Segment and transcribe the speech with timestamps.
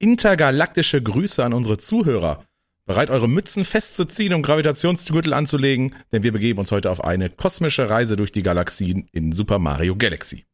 [0.00, 2.44] intergalaktische Grüße an unsere Zuhörer.
[2.86, 7.88] Bereit, eure Mützen festzuziehen und Gravitationsgürtel anzulegen, denn wir begeben uns heute auf eine kosmische
[7.88, 10.46] Reise durch die Galaxien in Super Mario Galaxy.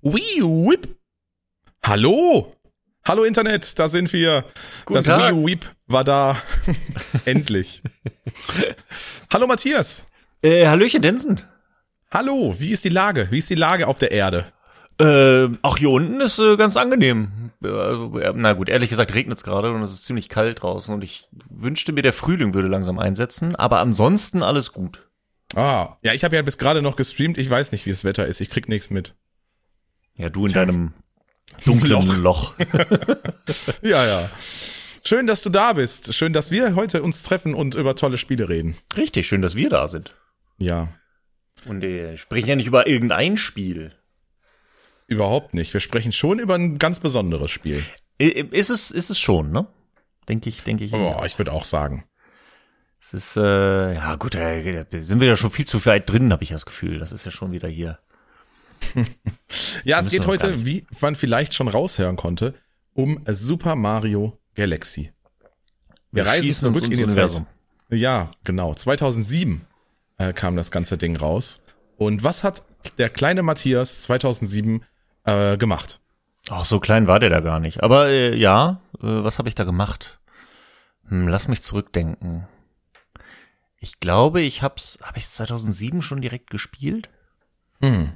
[0.00, 0.97] Wii Whip.
[1.88, 2.54] Hallo.
[3.06, 4.44] Hallo Internet, da sind wir.
[4.84, 5.34] Guten das Tag.
[5.34, 6.36] Wii Whip war da.
[7.24, 7.82] Endlich.
[9.32, 10.10] Hallo Matthias.
[10.42, 11.40] Äh, Hallöchen, Densen.
[12.10, 13.28] Hallo, wie ist die Lage?
[13.30, 14.52] Wie ist die Lage auf der Erde?
[15.00, 17.52] Äh, auch hier unten ist äh, ganz angenehm.
[17.62, 20.92] Also, äh, na gut, ehrlich gesagt regnet es gerade und es ist ziemlich kalt draußen
[20.92, 25.08] und ich wünschte mir, der Frühling würde langsam einsetzen, aber ansonsten alles gut.
[25.54, 27.38] Ah, ja, ich habe ja bis gerade noch gestreamt.
[27.38, 28.42] Ich weiß nicht, wie das Wetter ist.
[28.42, 29.14] Ich krieg nichts mit.
[30.16, 30.92] Ja, du in deinem
[31.64, 32.54] dunklen Loch.
[33.82, 34.30] Ja, ja.
[35.04, 36.12] Schön, dass du da bist.
[36.14, 38.76] Schön, dass wir heute uns treffen und über tolle Spiele reden.
[38.96, 40.14] Richtig, schön, dass wir da sind.
[40.58, 40.88] Ja,
[41.66, 43.92] Und äh, sprechen ja nicht über irgendein Spiel.
[45.06, 45.72] überhaupt nicht.
[45.72, 47.82] Wir sprechen schon über ein ganz besonderes Spiel.
[48.18, 49.66] Ist es, ist es schon, ne?
[50.28, 50.92] Denke ich, denke ich.
[50.92, 52.04] Oh, ich würde auch sagen.
[53.00, 56.42] Es ist, äh, ja gut, äh, sind wir ja schon viel zu weit drin, habe
[56.42, 56.98] ich das Gefühl.
[56.98, 58.00] Das ist ja schon wieder hier.
[59.84, 62.54] Ja, es geht wir heute, wie man vielleicht schon raushören konnte,
[62.94, 65.12] um Super Mario Galaxy.
[66.10, 67.46] Wir, reisen schießen uns zurück in ins die Universum.
[67.88, 67.98] Zeit.
[67.98, 68.74] Ja, genau.
[68.74, 69.62] 2007
[70.18, 71.62] äh, kam das ganze Ding raus.
[71.96, 72.62] Und was hat
[72.98, 74.84] der kleine Matthias 2007
[75.24, 76.00] äh, gemacht?
[76.48, 77.82] Ach, so klein war der da gar nicht.
[77.82, 80.18] Aber äh, ja, äh, was habe ich da gemacht?
[81.08, 82.46] Hm, lass mich zurückdenken.
[83.80, 87.10] Ich glaube, ich hab's, habe ich 2007 schon direkt gespielt?
[87.80, 88.12] Hm.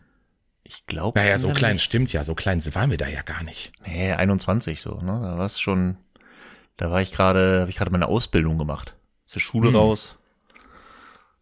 [0.75, 1.19] Ich glaube.
[1.20, 2.25] Naja, so klein stimmt ja.
[2.25, 3.73] So klein waren wir da ja gar nicht.
[3.87, 5.20] Nee, 21 so, ne?
[5.23, 5.98] Da war es schon,
[6.79, 8.95] da war ich gerade, habe ich gerade meine Ausbildung gemacht.
[9.27, 9.77] Aus der Schule Hm.
[9.77, 10.17] raus.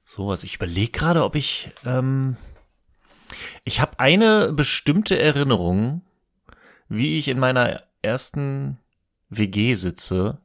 [0.05, 0.43] Sowas.
[0.43, 2.37] Ich überlege gerade, ob ich, ähm,
[3.62, 6.03] ich habe eine bestimmte Erinnerung,
[6.88, 8.78] wie ich in meiner ersten
[9.28, 10.38] WG sitze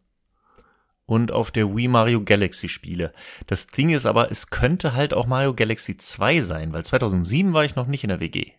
[1.08, 3.14] und auf der Wii Mario Galaxy spiele.
[3.48, 7.66] Das Ding ist aber, es könnte halt auch Mario Galaxy 2 sein, weil 2007 war
[7.66, 8.52] ich noch nicht in der WG.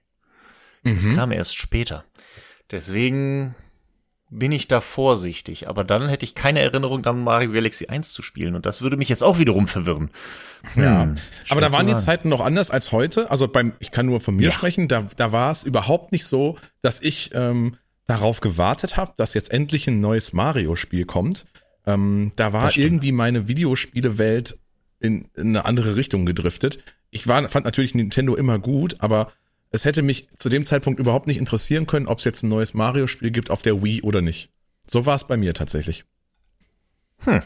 [0.95, 1.17] Das Mhm.
[1.17, 2.05] kam erst später.
[2.71, 3.55] Deswegen
[4.31, 5.69] bin ich da vorsichtig.
[5.69, 8.55] Aber dann hätte ich keine Erinnerung, dann Mario Galaxy 1 zu spielen.
[8.57, 10.11] Und das würde mich jetzt auch wiederum verwirren.
[10.75, 11.15] Ja, Hm,
[11.49, 11.95] aber da waren die.
[11.97, 13.31] Zeiten noch anders als heute.
[13.31, 14.51] Also beim, ich kann nur von mir Ja.
[14.51, 17.77] sprechen, da, da war es überhaupt nicht so, dass ich ähm,
[18.09, 21.47] darauf gewartet habe, dass jetzt endlich ein neues Mario-Spiel kommt.
[21.87, 24.59] Ähm, da war Das irgendwie meine Videospielewelt
[24.99, 26.79] in, in eine andere Richtung gedriftet.
[27.11, 29.31] Ich war, fand natürlich Nintendo immer gut, aber
[29.71, 32.75] es hätte mich zu dem Zeitpunkt überhaupt nicht interessieren können, ob es jetzt ein neues
[32.75, 34.51] Mario-Spiel gibt auf der Wii oder nicht.
[34.87, 36.05] So war es bei mir tatsächlich.
[37.25, 37.43] Hm.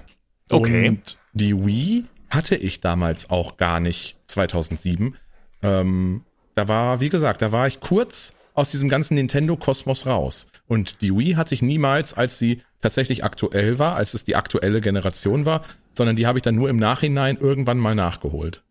[0.50, 0.88] Okay.
[0.88, 5.16] Und die Wii hatte ich damals auch gar nicht 2007.
[5.62, 10.48] Ähm, da war, wie gesagt, da war ich kurz aus diesem ganzen Nintendo-Kosmos raus.
[10.66, 14.80] Und die Wii hatte ich niemals, als sie tatsächlich aktuell war, als es die aktuelle
[14.80, 18.62] Generation war, sondern die habe ich dann nur im Nachhinein irgendwann mal nachgeholt.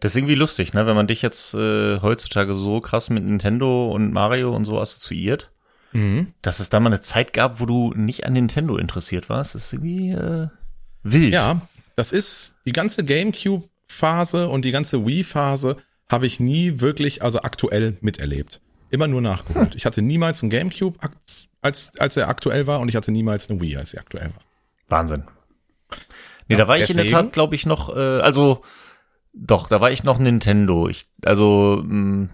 [0.00, 0.86] Das ist irgendwie lustig, ne?
[0.86, 5.50] Wenn man dich jetzt äh, heutzutage so krass mit Nintendo und Mario und so assoziiert,
[6.42, 9.72] dass es da mal eine Zeit gab, wo du nicht an Nintendo interessiert warst, ist
[9.72, 10.48] irgendwie äh,
[11.04, 11.32] wild.
[11.32, 11.60] Ja,
[11.94, 15.76] das ist die ganze GameCube-Phase und die ganze Wii-Phase
[16.08, 18.60] habe ich nie wirklich, also aktuell miterlebt.
[18.90, 19.76] Immer nur nachgeholt.
[19.76, 20.98] Ich hatte niemals einen GameCube,
[21.62, 24.42] als, als, er aktuell war, und ich hatte niemals eine Wii, als sie aktuell war.
[24.88, 25.22] Wahnsinn.
[26.48, 28.62] Nee, Ja, da war ich in der deswegen- Tat, glaube ich, noch, äh, also
[29.34, 30.88] doch, da war ich noch Nintendo.
[30.88, 32.28] Ich, also, mh,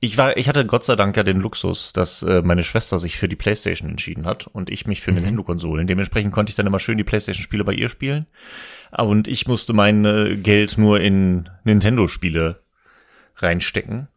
[0.00, 3.16] ich war, ich hatte Gott sei Dank ja den Luxus, dass äh, meine Schwester sich
[3.16, 5.86] für die PlayStation entschieden hat und ich mich für Nintendo-Konsolen.
[5.86, 8.26] Dementsprechend konnte ich dann immer schön die PlayStation-Spiele bei ihr spielen.
[8.90, 12.62] Und ich musste mein äh, Geld nur in Nintendo-Spiele
[13.36, 14.08] reinstecken.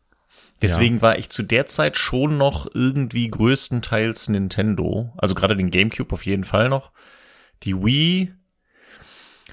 [0.62, 5.14] Deswegen war ich zu der Zeit schon noch irgendwie größtenteils Nintendo.
[5.18, 6.92] Also gerade den GameCube auf jeden Fall noch.
[7.64, 8.34] Die Wii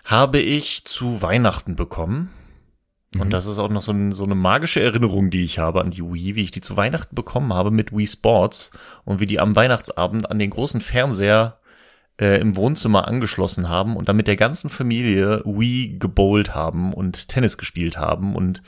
[0.04, 2.31] habe ich zu Weihnachten bekommen.
[3.19, 5.90] Und das ist auch noch so, ein, so eine magische Erinnerung, die ich habe an
[5.90, 8.70] die Wii, wie ich die zu Weihnachten bekommen habe mit Wii Sports
[9.04, 11.58] und wie die am Weihnachtsabend an den großen Fernseher
[12.19, 17.28] äh, im Wohnzimmer angeschlossen haben und dann mit der ganzen Familie Wii gebowlt haben und
[17.28, 18.62] Tennis gespielt haben und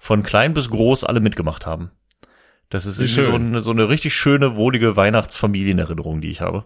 [0.00, 1.92] von klein bis groß alle mitgemacht haben.
[2.70, 6.64] Das ist so eine, so eine richtig schöne, wohlige Weihnachtsfamilienerinnerung, die ich habe.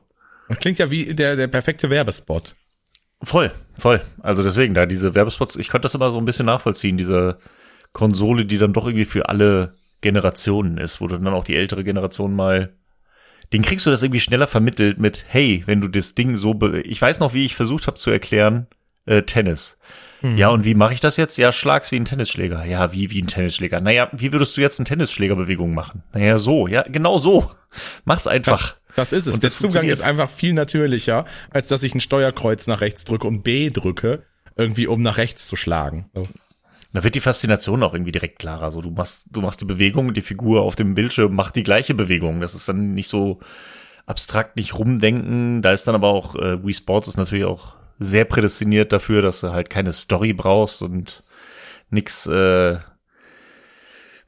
[0.49, 2.55] Das klingt ja wie der, der perfekte Werbespot.
[3.23, 4.01] Voll, voll.
[4.23, 7.39] Also deswegen, da diese Werbespots, ich konnte das immer so ein bisschen nachvollziehen, diese
[7.93, 11.83] Konsole, die dann doch irgendwie für alle Generationen ist, wo du dann auch die ältere
[11.83, 12.73] Generation mal
[13.53, 16.83] den kriegst du das irgendwie schneller vermittelt mit, hey, wenn du das Ding so, be
[16.83, 18.67] ich weiß noch, wie ich versucht habe zu erklären,
[19.07, 19.79] äh, Tennis.
[20.21, 20.37] Mhm.
[20.37, 21.39] Ja, und wie mache ich das jetzt?
[21.39, 22.65] Ja, schlag's wie ein Tennisschläger.
[22.65, 23.81] Ja, wie wie ein Tennisschläger.
[23.81, 26.03] Naja, wie würdest du jetzt eine Tennisschlägerbewegung machen?
[26.13, 26.67] Naja, so.
[26.67, 27.51] Ja, genau so.
[28.05, 28.77] Mach's einfach.
[28.99, 29.35] Das, ist es.
[29.35, 33.27] Und Der Zugang ist einfach viel natürlicher, als dass ich ein Steuerkreuz nach rechts drücke
[33.27, 34.25] und B drücke,
[34.57, 36.11] irgendwie um nach rechts zu schlagen.
[36.15, 36.27] So.
[36.93, 38.71] Da wird die Faszination auch irgendwie direkt klarer.
[38.71, 41.95] So, du machst, du machst die Bewegung, die Figur auf dem Bildschirm macht die gleiche
[41.95, 42.41] Bewegung.
[42.41, 43.41] Das ist dann nicht so
[44.07, 45.63] abstrakt, nicht rumdenken.
[45.63, 49.41] Da ist dann aber auch, äh, Wii Sports ist natürlich auch sehr prädestiniert dafür, dass
[49.41, 51.25] du halt keine Story brauchst und
[51.91, 52.79] nix, äh,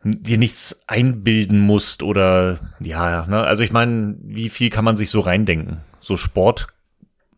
[0.03, 3.43] dir nichts einbilden musst oder ja, ne?
[3.43, 5.81] Also ich meine, wie viel kann man sich so reindenken?
[6.01, 6.69] So Sport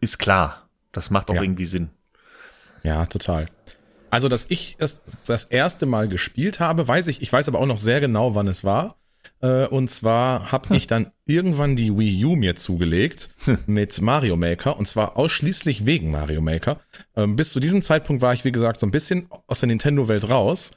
[0.00, 0.68] ist klar.
[0.92, 1.42] Das macht auch ja.
[1.42, 1.90] irgendwie Sinn.
[2.82, 3.46] Ja, total.
[4.10, 7.66] Also, dass ich es das erste Mal gespielt habe, weiß ich, ich weiß aber auch
[7.66, 8.96] noch sehr genau, wann es war.
[9.40, 10.76] Äh, und zwar habe hm.
[10.76, 13.58] ich dann irgendwann die Wii U mir zugelegt hm.
[13.66, 16.80] mit Mario Maker und zwar ausschließlich wegen Mario Maker.
[17.16, 20.28] Ähm, bis zu diesem Zeitpunkt war ich, wie gesagt, so ein bisschen aus der Nintendo-Welt
[20.28, 20.72] raus.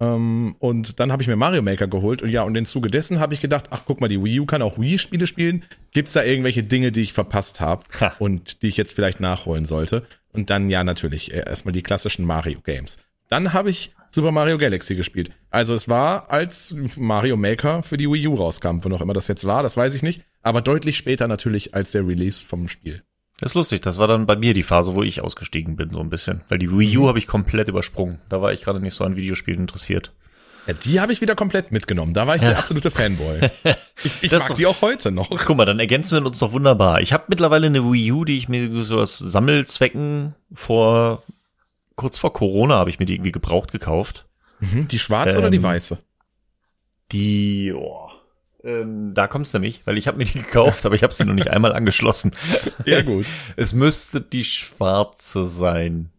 [0.00, 3.18] Ähm, und dann habe ich mir Mario Maker geholt und ja, und im Zuge dessen
[3.18, 5.64] habe ich gedacht, ach guck mal, die Wii U kann auch Wii-Spiele spielen.
[5.92, 7.84] Gibt's da irgendwelche Dinge, die ich verpasst habe
[8.18, 10.04] und die ich jetzt vielleicht nachholen sollte?
[10.32, 12.98] Und dann ja natürlich äh, erstmal die klassischen Mario Games.
[13.28, 15.30] Dann habe ich Super Mario Galaxy gespielt.
[15.50, 19.28] Also es war, als Mario Maker für die Wii U rauskam, wo noch immer das
[19.28, 23.02] jetzt war, das weiß ich nicht, aber deutlich später natürlich als der Release vom Spiel.
[23.40, 26.00] Das ist lustig, das war dann bei mir die Phase, wo ich ausgestiegen bin, so
[26.00, 26.40] ein bisschen.
[26.48, 27.08] Weil die Wii U mhm.
[27.08, 28.18] habe ich komplett übersprungen.
[28.28, 30.12] Da war ich gerade nicht so an Videospielen interessiert.
[30.66, 32.12] Ja, die habe ich wieder komplett mitgenommen.
[32.12, 32.50] Da war ich ja.
[32.50, 33.40] der absolute Fanboy.
[34.04, 35.28] Ich, ich mag doch, die auch heute noch.
[35.30, 37.00] Guck mal, dann ergänzen wir uns doch wunderbar.
[37.00, 41.24] Ich habe mittlerweile eine Wii U, die ich mir so aus Sammelzwecken vor
[41.98, 44.26] kurz vor Corona habe ich mir die irgendwie gebraucht gekauft.
[44.60, 45.98] Mhm, die schwarze ähm, oder die ähm, weiße?
[47.12, 48.08] Die, oh,
[48.64, 51.34] ähm, da kommt's nämlich, weil ich habe mir die gekauft, aber ich habe sie noch
[51.34, 52.32] nicht einmal angeschlossen.
[52.84, 53.26] Ja gut.
[53.56, 56.10] Es müsste die schwarze sein.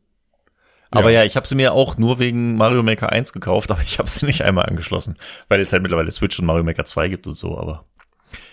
[0.91, 3.81] Aber ja, ja ich habe sie mir auch nur wegen Mario Maker 1 gekauft, aber
[3.81, 7.09] ich habe sie nicht einmal angeschlossen, weil es halt mittlerweile Switch und Mario Maker 2
[7.09, 7.86] gibt und so, aber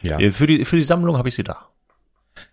[0.02, 0.18] ja.
[0.18, 1.68] Äh, für die für die Sammlung habe ich sie da.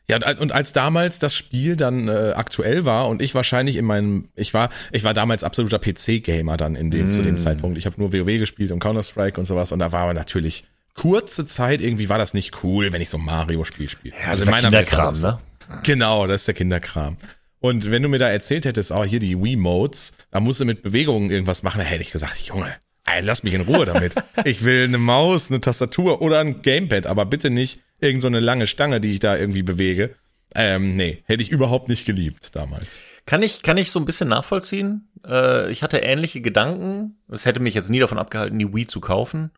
[0.09, 4.29] Ja, und als damals das Spiel dann äh, aktuell war und ich wahrscheinlich in meinem,
[4.35, 7.11] ich war, ich war damals absoluter PC-Gamer dann in dem, mm.
[7.11, 7.39] zu dem mm.
[7.39, 7.77] Zeitpunkt.
[7.77, 10.65] Ich habe nur WoW gespielt und Counter-Strike und sowas und da war aber natürlich
[10.95, 14.15] kurze Zeit irgendwie war das nicht cool, wenn ich so Mario-Spiel spiele.
[14.19, 15.39] Ja, also in meiner Kinderkram, ne?
[15.83, 17.17] Genau, das ist der Kinderkram.
[17.59, 20.83] Und wenn du mir da erzählt hättest, oh, hier die Wii-Modes, da musst du mit
[20.83, 22.73] Bewegungen irgendwas machen, da hätte ich gesagt, Junge,
[23.05, 24.15] ey, lass mich in Ruhe damit.
[24.45, 28.41] ich will eine Maus, eine Tastatur oder ein Gamepad, aber bitte nicht irgend so eine
[28.41, 30.15] lange Stange, die ich da irgendwie bewege.
[30.55, 33.01] Ähm, nee, hätte ich überhaupt nicht geliebt damals.
[33.25, 35.07] Kann ich, kann ich so ein bisschen nachvollziehen?
[35.25, 37.15] Äh, ich hatte ähnliche Gedanken.
[37.31, 39.51] Es hätte mich jetzt nie davon abgehalten, die Wii zu kaufen.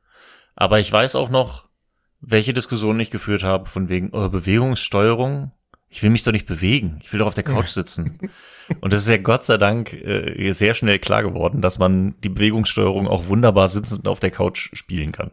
[0.55, 1.65] Aber ich weiß auch noch,
[2.21, 5.51] welche Diskussionen ich geführt habe, von wegen oh, Bewegungssteuerung.
[5.89, 6.99] Ich will mich doch nicht bewegen.
[7.03, 8.17] Ich will doch auf der Couch sitzen.
[8.81, 12.29] Und das ist ja Gott sei Dank äh, sehr schnell klar geworden, dass man die
[12.29, 15.31] Bewegungssteuerung auch wunderbar sitzend auf der Couch spielen kann.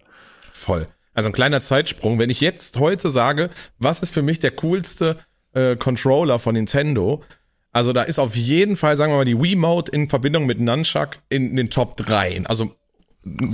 [0.52, 0.86] Voll.
[1.14, 2.19] Also ein kleiner Zeitsprung.
[2.19, 5.16] Wenn ich jetzt heute sage, was ist für mich der coolste
[5.54, 7.22] äh, Controller von Nintendo?
[7.72, 10.60] Also da ist auf jeden Fall, sagen wir mal, die Wii Mode in Verbindung mit
[10.60, 12.44] Nunchuck in den Top 3.
[12.44, 12.76] Also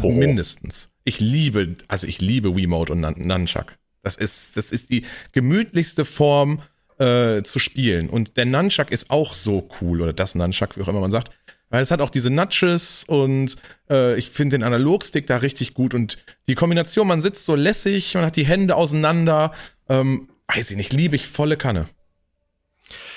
[0.03, 0.11] oh.
[0.11, 0.93] mindestens.
[1.09, 3.79] Ich liebe, also ich liebe Wii Mode und Nunchuck.
[4.03, 6.61] Das ist, das ist die gemütlichste Form
[6.99, 8.11] äh, zu spielen.
[8.11, 11.31] Und der Nunchuck ist auch so cool, oder das Nunchuck, wie auch immer man sagt.
[11.71, 13.57] Weil es hat auch diese Nudges und
[13.89, 18.15] äh, ich finde den Analogstick da richtig gut und die Kombination, man sitzt so lässig,
[18.15, 19.53] man hat die Hände auseinander,
[19.89, 21.87] ähm, weiß ich nicht, liebe ich volle Kanne.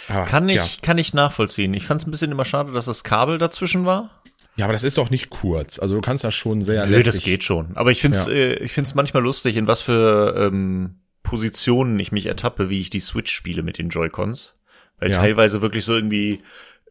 [0.08, 0.66] Aber, kann ich, ja.
[0.82, 1.74] kann ich nachvollziehen.
[1.74, 4.21] Ich fand es ein bisschen immer schade, dass das Kabel dazwischen war.
[4.56, 5.80] Ja, aber das ist doch nicht kurz.
[5.80, 7.14] Also du kannst das schon sehr Nö, lässig.
[7.14, 7.76] das geht schon.
[7.76, 8.34] Aber ich finde es ja.
[8.34, 12.90] äh, ich find's manchmal lustig, in was für ähm, Positionen ich mich ertappe, wie ich
[12.90, 14.54] die Switch spiele mit den Joy-Cons.
[15.00, 15.18] Weil ja.
[15.18, 16.42] teilweise wirklich so irgendwie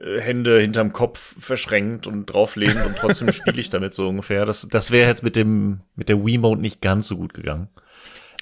[0.01, 4.47] äh, Hände hinterm Kopf verschränkt und drauflehnt und trotzdem spiele ich damit so ungefähr.
[4.47, 7.69] Das, das wäre jetzt mit dem, mit der Wiimote nicht ganz so gut gegangen.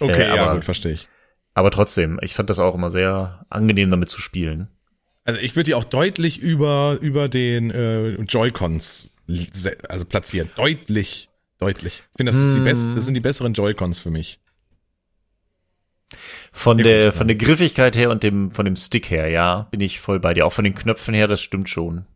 [0.00, 1.08] Okay, äh, aber, ja, gut, verstehe ich.
[1.54, 4.68] Aber trotzdem, ich fand das auch immer sehr angenehm, damit zu spielen.
[5.28, 9.10] Also ich würde die auch deutlich über, über den äh, Joy-Cons
[9.86, 10.48] also platzieren.
[10.56, 12.02] Deutlich, deutlich.
[12.12, 12.94] Ich finde, das, mm.
[12.94, 14.40] das sind die besseren Joy-Cons für mich.
[16.50, 19.68] Von ja, der, gut, von der Griffigkeit her und dem, von dem Stick her, ja,
[19.70, 20.46] bin ich voll bei dir.
[20.46, 22.06] Auch von den Knöpfen her, das stimmt schon.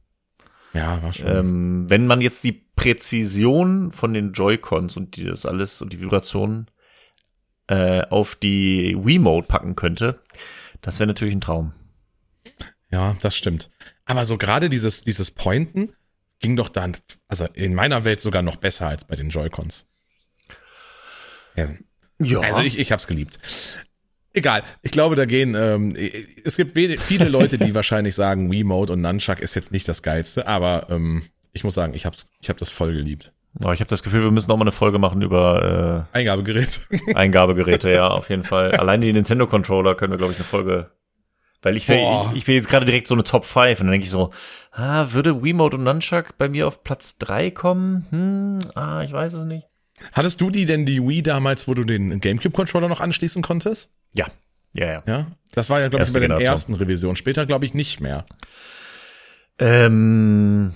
[0.73, 1.29] Ja, war schon.
[1.29, 6.01] Ähm, wenn man jetzt die Präzision von den Joy-Cons und die, das alles und die
[6.01, 6.71] Vibrationen
[7.67, 10.19] äh, auf die Wii-Mode packen könnte,
[10.81, 11.75] das wäre natürlich ein Traum.
[12.93, 13.71] Ja, das stimmt.
[14.05, 15.93] Aber so gerade dieses, dieses Pointen
[16.41, 16.97] ging doch dann,
[17.29, 19.87] also in meiner Welt sogar noch besser als bei den Joy-Cons.
[21.57, 21.69] Ja.
[22.21, 22.41] ja.
[22.41, 23.39] Also ich, ich hab's geliebt.
[24.35, 24.63] Egal.
[24.83, 25.95] Ich glaube, da gehen, ähm,
[26.45, 30.47] es gibt viele Leute, die wahrscheinlich sagen, Wiimote und Nunchuck ist jetzt nicht das Geilste,
[30.47, 31.23] aber ähm,
[31.53, 33.33] ich muss sagen, ich habe ich hab das voll geliebt.
[33.63, 36.81] Oh, ich habe das Gefühl, wir müssen auch mal eine Folge machen über äh, Eingabegeräte.
[37.15, 38.73] Eingabegeräte, ja, auf jeden Fall.
[38.73, 40.91] Allein die Nintendo Controller können wir, glaube ich, eine Folge.
[41.63, 43.93] Weil ich will, ich, ich will jetzt gerade direkt so eine Top 5 und dann
[43.93, 44.31] denke ich so,
[44.73, 48.07] ah, würde Wiimote und Nunchuck bei mir auf Platz 3 kommen?
[48.11, 49.69] Hm, ah, ich weiß es nicht.
[50.13, 53.93] Hattest du die denn die Wii damals, wo du den GameCube-Controller noch anschließen konntest?
[54.13, 54.27] Ja.
[54.75, 55.03] Ja, ja.
[55.07, 55.27] Ja?
[55.55, 57.17] Das war ja, glaube ich, bei den ersten Revisionen.
[57.17, 58.25] Später, glaube ich, nicht mehr.
[59.59, 60.75] Ähm.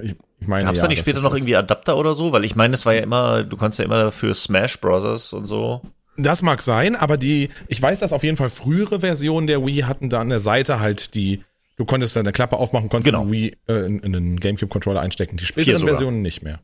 [0.00, 2.32] Ich, ich meine, Gab's ja, da nicht später noch irgendwie Adapter oder so?
[2.32, 5.44] Weil ich meine, es war ja immer, du konntest ja immer für Smash Brothers und
[5.44, 5.82] so.
[6.16, 9.82] Das mag sein, aber die, ich weiß, dass auf jeden Fall frühere Versionen der Wii
[9.82, 11.42] hatten da an der Seite halt die,
[11.76, 13.22] du konntest da eine Klappe aufmachen, konntest Genau.
[13.22, 15.36] einen Wii äh, in, in einen GameCube-Controller einstecken.
[15.36, 15.86] Die späteren.
[15.86, 16.60] Versionen nicht mehr.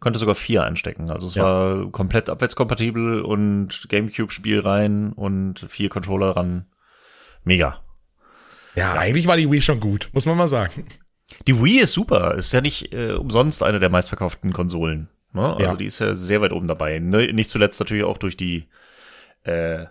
[0.00, 1.10] Konnte sogar vier einstecken.
[1.10, 1.44] Also es Ja.
[1.44, 6.66] war komplett abwärtskompatibel und Gamecube-Spiel rein und vier Controller ran.
[7.44, 7.78] Mega.
[8.74, 10.86] Ja, eigentlich war die Wii schon gut, muss man mal sagen.
[11.46, 12.34] Die Wii ist super.
[12.34, 15.08] Ist ja nicht äh, umsonst eine der meistverkauften Konsolen.
[15.32, 15.54] Ne?
[15.54, 15.74] Also Ja.
[15.74, 16.98] die ist ja sehr weit oben dabei.
[16.98, 18.66] Ne, nicht zuletzt natürlich auch durch die
[19.44, 19.86] äh,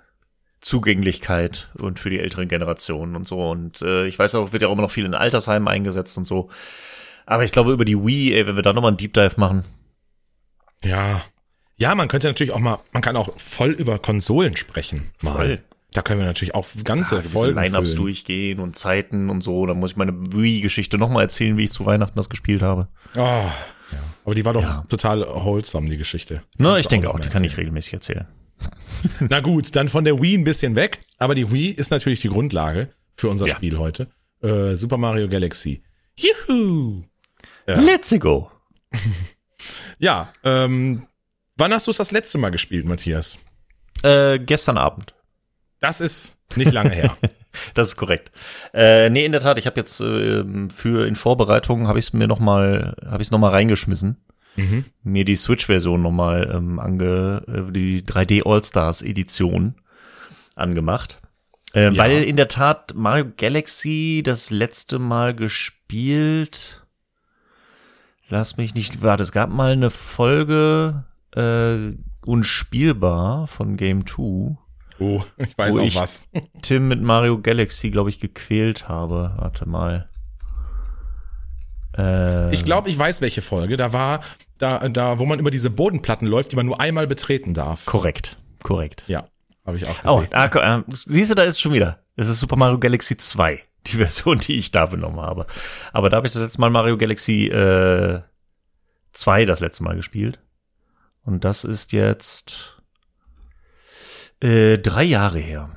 [0.62, 3.50] Zugänglichkeit und für die älteren Generationen und so.
[3.50, 6.26] Und äh, ich weiß auch, wird ja auch immer noch viel in Altersheimen eingesetzt und
[6.26, 6.50] so.
[7.26, 9.64] Aber ich glaube, über die Wii, ey, wenn wir da nochmal einen Deep Dive machen.
[10.84, 11.22] Ja.
[11.78, 15.10] Ja, man könnte natürlich auch mal, man kann auch voll über Konsolen sprechen.
[15.22, 15.32] Mal.
[15.34, 15.64] Voll.
[15.94, 19.66] Da können wir natürlich auch ganze ja, Folgen Lineups durchgehen und Zeiten und so.
[19.66, 22.88] Dann muss ich meine Wii-Geschichte nochmal erzählen, wie ich zu Weihnachten das gespielt habe.
[23.18, 23.44] Oh.
[24.24, 24.86] Aber die war doch Ja.
[24.88, 26.44] total wholesome, die Geschichte.
[26.58, 28.28] Na, Kannst ich denke auch, mal die kann ich regelmäßig erzählen.
[29.20, 31.00] Na gut, dann von der Wii ein bisschen weg.
[31.18, 33.56] Aber die Wii ist natürlich die Grundlage für unser Ja.
[33.56, 34.08] Spiel heute.
[34.42, 35.84] Äh, Super Mario Galaxy.
[36.18, 37.04] Juhu!
[37.68, 37.80] Ja.
[37.80, 38.52] Let's go.
[40.00, 41.06] Ja, ähm,
[41.58, 43.38] wann hast du es das letzte Mal gespielt, Matthias?
[44.02, 45.14] Äh, gestern Abend.
[45.80, 47.16] Das ist nicht lange her.
[47.74, 48.32] Das ist korrekt.
[48.74, 52.14] Äh, nee, in der Tat, ich habe jetzt ähm, für in Vorbereitung habe ich es
[52.14, 54.18] mir noch mal habe ich es noch mal reingeschmissen.
[54.56, 54.86] mhm.
[55.04, 59.76] Mir die Switch-Version noch mal ähm, ange äh, die 3D All-Stars Edition
[60.56, 61.20] angemacht.
[61.74, 61.98] Äh, Ja.
[61.98, 66.86] Weil in der Tat Mario Galaxy das letzte Mal gespielt.
[68.30, 71.04] Lass mich nicht, warte, es gab mal eine Folge
[71.36, 71.94] äh,
[72.26, 74.58] unspielbar von Game 2
[75.02, 76.30] Oh, ich weiß auch ich- was.
[76.62, 79.34] Tim mit Mario Galaxy, glaube ich, gequält habe.
[79.38, 80.10] Warte mal.
[81.98, 83.78] Äh, Ich glaube, ich weiß, welche Folge.
[83.78, 84.22] Da war,
[84.58, 87.86] da, da, wo man über diese Bodenplatten läuft, die man nur einmal betreten darf.
[87.86, 89.04] korrekt, korrekt.
[89.08, 89.26] Ja,
[89.66, 90.34] habe ich auch Oh, gesehen.
[90.34, 92.00] ah, ko- äh, siehst du, da ist schon wieder.
[92.16, 95.46] Es ist Super Mario Galaxy 2, die Version, die ich da benommen habe.
[95.92, 98.22] Aber da habe ich das letzte Mal Mario Galaxy äh,
[99.14, 100.40] 2 das letzte Mal gespielt.
[101.24, 102.81] Und das ist jetzt
[104.42, 105.70] äh, drei Jahre her.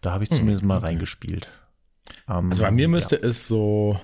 [0.00, 1.48] Da habe ich zumindest mal reingespielt.
[2.28, 4.00] Ähm, Also bei mir müsste es so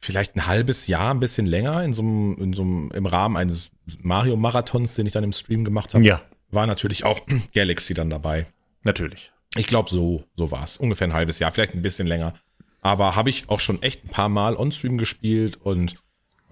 [0.00, 3.36] vielleicht ein halbes Jahr, ein bisschen länger, in so einem, in so einem, im Rahmen
[3.36, 3.70] eines
[4.02, 7.20] Mario-Marathons, den ich dann im Stream gemacht habe, Ja, war natürlich auch
[7.54, 8.46] Galaxy dann dabei.
[8.82, 9.30] natürlich.
[9.54, 10.78] Ich glaube, so, so war's.
[10.78, 12.32] Ungefähr ein halbes Jahr, vielleicht ein bisschen länger.
[12.80, 15.96] Aber habe ich auch schon echt ein paar Mal on-stream gespielt und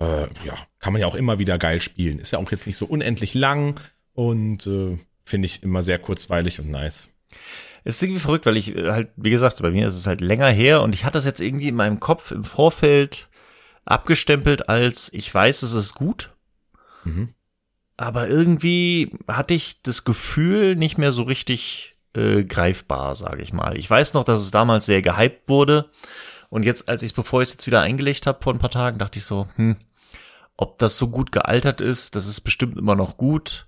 [0.00, 2.18] äh, ja, kann man ja auch immer wieder geil spielen.
[2.18, 3.80] Ist ja auch jetzt nicht so unendlich lang
[4.12, 4.98] und äh,
[5.30, 7.14] finde ich immer sehr kurzweilig und nice.
[7.84, 10.20] Es ist irgendwie verrückt, weil ich äh, halt, wie gesagt, bei mir ist es halt
[10.20, 13.28] länger her und ich hatte das jetzt irgendwie in meinem Kopf im Vorfeld
[13.86, 16.34] abgestempelt als ich weiß, es ist gut.
[17.04, 17.34] Mhm.
[17.96, 23.76] Aber irgendwie hatte ich das Gefühl nicht mehr so richtig äh, greifbar, sage ich mal.
[23.76, 25.90] Ich weiß noch, dass es damals sehr gehypt wurde.
[26.48, 28.98] Und jetzt, als ich bevor ich es jetzt wieder eingelegt habe vor ein paar Tagen,
[28.98, 29.76] dachte ich so, hm,
[30.56, 33.66] ob das so gut gealtert ist, das ist bestimmt immer noch gut.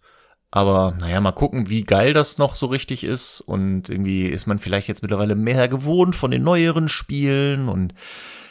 [0.55, 3.41] Aber naja, mal gucken, wie geil das noch so richtig ist.
[3.41, 7.95] Und irgendwie ist man vielleicht jetzt mittlerweile mehr gewohnt von den neueren Spielen und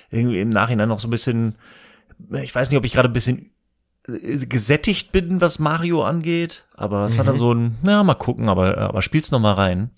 [0.10, 1.56] irgendwie im Nachhinein noch so ein bisschen,
[2.42, 3.52] ich weiß nicht, ob ich gerade ein bisschen
[4.08, 6.66] äh, gesättigt bin, was Mario angeht.
[6.74, 9.92] Aber es war dann so ein, na, mal gucken, aber, aber spiel's noch mal rein.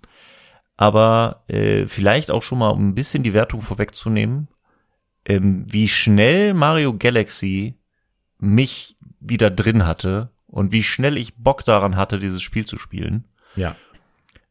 [0.76, 4.50] Aber äh, vielleicht auch schon mal, um ein bisschen die Wertung vorwegzunehmen,
[5.26, 7.80] ähm, wie schnell Mario Galaxy
[8.40, 13.26] mich wieder drin hatte und wie schnell ich Bock daran hatte, dieses Spiel zu spielen.
[13.56, 13.76] Ja,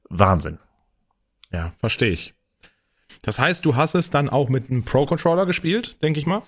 [0.09, 0.59] Wahnsinn.
[1.53, 2.35] ja, verstehe ich.
[3.23, 6.43] Das heißt, du hast es dann auch mit einem Pro-Controller gespielt, denke ich mal?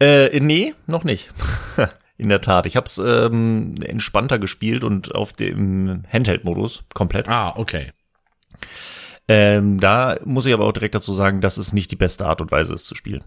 [0.00, 1.30] Äh, nee, noch nicht.
[2.16, 2.64] In der Tat.
[2.64, 7.28] Ich habe es ähm, entspannter gespielt und auf dem Handheld-Modus komplett.
[7.28, 7.90] Ah, okay.
[9.28, 12.40] Ähm, da muss ich aber auch direkt dazu sagen, das ist nicht die beste Art
[12.40, 13.24] und Weise, es zu spielen.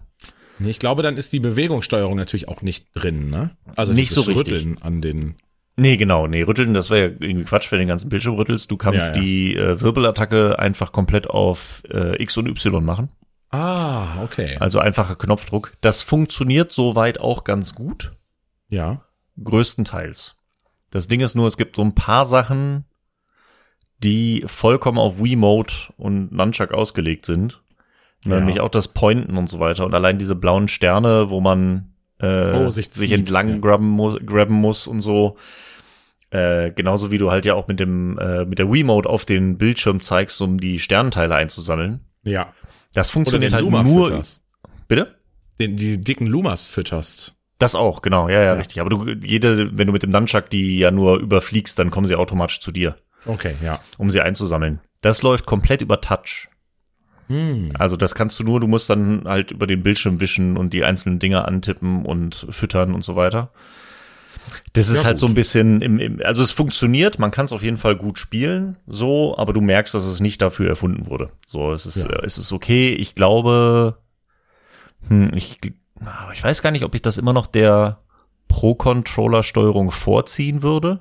[0.58, 3.56] Ich glaube, dann ist die Bewegungssteuerung natürlich auch nicht drin, ne?
[3.76, 4.36] Also Nicht so richtig.
[4.38, 5.36] Rütteln an den.
[5.80, 8.70] Nee, genau, nee, rütteln, das wäre ja irgendwie Quatsch, wenn du den ganzen Bildschirm rüttelst.
[8.70, 9.20] Du kannst Ja, ja.
[9.20, 13.08] die äh, Wirbelattacke einfach komplett auf äh, X und Y machen.
[13.50, 14.58] Ah, okay.
[14.60, 15.72] Also einfacher Knopfdruck.
[15.80, 18.12] Das funktioniert soweit auch ganz gut.
[18.68, 19.00] Ja.
[19.42, 20.36] Größtenteils.
[20.90, 22.84] Das Ding ist nur, es gibt so ein paar Sachen,
[24.04, 27.62] die vollkommen auf Wii-Mode und Nunchuck ausgelegt sind.
[28.24, 28.36] Ja.
[28.36, 29.86] Nämlich auch das Pointen und so weiter.
[29.86, 33.56] Und allein diese blauen Sterne, wo man äh, Oh, sich sich, entlang ja.
[33.56, 35.38] grabben, muss, grabben muss und so.
[36.30, 39.58] Äh, genauso wie du halt ja auch mit dem äh, mit der Wii-Mode auf den
[39.58, 42.00] Bildschirm zeigst, um die Sternteile einzusammeln.
[42.22, 42.52] Ja.
[42.94, 44.08] Das funktioniert halt Luma nur.
[44.08, 44.42] fütterst.
[44.88, 45.16] Bitte?
[45.58, 47.34] Den, die dicken Lumas fütterst.
[47.58, 48.52] Das auch, genau, ja, ja, Ja.
[48.54, 48.80] richtig.
[48.80, 52.14] Aber du, jede, wenn du mit dem Nunchuck die ja nur überfliegst, dann kommen sie
[52.16, 52.96] automatisch zu dir,
[53.26, 53.80] Okay, ja.
[53.98, 54.80] um sie einzusammeln.
[55.02, 56.48] Das läuft komplett über Touch.
[57.28, 57.70] Hm.
[57.78, 60.84] Also das kannst du nur, du musst dann halt über den Bildschirm wischen und die
[60.84, 63.52] einzelnen Dinger antippen und füttern und so weiter.
[64.72, 65.32] Das ist Ja, halt so gut.
[65.32, 68.76] ein bisschen im, im also es funktioniert, man kann es auf jeden Fall gut spielen,
[68.86, 71.28] so, aber du merkst, dass es nicht dafür erfunden wurde.
[71.46, 72.06] So, es ist, Ja.
[72.10, 72.92] äh, es ist okay.
[72.94, 73.98] Ich glaube,
[75.08, 75.58] hm, ich,
[76.32, 77.98] ich weiß gar nicht, ob ich das immer noch der
[78.48, 81.00] Pro-Controller-Steuerung vorziehen würde,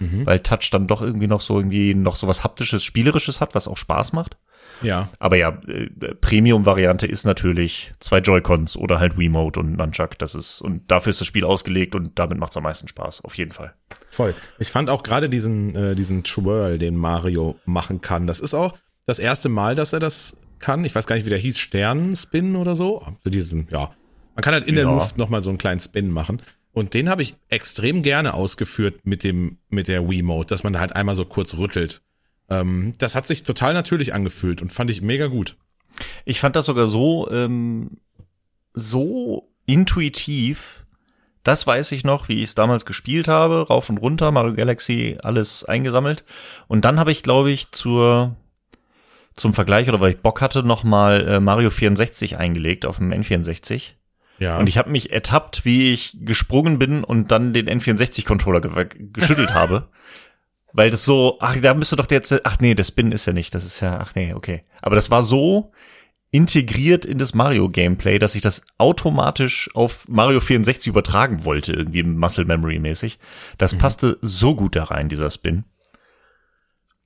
[0.00, 0.26] Mhm.
[0.26, 3.68] weil Touch dann doch irgendwie noch so irgendwie noch so was haptisches, spielerisches hat, was
[3.68, 4.36] auch Spaß macht.
[4.82, 5.08] Ja.
[5.18, 5.86] Aber ja, äh,
[6.20, 10.18] Premium-Variante ist natürlich zwei Joy-Cons oder halt Wiimote und Nunchuck.
[10.18, 13.24] Das ist, und dafür ist das Spiel ausgelegt und damit macht es am meisten Spaß,
[13.24, 13.74] auf jeden Fall.
[14.10, 14.34] Voll.
[14.58, 18.26] Ich fand auch gerade diesen, äh, diesen Twirl, den Mario machen kann.
[18.26, 18.76] Das ist auch
[19.06, 20.84] das erste Mal, dass er das kann.
[20.84, 23.00] Ich weiß gar nicht, wie der hieß, Sternenspin oder so.
[23.02, 23.90] Also diesen, ja.
[24.34, 24.90] Man kann halt in der Ja.
[24.90, 26.42] Luft nochmal so einen kleinen Spin machen.
[26.72, 30.96] Und den habe ich extrem gerne ausgeführt mit dem, mit der Wii-Mode, dass man halt
[30.96, 32.02] einmal so kurz rüttelt.
[32.50, 35.56] Ähm, das hat sich total natürlich angefühlt und fand ich mega gut.
[36.24, 37.98] Ich fand das sogar so, ähm,
[38.72, 40.84] so intuitiv.
[41.42, 45.18] Das weiß ich noch, wie ich es damals gespielt habe, rauf und runter, Mario Galaxy,
[45.22, 46.24] alles eingesammelt.
[46.68, 48.36] Und dann habe ich, glaube ich, zur
[49.36, 53.94] zum Vergleich oder weil ich Bock hatte, nochmal äh, Mario 64 eingelegt auf dem N64.
[54.38, 54.58] Ja.
[54.58, 59.54] Und ich habe mich ertappt, wie ich gesprungen bin und dann den N64-Controller ge geschüttelt
[59.54, 59.88] habe.
[60.76, 63.54] Weil das so, ach, da müsste doch jetzt, ach nee, der Spin ist ja nicht,
[63.54, 64.64] das ist ja, ach nee, okay.
[64.82, 65.72] Aber das war so
[66.32, 72.44] integriert in das Mario-Gameplay, dass ich das automatisch auf Mario 64 übertragen wollte, irgendwie Muscle
[72.44, 73.20] Memory mäßig.
[73.56, 75.62] Das passte so gut da rein, dieser Spin.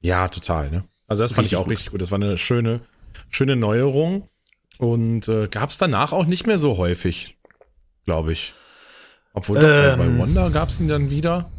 [0.00, 0.84] Ja, total, ne?
[1.06, 1.72] Also das fand Richtig ich auch gut.
[1.72, 2.00] richtig gut.
[2.00, 2.80] Das war eine schöne,
[3.28, 4.28] schöne Neuerung.
[4.78, 7.36] Und äh, gab es danach auch nicht mehr so häufig,
[8.06, 8.54] glaube ich.
[9.34, 9.62] Obwohl doch,
[9.98, 10.18] bei- Ähm.
[10.18, 11.50] Wonder gab es ihn dann wieder.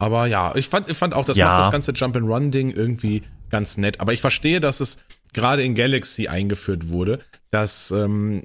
[0.00, 1.46] Aber ja, ich fand, ich fand auch, das Ja.
[1.48, 4.00] macht das ganze Jump-and-Run-Ding irgendwie ganz nett.
[4.00, 4.98] Aber ich verstehe, dass es
[5.32, 7.20] gerade in Galaxy eingeführt wurde,
[7.52, 8.42] dass ähm,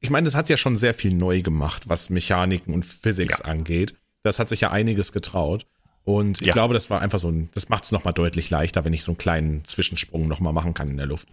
[0.00, 3.94] ich meine, das hat ja schon sehr viel neu gemacht, was Mechaniken und Physics angeht.
[4.22, 5.66] Das hat sich ja einiges getraut.
[6.04, 6.52] Und ich Ja.
[6.52, 9.12] glaube, das war einfach so ein, das macht es nochmal deutlich leichter, wenn ich so
[9.12, 11.28] einen kleinen Zwischensprung nochmal machen kann in der Luft.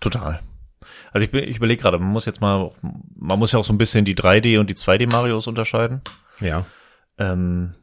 [0.00, 0.40] Total.
[1.12, 2.70] Also ich, bin- ich überlege gerade, man muss jetzt mal,
[3.16, 6.00] man muss ja auch so ein bisschen die 3D und die 2D Marios unterscheiden.
[6.40, 6.64] Ja.
[7.18, 7.74] Ähm,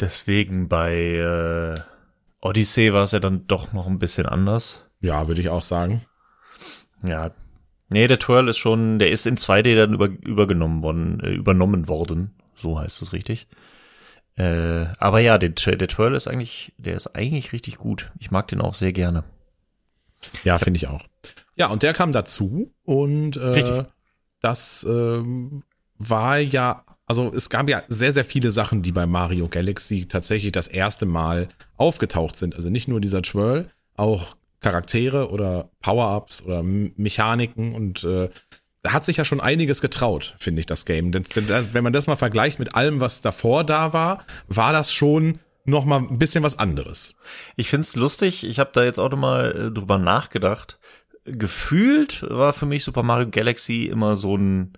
[0.00, 1.80] deswegen bei äh,
[2.40, 4.84] Odyssey war es ja dann doch noch ein bisschen anders.
[5.00, 6.02] Ja, würde ich auch sagen.
[7.06, 7.30] Ja.
[7.88, 11.88] Nee, der Twirl ist schon, der ist in 2D dann über, übergenommen worden, äh, übernommen
[11.88, 12.32] worden.
[12.54, 13.48] So heißt es richtig.
[14.36, 18.10] Äh, aber ja, der, der Twirl ist eigentlich, der ist eigentlich richtig gut.
[18.18, 19.24] Ich mag den auch sehr gerne.
[20.44, 21.02] Ja, finde ich auch.
[21.56, 23.84] Ja, und der kam dazu und äh, Richtig.
[24.40, 25.62] das ähm,
[25.98, 30.52] war ja, also es gab ja sehr, sehr viele Sachen, die bei Mario Galaxy tatsächlich
[30.52, 32.54] das erste Mal aufgetaucht sind.
[32.54, 38.30] Also nicht nur dieser Twirl, auch Charaktere oder Power-Ups oder Mechaniken und äh,
[38.82, 41.10] da hat sich ja schon einiges getraut, finde ich, das Game.
[41.10, 44.72] Denn, denn das, wenn man das mal vergleicht mit allem, was davor da war, war
[44.72, 47.16] das schon noch mal ein bisschen was anderes.
[47.56, 50.78] Ich find's lustig, ich habe da jetzt auch noch mal äh, drüber nachgedacht.
[51.24, 54.74] Gefühlt war für mich Super Mario Galaxy immer so ein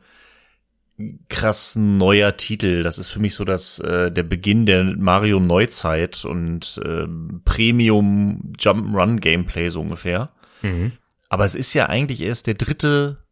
[1.29, 2.83] krass neuer Titel.
[2.83, 8.53] Das ist für mich so das äh, der Beginn der Mario Neuzeit und ähm, Premium
[8.59, 10.31] Jump'n'Run Gameplay so ungefähr.
[11.29, 13.25] Aber es ist ja eigentlich erst der dritte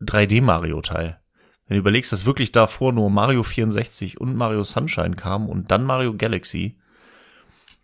[0.00, 1.20] 3D Mario Teil.
[1.66, 5.84] Wenn du überlegst, dass wirklich davor nur Mario 64 und Mario Sunshine kamen und dann
[5.84, 6.78] Mario Galaxy.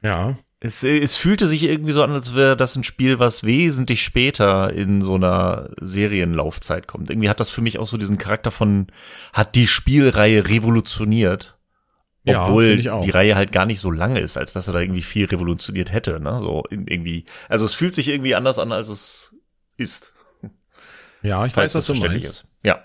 [0.03, 0.37] Ja.
[0.65, 4.73] Es, es fühlte sich irgendwie so an, als wäre das ein Spiel, was wesentlich später
[4.73, 7.11] in so einer Serienlaufzeit kommt.
[7.11, 8.87] Irgendwie hat das für mich auch so diesen Charakter von,
[9.33, 11.59] hat die Spielreihe revolutioniert.
[12.23, 13.05] Ja, Obwohl auch.
[13.05, 15.91] die Reihe halt gar nicht so lange ist, als dass er da irgendwie viel revolutioniert
[15.91, 16.39] hätte, ne?
[16.39, 17.25] So irgendwie.
[17.49, 19.35] Also es fühlt sich irgendwie anders an, als es
[19.77, 20.13] ist.
[21.23, 22.31] Ja, ich falls weiß, was das du meinst.
[22.31, 22.45] ist.
[22.63, 22.85] Ja.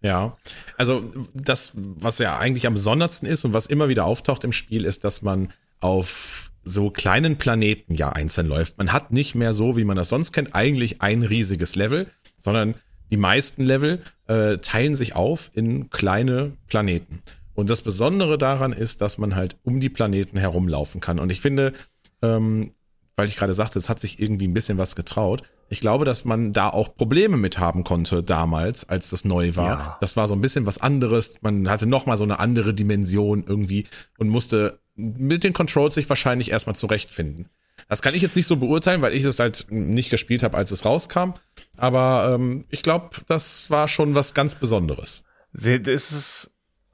[0.00, 0.36] Ja,
[0.76, 4.84] also das, was ja eigentlich am besondersten ist und was immer wieder auftaucht im Spiel,
[4.84, 8.76] ist, dass man auf so kleinen Planeten ja einzeln läuft.
[8.76, 12.74] Man hat nicht mehr so, wie man das sonst kennt, eigentlich ein riesiges Level, sondern
[13.10, 17.22] die meisten Level äh, teilen sich auf in kleine Planeten.
[17.54, 21.20] Und das Besondere daran ist, dass man halt um die Planeten herumlaufen kann.
[21.20, 21.72] Und ich finde,
[22.20, 22.72] ähm,
[23.14, 25.42] weil ich gerade sagte, es hat sich irgendwie ein bisschen was getraut.
[25.68, 29.78] Ich glaube, dass man da auch Probleme mit haben konnte damals, als das neu war.
[29.78, 29.96] Ja.
[30.00, 31.42] Das war so ein bisschen was anderes.
[31.42, 33.86] Man hatte noch mal so eine andere Dimension irgendwie
[34.18, 37.50] und musste mit den Controls sich wahrscheinlich erstmal zurechtfinden.
[37.88, 40.70] Das kann ich jetzt nicht so beurteilen, weil ich es halt nicht gespielt habe, als
[40.70, 41.34] es rauskam.
[41.76, 45.24] Aber ähm, ich glaube, das war schon was ganz Besonderes.
[45.52, 46.50] Ist,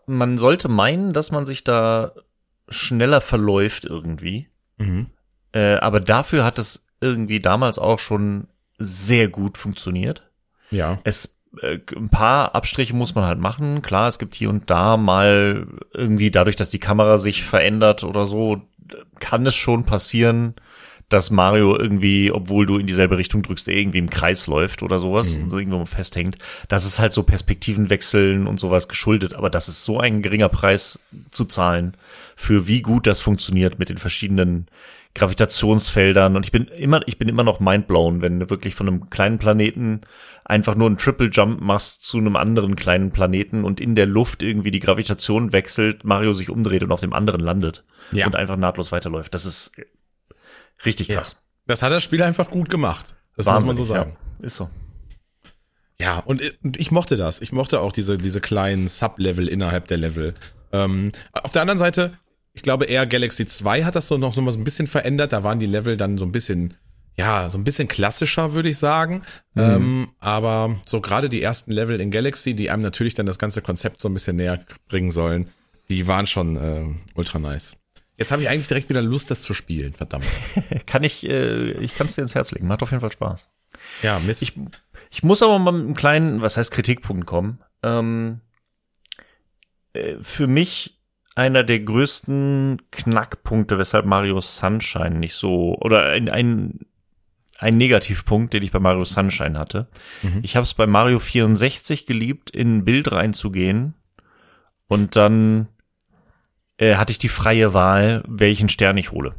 [0.06, 2.12] man sollte meinen, dass man sich da
[2.68, 4.48] schneller verläuft irgendwie.
[4.78, 5.06] Mhm.
[5.52, 8.48] Äh, aber dafür hat es irgendwie damals auch schon
[8.82, 10.22] sehr gut funktioniert.
[10.70, 10.98] Ja.
[11.04, 13.82] Es äh, ein paar Abstriche muss man halt machen.
[13.82, 18.24] Klar, es gibt hier und da mal irgendwie dadurch, dass die Kamera sich verändert oder
[18.24, 18.62] so,
[19.20, 20.54] kann es schon passieren,
[21.08, 25.36] dass Mario irgendwie, obwohl du in dieselbe Richtung drückst, irgendwie im Kreis läuft oder sowas
[25.36, 25.44] mhm.
[25.44, 26.38] und so irgendwo festhängt.
[26.68, 29.34] Das ist halt so Perspektivenwechseln und sowas geschuldet.
[29.34, 30.98] Aber das ist so ein geringer Preis
[31.30, 31.96] zu zahlen
[32.34, 34.66] für wie gut das funktioniert mit den verschiedenen
[35.14, 39.10] Gravitationsfeldern und ich bin immer, ich bin immer noch mindblown, wenn du wirklich von einem
[39.10, 40.00] kleinen Planeten
[40.44, 44.42] einfach nur einen Triple Jump machst zu einem anderen kleinen Planeten und in der Luft
[44.42, 48.26] irgendwie die Gravitation wechselt, Mario sich umdreht und auf dem anderen landet ja.
[48.26, 49.34] und einfach nahtlos weiterläuft.
[49.34, 49.72] Das ist
[50.84, 51.32] richtig krass.
[51.32, 51.38] Ja.
[51.66, 53.14] Das hat das Spiel einfach gut gemacht.
[53.36, 54.16] Das Wahnsinnig, muss man so sagen.
[54.40, 54.70] Ja, ist so.
[56.00, 56.42] Ja, und
[56.76, 57.40] ich mochte das.
[57.40, 60.34] Ich mochte auch diese, diese kleinen Sub-Level innerhalb der Level.
[60.72, 62.18] Ähm, auf der anderen Seite,
[62.54, 65.32] ich glaube eher Galaxy 2 hat das so noch so ein bisschen verändert.
[65.32, 66.74] Da waren die Level dann so ein bisschen,
[67.16, 69.22] ja, so ein bisschen klassischer, würde ich sagen.
[69.54, 69.62] Mhm.
[69.62, 73.62] Ähm, aber so gerade die ersten Level in Galaxy, die einem natürlich dann das ganze
[73.62, 75.48] Konzept so ein bisschen näher bringen sollen,
[75.88, 76.84] die waren schon äh,
[77.14, 77.78] ultra nice.
[78.18, 80.26] Jetzt habe ich eigentlich direkt wieder Lust, das zu spielen, verdammt.
[80.86, 82.66] kann ich, äh, ich kann es dir ins Herz legen.
[82.66, 83.48] Macht auf jeden Fall Spaß.
[84.02, 84.42] Ja, Mist.
[84.42, 84.52] Ich,
[85.10, 87.60] ich muss aber mal mit einem kleinen, was heißt Kritikpunkt kommen.
[87.82, 88.40] Ähm,
[89.94, 91.01] äh, für mich
[91.34, 96.80] einer der größten Knackpunkte, weshalb Mario Sunshine nicht so oder ein, ein,
[97.58, 99.88] ein Negativpunkt, den ich bei Mario Sunshine hatte.
[100.22, 100.40] Mhm.
[100.42, 103.94] Ich habe es bei Mario 64 geliebt, in ein Bild reinzugehen
[104.88, 105.68] und dann
[106.76, 109.30] äh, hatte ich die freie Wahl, welchen Stern ich hole.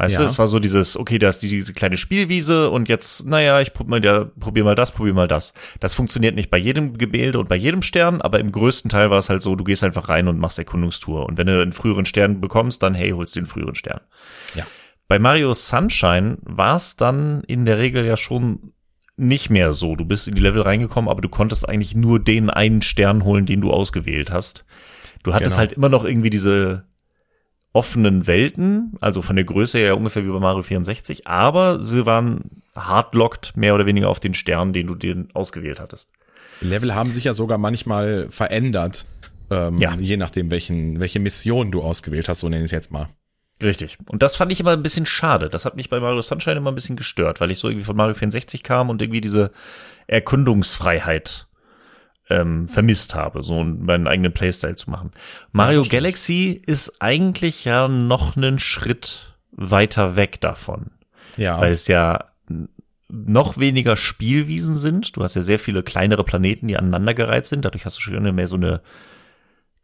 [0.00, 0.20] Weißt ja.
[0.20, 3.74] du, es war so dieses, okay, da ist diese kleine Spielwiese und jetzt, naja, ich
[3.74, 5.52] probier mal, ja, probier mal das, probier mal das.
[5.78, 9.18] Das funktioniert nicht bei jedem Gemälde und bei jedem Stern, aber im größten Teil war
[9.18, 11.26] es halt so, du gehst einfach rein und machst Erkundungstour.
[11.26, 14.00] Und wenn du einen früheren Stern bekommst, dann hey, holst du den früheren Stern.
[14.54, 14.66] Ja.
[15.06, 18.72] Bei Mario Sunshine war es dann in der Regel ja schon
[19.18, 19.96] nicht mehr so.
[19.96, 23.44] Du bist in die Level reingekommen, aber du konntest eigentlich nur den einen Stern holen,
[23.44, 24.64] den du ausgewählt hast.
[25.22, 25.58] Du hattest genau.
[25.58, 26.86] halt immer noch irgendwie diese
[27.72, 32.62] offenen Welten, also von der Größe her ungefähr wie bei Mario 64, aber sie waren
[32.74, 36.10] hardlocked mehr oder weniger auf den Stern, den du dir ausgewählt hattest.
[36.60, 39.06] Level haben sich ja sogar manchmal verändert,
[39.50, 39.94] ähm, ja.
[39.94, 43.08] je nachdem, welchen, welche Mission du ausgewählt hast, so nenne ich es jetzt mal.
[43.62, 43.98] Richtig.
[44.06, 45.50] Und das fand ich immer ein bisschen schade.
[45.50, 47.96] Das hat mich bei Mario Sunshine immer ein bisschen gestört, weil ich so irgendwie von
[47.96, 49.50] Mario 64 kam und irgendwie diese
[50.06, 51.46] Erkundungsfreiheit
[52.30, 55.10] ähm, vermisst habe, so meinen eigenen Playstyle zu machen.
[55.52, 60.92] Mario ja, Galaxy ist eigentlich ja noch einen Schritt weiter weg davon.
[61.36, 61.60] Ja.
[61.60, 62.26] Weil es ja
[63.08, 65.16] noch weniger Spielwiesen sind.
[65.16, 67.64] Du hast ja sehr viele kleinere Planeten, die aneinandergereiht sind.
[67.64, 68.80] Dadurch hast du schon mehr so eine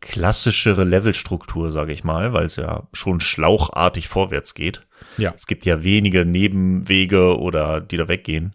[0.01, 4.83] klassischere Levelstruktur, sage ich mal, weil es ja schon schlauchartig vorwärts geht.
[5.17, 5.33] Ja.
[5.35, 8.53] Es gibt ja wenige Nebenwege oder die da weggehen.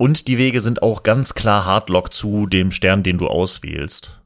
[0.00, 4.22] Und die Wege sind auch ganz klar Hardlock zu dem Stern, den du auswählst.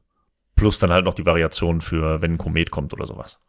[0.55, 3.41] Plus dann halt noch die Variation für, wenn ein Komet kommt oder sowas.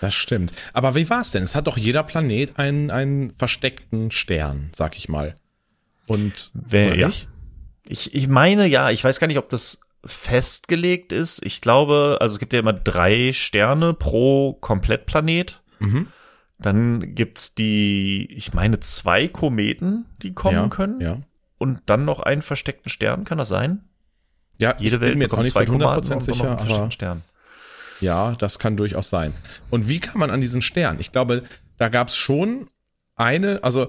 [0.00, 0.54] Das stimmt.
[0.72, 1.42] Aber wie war es denn?
[1.42, 5.36] Es hat doch jeder Planet einen, einen versteckten Stern, sag ich mal.
[6.06, 7.10] Und wer ja.
[7.86, 11.44] Ich, ich meine ja, ich weiß gar nicht, ob das festgelegt ist.
[11.44, 15.60] Ich glaube, also es gibt ja immer drei Sterne pro Komplettplanet.
[15.78, 16.06] Mhm.
[16.58, 21.00] Dann gibt's die, ich meine, zwei Kometen, die kommen ja, können.
[21.02, 21.18] Ja
[21.60, 23.84] und dann noch einen versteckten Stern, kann das sein?
[24.56, 27.22] Ja, Jede ich Welt bin mir jetzt auch nicht zu 100% sicher, aber Stern.
[28.00, 29.34] ja, das kann durchaus sein.
[29.68, 30.96] Und wie kann man an diesen Stern?
[31.00, 31.44] Ich glaube,
[31.76, 32.66] da gab es schon
[33.14, 33.88] eine, also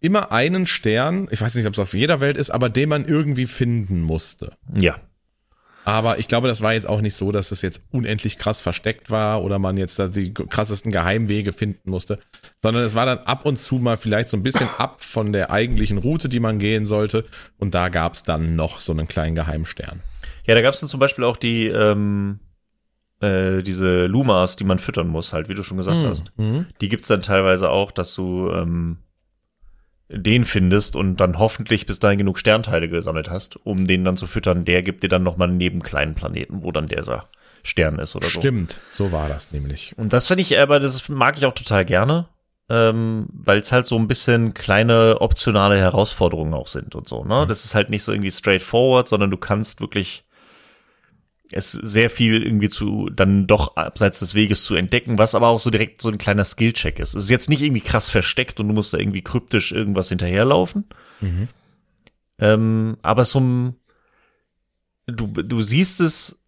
[0.00, 3.04] immer einen Stern, ich weiß nicht, ob es auf jeder Welt ist, aber den man
[3.04, 4.56] irgendwie finden musste.
[4.74, 4.96] Ja.
[5.84, 9.10] Aber ich glaube, das war jetzt auch nicht so, dass es jetzt unendlich krass versteckt
[9.10, 12.18] war oder man jetzt da die krassesten Geheimwege finden musste,
[12.62, 15.50] sondern es war dann ab und zu mal vielleicht so ein bisschen ab von der
[15.50, 17.24] eigentlichen Route, die man gehen sollte.
[17.58, 20.00] Und da gab es dann noch so einen kleinen Geheimstern.
[20.44, 22.40] Ja, da gab es dann zum Beispiel auch die, ähm,
[23.20, 26.32] äh, diese Lumas, die man füttern muss, halt, wie du schon gesagt hast.
[26.36, 26.66] Mhm.
[26.80, 28.98] Die gibt's dann teilweise auch, dass du ähm,
[30.12, 34.26] den findest und dann hoffentlich bis dahin genug Sternteile gesammelt hast, um den dann zu
[34.26, 34.64] füttern.
[34.64, 37.28] Der gibt dir dann nochmal einen neben kleinen Planeten, wo dann dieser
[37.62, 38.40] Stern ist oder so.
[38.40, 39.94] Stimmt, so war das nämlich.
[39.96, 42.26] Und das finde ich aber, das mag ich auch total gerne,
[42.68, 47.24] ähm, weil es halt so ein bisschen kleine optionale Herausforderungen auch sind und so.
[47.24, 50.24] Ne, das ist halt nicht so irgendwie straightforward, sondern du kannst wirklich
[51.52, 55.58] es sehr viel irgendwie zu dann doch abseits des Weges zu entdecken, was aber auch
[55.58, 57.14] so direkt so ein kleiner Skillcheck ist.
[57.14, 60.84] Es ist jetzt nicht irgendwie krass versteckt und du musst da irgendwie kryptisch irgendwas hinterherlaufen.
[61.20, 61.48] Mhm.
[62.38, 63.76] Ähm, aber so ein,
[65.06, 66.39] du, du siehst es,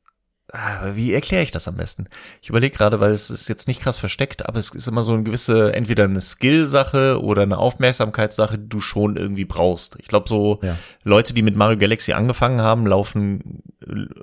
[0.93, 2.09] wie erkläre ich das am besten?
[2.43, 5.15] Ich überlege gerade, weil es ist jetzt nicht krass versteckt, aber es ist immer so
[5.15, 9.97] eine gewisse, entweder eine Skill-Sache oder eine Aufmerksamkeitssache, die du schon irgendwie brauchst.
[9.99, 10.77] Ich glaube, so Ja.
[11.05, 13.63] Leute, die mit Mario Galaxy angefangen haben, laufen,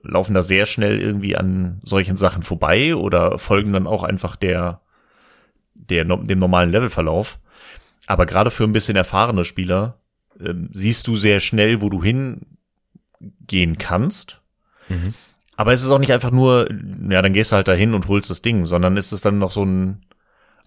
[0.04, 4.82] laufen da sehr schnell irgendwie an solchen Sachen vorbei oder folgen dann auch einfach der,
[5.74, 7.40] der, dem normalen Levelverlauf.
[8.06, 9.98] Aber gerade für ein bisschen erfahrene Spieler
[10.40, 14.42] ähm, siehst du sehr schnell, wo du hingehen kannst.
[14.90, 15.16] Mhm.
[15.60, 16.70] Aber es ist auch nicht einfach nur,
[17.10, 19.52] ja, dann gehst du halt dahin und holst das Ding, sondern es ist dann noch
[19.52, 20.02] so ein,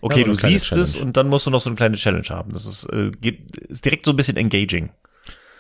[0.03, 1.07] okay, Ja, du siehst es Challenge.
[1.07, 2.53] und dann musst du noch so eine kleine Challenge haben.
[2.53, 4.91] Das ist, äh, geht, ist direkt so ein bisschen engaging.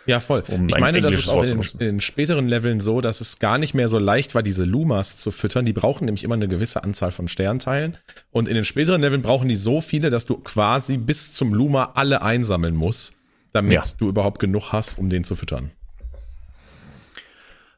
[0.04, 0.44] Ja, voll.
[0.48, 3.56] Um ich ein meine, das ist auch in, in späteren Leveln so, dass es gar
[3.56, 5.64] nicht mehr so leicht war, diese Lumas zu füttern.
[5.64, 7.96] Die brauchen nämlich immer eine gewisse Anzahl von Sternteilen.
[8.32, 11.92] Und in den späteren Leveln brauchen die so viele, dass du quasi bis zum Luma
[11.94, 13.14] alle einsammeln musst,
[13.54, 13.82] damit Ja.
[13.96, 15.70] du überhaupt genug hast, um den zu füttern.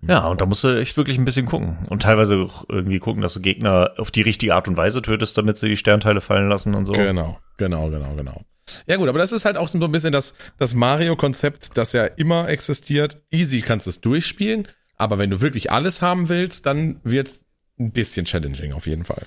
[0.08, 1.78] Ja, und da musst du echt wirklich ein bisschen gucken.
[1.88, 5.36] Und teilweise auch irgendwie gucken, dass du Gegner auf die richtige Art und Weise tötest,
[5.38, 6.92] damit sie die Sternteile fallen lassen und so.
[6.92, 8.42] Genau, genau, genau, genau.
[8.86, 12.04] Ja gut, aber das ist halt auch so ein bisschen das, das Mario-Konzept, das ja
[12.04, 13.22] immer existiert.
[13.30, 17.44] Easy kannst du es durchspielen, aber wenn du wirklich alles haben willst, dann wird's
[17.78, 19.26] ein bisschen challenging auf jeden Fall.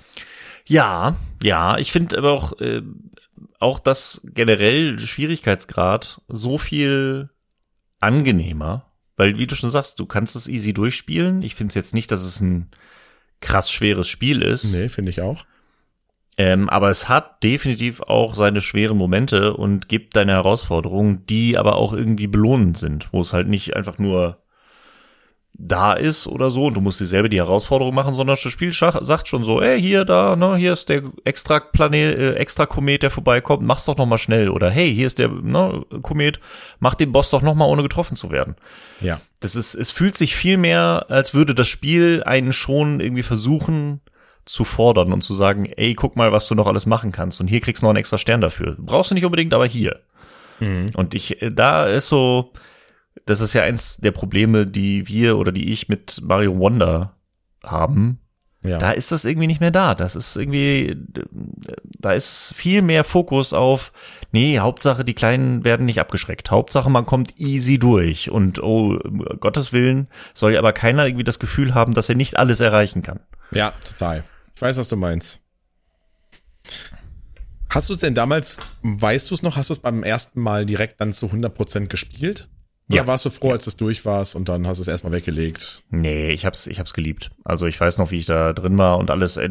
[0.68, 2.82] Ja, ja, ich finde aber auch, äh,
[3.60, 7.30] auch das generell Schwierigkeitsgrad so viel
[8.00, 8.87] angenehmer,
[9.18, 11.42] weil wie du schon sagst, du kannst es easy durchspielen.
[11.42, 12.70] Ich finde es jetzt nicht, dass es ein
[13.42, 15.46] krass schweres Spiel ist, Nee, finde ich auch.
[16.38, 21.76] ähm, aber es hat definitiv auch seine schweren Momente und gibt deine Herausforderungen, die aber
[21.76, 24.38] auch irgendwie belohnend sind, wo es halt nicht einfach nur
[25.60, 28.74] da ist oder so und du musst dir selber die Herausforderung machen, sondern das Spiel
[28.74, 33.02] sagt schon so, ey, hier, da, ne, hier ist der extra Planet, äh, extra Komet,
[33.02, 36.40] der vorbeikommt, mach's doch noch mal schnell oder hey, hier ist der, ne, Komet,
[36.80, 38.56] mach den Boss doch noch mal ohne getroffen zu werden.
[39.02, 39.20] Ja.
[39.40, 44.02] Das ist, es fühlt sich viel mehr, als würde das Spiel einen schon irgendwie versuchen
[44.46, 47.48] zu fordern und zu sagen, ey, guck mal, was du noch alles machen kannst und
[47.48, 48.76] hier kriegst du noch einen extra Stern dafür.
[48.78, 50.00] Brauchst du nicht unbedingt, aber hier.
[50.96, 52.52] Und ich, äh, da ist so,
[53.28, 57.16] das ist ja eins der Probleme, die wir oder die ich mit Mario Wonder
[57.64, 58.20] haben.
[58.64, 58.80] Ja.
[58.80, 59.96] Da ist das irgendwie nicht mehr da.
[59.96, 60.98] Das ist irgendwie,
[62.00, 63.94] da ist viel mehr Fokus auf,
[64.32, 66.52] nee, Hauptsache die Kleinen werden nicht abgeschreckt.
[66.52, 68.32] Hauptsache man kommt easy durch.
[68.32, 72.16] Und oh, um Gottes Willen soll ja aber keiner irgendwie das Gefühl haben, dass er
[72.16, 73.20] nicht alles erreichen kann.
[73.52, 74.24] ja, total.
[74.56, 75.40] Ich weiß, was du meinst.
[77.70, 80.66] Hast du es denn damals, weißt du es noch, hast du es beim ersten Mal
[80.66, 82.50] direkt dann zu 100% gespielt?
[82.90, 83.08] Oder Ja.
[83.08, 85.82] warst du froh, als es durch warst und dann hast du es erstmal weggelegt?
[85.90, 87.32] Nee, ich hab's, ich hab's geliebt.
[87.44, 89.50] Also ich weiß noch, wie ich da drin war und alles äh,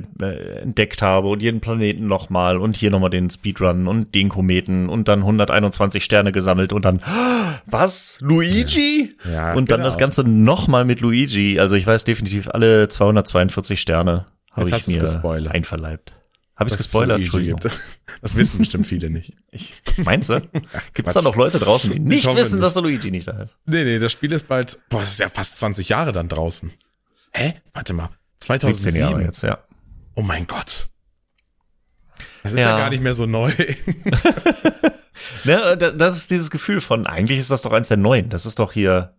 [0.62, 5.08] entdeckt habe und jeden Planeten nochmal und hier nochmal den Speedrun und den Kometen und
[5.08, 7.02] dann 121 Sterne gesammelt und dann,
[7.66, 8.18] was?
[8.22, 9.14] Luigi?
[9.30, 9.88] Ja, und dann genau.
[9.88, 11.60] das Ganze nochmal mit Luigi.
[11.60, 15.54] Also ich weiß definitiv alle 242 Sterne habe ich mir gespoilert.
[15.54, 16.14] einverleibt.
[16.56, 17.18] Habe ich gespoilert?
[17.20, 17.60] Entschuldigung.
[17.60, 17.76] gibt.
[18.22, 19.34] Das wissen bestimmt viele nicht.
[19.50, 20.40] Ich, meinst du?
[20.94, 22.62] Gibt es da noch Leute draußen, die nicht wissen, nicht.
[22.64, 23.56] dass der Luigi nicht da ist?
[23.66, 26.72] Nee, nee, das Spiel ist bald, boah, das ist ja fast 20 Jahre dann draußen.
[27.32, 27.54] Hä?
[27.74, 28.08] Warte mal.
[28.40, 28.92] 2007?
[28.94, 29.58] 17 Jahre jetzt, ja.
[30.14, 30.88] Oh mein Gott.
[32.42, 32.70] Das ist Ja.
[32.70, 33.52] ja, gar nicht mehr so neu.
[35.44, 38.28] Ne, da- das ist dieses Gefühl von, eigentlich ist das doch eins der neuen.
[38.28, 39.16] Das ist doch hier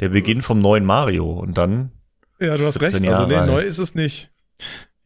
[0.00, 1.30] der Beginn vom neuen Mario.
[1.32, 1.92] Und dann,
[2.40, 3.08] ja, du hast 17 recht.
[3.08, 4.30] Also nee, Jahre neu ist es nicht.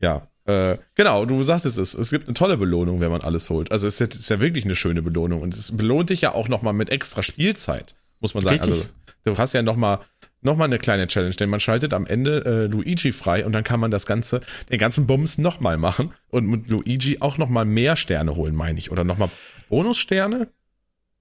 [0.01, 1.95] Ja, äh, genau, du sagtest es.
[1.95, 3.71] Es gibt eine tolle Belohnung, wenn man alles holt.
[3.73, 5.41] Also es ist ja, ist ja wirklich eine schöne Belohnung.
[5.43, 8.59] Und es belohnt dich ja auch nochmal mit extra Spielzeit, muss man sagen.
[8.59, 8.73] Richtig.
[8.79, 8.89] Also
[9.25, 9.99] du hast ja nochmal
[10.43, 13.65] noch mal eine kleine Challenge, denn man schaltet am Ende äh, Luigi frei und dann
[13.65, 17.97] kann man das Ganze, den ganzen Bums nochmal machen und mit Luigi auch nochmal mehr
[17.97, 18.93] Sterne holen, meine ich.
[18.93, 19.31] Oder nochmal
[19.69, 20.49] Bonussterne?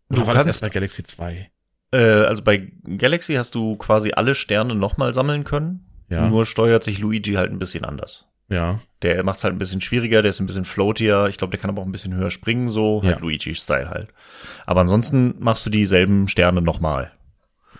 [0.09, 1.49] Oder Du war das kannst- erst bei Galaxy 2?
[1.93, 5.85] äh, also bei Galaxy hast du quasi alle Sterne nochmal sammeln können.
[6.09, 6.27] Ja.
[6.29, 8.25] Nur steuert sich Luigi halt ein bisschen anders.
[8.49, 8.79] Ja.
[9.01, 11.27] Der macht's halt ein bisschen schwieriger, der ist ein bisschen floatier.
[11.29, 13.11] Ich glaube, der kann aber auch ein bisschen höher springen, so Ja.
[13.11, 14.09] halt Luigi-Style halt.
[14.65, 17.11] Aber ansonsten machst du dieselben Sterne nochmal.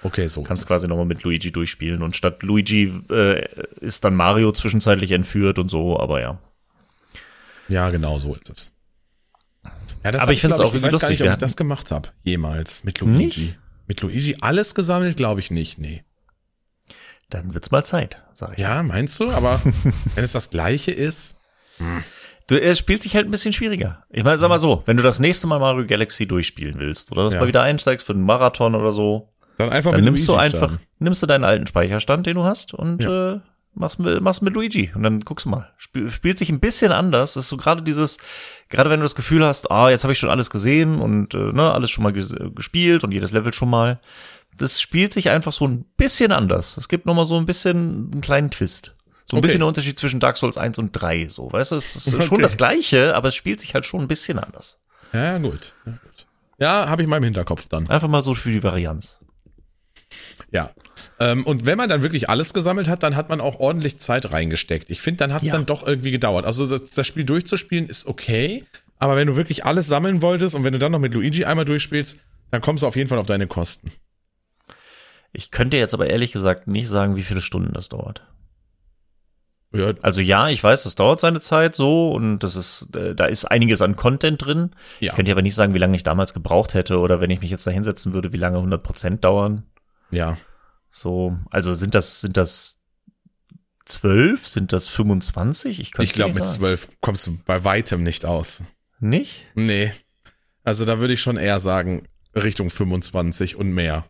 [0.04, 0.44] Okay, so.
[0.44, 3.44] Kannst quasi nochmal mit Luigi durchspielen und statt Luigi äh,
[3.82, 6.38] ist dann Mario zwischenzeitlich entführt und so, aber ja.
[7.68, 8.72] Ja, genau so ist es.
[10.04, 11.58] Ja, das Aber ich find's glaub auch Ich weiß irgendwie gar nicht, ob ich das
[11.58, 12.10] gemacht habe.
[12.24, 12.84] Jemals.
[12.84, 13.18] Mit Luigi.
[13.18, 13.58] Nicht?
[13.88, 15.80] Mit Luigi alles gesammelt, glaube ich nicht.
[15.80, 16.04] Nee.
[17.30, 18.60] Dann wird's mal Zeit, sag ich.
[18.60, 19.32] Ja, meinst du?
[19.32, 19.60] Aber
[20.16, 21.40] wenn es das gleiche ist.
[22.48, 24.04] Du, es spielt sich halt ein bisschen schwieriger.
[24.10, 27.30] Ich meine, sag mal so, wenn du das nächste Mal Mario Galaxy durchspielen willst oder
[27.32, 27.40] Ja.
[27.40, 31.24] mal wieder einsteigst für einen Marathon oder so, Dann einfach dann nimmst du einfach, nimmst
[31.24, 33.36] du deinen alten Speicherstand, den du hast und Ja.
[33.36, 33.40] äh,
[33.76, 35.72] machst, mit, machst mit Luigi und dann guckst du mal.
[35.78, 37.34] Spiel, spielt sich ein bisschen anders.
[37.36, 38.18] Das ist so gerade dieses,
[38.70, 41.38] gerade wenn du das Gefühl hast, ah, jetzt habe ich schon alles gesehen und äh,
[41.38, 44.00] ne, alles schon mal ges gespielt und jedes Level schon mal.
[44.58, 46.78] Das spielt sich einfach so ein bisschen anders.
[46.78, 48.96] Es gibt nochmal so ein bisschen einen kleinen Twist.
[49.26, 49.48] So ein Okay.
[49.48, 52.34] bisschen der Unterschied zwischen Dark Souls 1 und 3, so, weißt du, es ist schon
[52.34, 52.42] Okay.
[52.44, 54.78] das Gleiche, aber es spielt sich halt schon ein bisschen anders.
[55.14, 55.74] Ja, gut.
[55.86, 56.26] Ja, gut.
[56.60, 57.90] Ja, habe ich mal im Hinterkopf dann.
[57.90, 59.18] Einfach mal so für die Varianz.
[60.52, 60.70] Ja.
[61.20, 64.32] Ähm, und wenn man dann wirklich alles gesammelt hat, dann hat man auch ordentlich Zeit
[64.32, 64.90] reingesteckt.
[64.90, 65.54] Ich finde, dann hat es Ja.
[65.56, 66.46] dann doch irgendwie gedauert.
[66.46, 68.64] Also das, das Spiel durchzuspielen ist okay,
[69.00, 71.66] aber wenn du wirklich alles sammeln wolltest und wenn du dann noch mit Luigi einmal
[71.66, 72.20] durchspielst,
[72.52, 73.92] dann kommst du auf jeden Fall auf deine Kosten.
[75.34, 78.24] Ich könnte jetzt aber ehrlich gesagt nicht sagen, wie viele Stunden das dauert.
[79.74, 83.26] Ja, Also ja, ich weiß, das dauert seine Zeit so und das ist, äh, da
[83.26, 84.72] ist einiges an Content drin.
[85.02, 85.10] Ja.
[85.12, 87.52] Ich könnte aber nicht sagen, wie lange ich damals gebraucht hätte oder wenn ich mich
[87.52, 89.64] jetzt da hinsetzen würde, wie lange 100 Prozent dauern.
[90.12, 90.38] ja.
[90.98, 92.80] So, also sind das, sind das
[93.86, 94.48] zwölf?
[94.48, 95.82] Sind das 25?
[95.82, 98.64] Ich, Ich glaube, nicht mit zwölf kommst du bei weitem nicht aus.
[99.02, 99.46] Nicht?
[99.56, 99.92] Nee.
[100.64, 104.06] Also da würde ich schon eher sagen, Richtung 25 und mehr.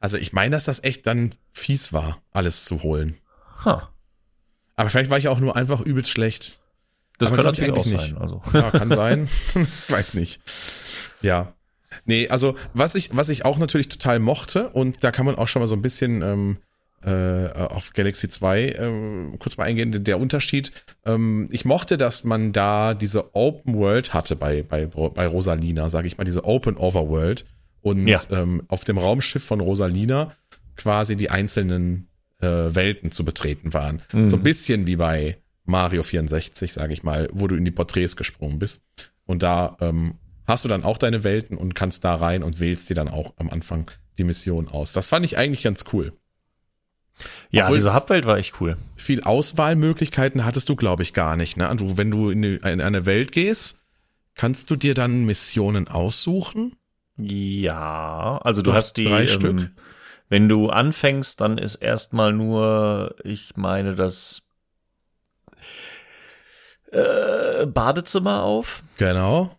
[0.00, 3.16] Also ich meine, dass das echt dann fies war, alles zu holen.
[3.64, 3.88] Ha.
[4.76, 6.60] Aber vielleicht war ich auch nur einfach übelst schlecht.
[7.16, 8.18] Das Aber ich natürlich auch eigentlich sein.
[8.18, 8.42] Also.
[8.52, 9.28] Ja, kann sein.
[9.88, 10.42] Weiß nicht.
[11.22, 11.54] Ja.
[12.08, 15.46] Nee, also was ich, was ich auch natürlich total mochte, und da kann man auch
[15.46, 16.56] schon mal so ein bisschen ähm,
[17.04, 20.72] äh, auf Galaxy 2 ähm, kurz mal eingehen, der Unterschied.
[21.04, 26.08] Ähm, ich mochte, dass man da diese Open World hatte bei, bei, bei Rosalina, sage
[26.08, 27.44] ich mal, diese Open Overworld.
[27.82, 28.18] Und Ja.
[28.32, 30.32] ähm, auf dem Raumschiff von Rosalina
[30.76, 32.08] quasi die einzelnen
[32.40, 34.02] äh, Welten zu betreten waren.
[34.12, 38.16] So ein bisschen wie bei Mario 64, sage ich mal, wo du in die Porträts
[38.16, 38.82] gesprungen bist.
[39.26, 40.14] Und da ähm,
[40.48, 43.34] hast du dann auch deine Welten und kannst da rein und wählst dir dann auch
[43.36, 44.92] am Anfang die Mission aus.
[44.92, 46.12] Das fand ich eigentlich ganz cool.
[47.50, 48.76] Ja, Obwohl- diese Hubwelt war echt cool.
[48.96, 51.56] Viel Auswahlmöglichkeiten hattest du, glaube ich, gar nicht.
[51.56, 51.72] Ne?
[51.76, 53.82] Du, wenn du in, die, in eine Welt gehst,
[54.34, 56.76] kannst du dir dann Missionen aussuchen?
[57.16, 59.70] Ja, also du Du hast hast die, drei ähm, Stück?
[60.28, 64.42] wenn du anfängst, dann ist erstmal nur, ich meine, das
[66.92, 68.82] äh, Badezimmer auf.
[68.96, 69.58] Genau.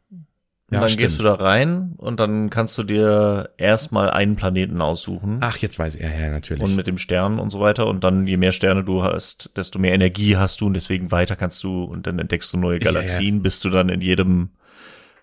[0.72, 5.38] Und dann gehst du da rein und dann kannst du dir erstmal einen Planeten aussuchen.
[5.42, 6.62] Ach, jetzt weiß er ja natürlich.
[6.62, 7.88] Und mit dem Stern und so weiter.
[7.88, 11.36] Und dann, je mehr Sterne du hast, desto mehr Energie hast du und deswegen weiter
[11.36, 12.92] kannst du und dann entdeckst du neue Ja, ja.
[12.92, 14.50] Galaxien, bis du dann in jedem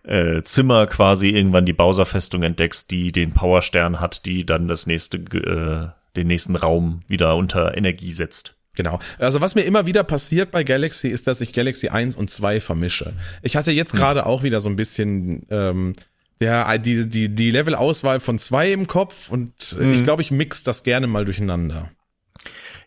[0.03, 5.19] äh, Zimmer quasi irgendwann die Bowser-Festung entdeckst, die den Powerstern hat, die dann das nächste,
[5.19, 8.56] äh, den nächsten Raum wieder unter Energie setzt.
[8.77, 9.01] Genau.
[9.19, 12.61] Also was mir immer wieder passiert bei Galaxy ist, dass ich Galaxy 1 und 2
[12.61, 13.15] vermische.
[13.43, 15.95] Ich hatte jetzt gerade auch wieder so ein bisschen ähm,
[16.41, 20.63] der, die, die, die Level-Auswahl von 2 im Kopf und äh, ich glaube, ich mix
[20.63, 21.91] das gerne mal durcheinander.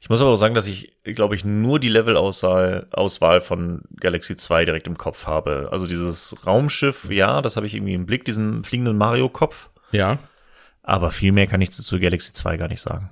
[0.02, 4.38] Ich muss aber auch sagen, dass ich, glaube ich, nur die Level-Auswahl Auswahl von Galaxy
[4.38, 5.70] 2 direkt im Kopf habe.
[5.72, 9.70] Also dieses Raumschiff, ja, das habe ich irgendwie im Blick, diesen fliegenden Mario-Kopf.
[9.92, 10.20] Ja.
[10.84, 13.10] Aber viel mehr kann ich zu, zu Galaxy 2 gar nicht sagen.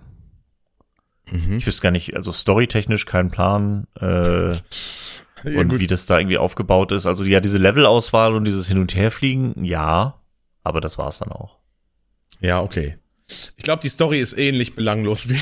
[1.32, 1.58] Mhm.
[1.58, 4.54] Ich wüsste gar nicht, also storytechnisch kein Plan äh,
[5.44, 5.80] Ja, und gut.
[5.82, 7.06] wie das da irgendwie aufgebaut ist.
[7.06, 10.20] Also ja, diese Levelauswahl und dieses Hin- und Herfliegen, ja,
[10.64, 11.58] aber das war's dann auch.
[12.40, 12.98] ja, okay.
[13.58, 15.38] Ich glaube, die Story ist ähnlich belanglos wie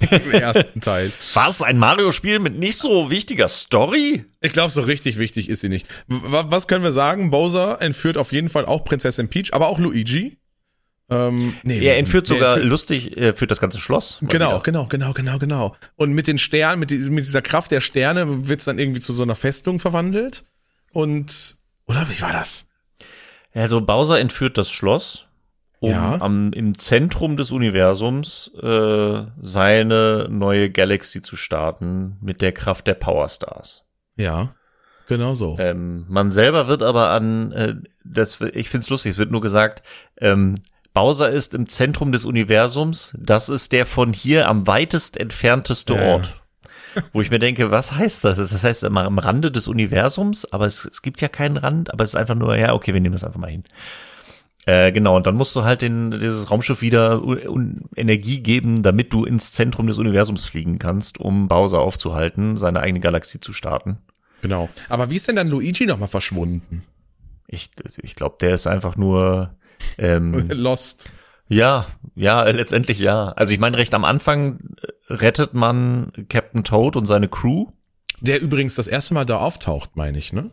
[0.14, 1.10] im ersten Teil.
[1.32, 1.62] Was?
[1.62, 4.26] Ein Mario-Spiel mit nicht so wichtiger Story?
[4.42, 5.86] Ich glaube, so richtig wichtig ist sie nicht.
[6.06, 7.30] W was können wir sagen?
[7.30, 10.36] Bowser entführt auf jeden Fall auch Prinzessin Peach, aber auch Luigi.
[11.10, 14.18] Ähm, nee, Er entführt sogar entführt- lustig, er führt das ganze Schloss.
[14.22, 14.60] Genau, wieder.
[14.62, 15.76] genau, genau, genau, genau.
[15.96, 19.12] Und mit den Sternen, mit, die- mit dieser Kraft der Sterne wird's dann irgendwie zu
[19.12, 20.44] so einer Festung verwandelt.
[20.92, 21.56] Und,
[21.86, 22.68] oder wie war das?
[23.52, 25.26] Also Bowser entführt das Schloss,
[25.80, 26.20] um Ja.
[26.20, 32.94] am, im Zentrum des Universums äh, seine neue Galaxy zu starten mit der Kraft der
[32.94, 33.82] Power Stars.
[34.16, 34.54] Ja,
[35.06, 35.56] genau so.
[35.60, 37.74] Ähm, man selber wird aber an, äh,
[38.04, 39.82] das, ich find's lustig, es wird nur gesagt,
[40.20, 40.54] ähm,
[40.94, 46.14] Bowser ist im Zentrum des Universums, das ist der von hier am weitest entfernteste ja.
[46.14, 46.40] Ort.
[47.12, 48.36] Wo ich mir denke, was heißt das?
[48.36, 52.04] Das heißt immer am Rande des Universums, aber es, es gibt ja keinen Rand, aber
[52.04, 53.64] es ist einfach nur, ja, okay, wir nehmen das einfach mal hin.
[54.66, 57.20] Äh, genau, und dann musst du halt den, dieses Raumschiff wieder
[57.96, 63.00] Energie geben, damit du ins Zentrum des Universums fliegen kannst, um Bowser aufzuhalten, seine eigene
[63.00, 63.98] Galaxie zu starten.
[64.40, 64.68] Genau.
[64.88, 66.84] Aber wie ist denn dann Luigi nochmal verschwunden?
[67.48, 67.70] Ich,
[68.00, 69.50] ich glaube, der ist einfach nur
[69.98, 71.10] ähm, Lost.
[71.48, 73.28] Ja, ja, letztendlich ja.
[73.32, 74.76] Also ich meine, recht am Anfang
[75.08, 77.66] rettet man Captain Toad und seine Crew.
[78.20, 80.50] Der übrigens das erste Mal da auftaucht, meine ich, ne?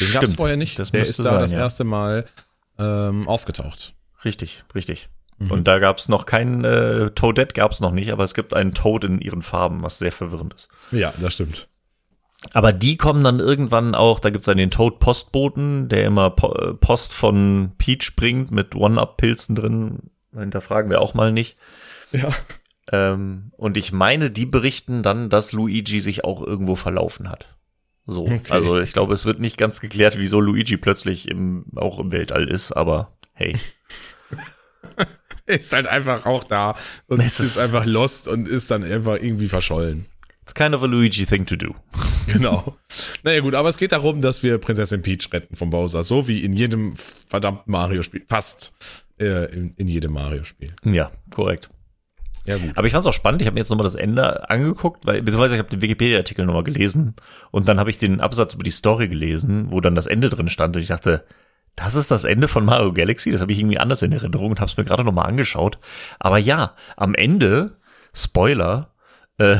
[0.00, 0.78] Den gab es vorher nicht.
[0.78, 1.58] Das der ist da sein, das ja.
[1.58, 2.26] erste Mal
[2.78, 3.94] ähm, aufgetaucht.
[4.24, 5.08] Richtig, richtig.
[5.38, 5.50] Mhm.
[5.50, 8.54] Und da gab es noch kein äh, Toadette gab es noch nicht, aber es gibt
[8.54, 10.68] einen Toad in ihren Farben, was sehr verwirrend ist.
[10.90, 11.68] Ja, das stimmt.
[12.52, 16.74] Aber die kommen dann irgendwann auch, da gibt's dann den Toad-Postboten, der immer po äh,
[16.74, 20.10] Post von Peach bringt mit One-Up-Pilzen drin.
[20.36, 21.56] Hinterfragen wir auch mal nicht.
[22.12, 22.28] Ja.
[22.92, 27.48] Ähm, und ich meine, die berichten dann, dass Luigi sich auch irgendwo verlaufen hat.
[28.06, 28.40] So, Okay.
[28.50, 32.46] also ich glaube, es wird nicht ganz geklärt, wieso Luigi plötzlich im, auch im Weltall
[32.48, 33.56] ist, aber hey.
[35.46, 36.74] Ist halt einfach auch da
[37.06, 40.06] und Es ist, ist- einfach lost und ist dann einfach irgendwie verschollen.
[40.44, 41.74] It's kind of a Luigi thing to do.
[42.26, 42.74] Genau.
[43.22, 46.42] naja gut, aber es geht darum, dass wir Prinzessin Peach retten von Bowser, so wie
[46.42, 48.24] in jedem verdammten Mario-Spiel.
[48.26, 48.74] Fast
[49.20, 50.74] äh, in, in jedem Mario-Spiel.
[50.84, 51.68] Ja, korrekt.
[52.46, 52.70] Ja gut.
[52.76, 53.42] Aber ich fand's auch spannend.
[53.42, 56.64] Ich habe mir jetzt nochmal das Ende angeguckt, weil beziehungsweise ich habe den Wikipedia-Artikel nochmal
[56.64, 57.14] gelesen
[57.50, 60.48] und dann habe ich den Absatz über die Story gelesen, wo dann das Ende drin
[60.48, 61.24] stand und ich dachte,
[61.76, 63.32] das ist das Ende von Mario Galaxy.
[63.32, 65.78] Das habe ich irgendwie anders in Erinnerung und habe es mir gerade nochmal angeschaut.
[66.20, 67.76] Aber ja, am Ende,
[68.12, 68.94] Spoiler,
[69.38, 69.58] äh,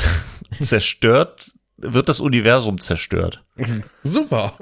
[0.61, 3.45] zerstört wird das Universum zerstört.
[4.03, 4.53] Super.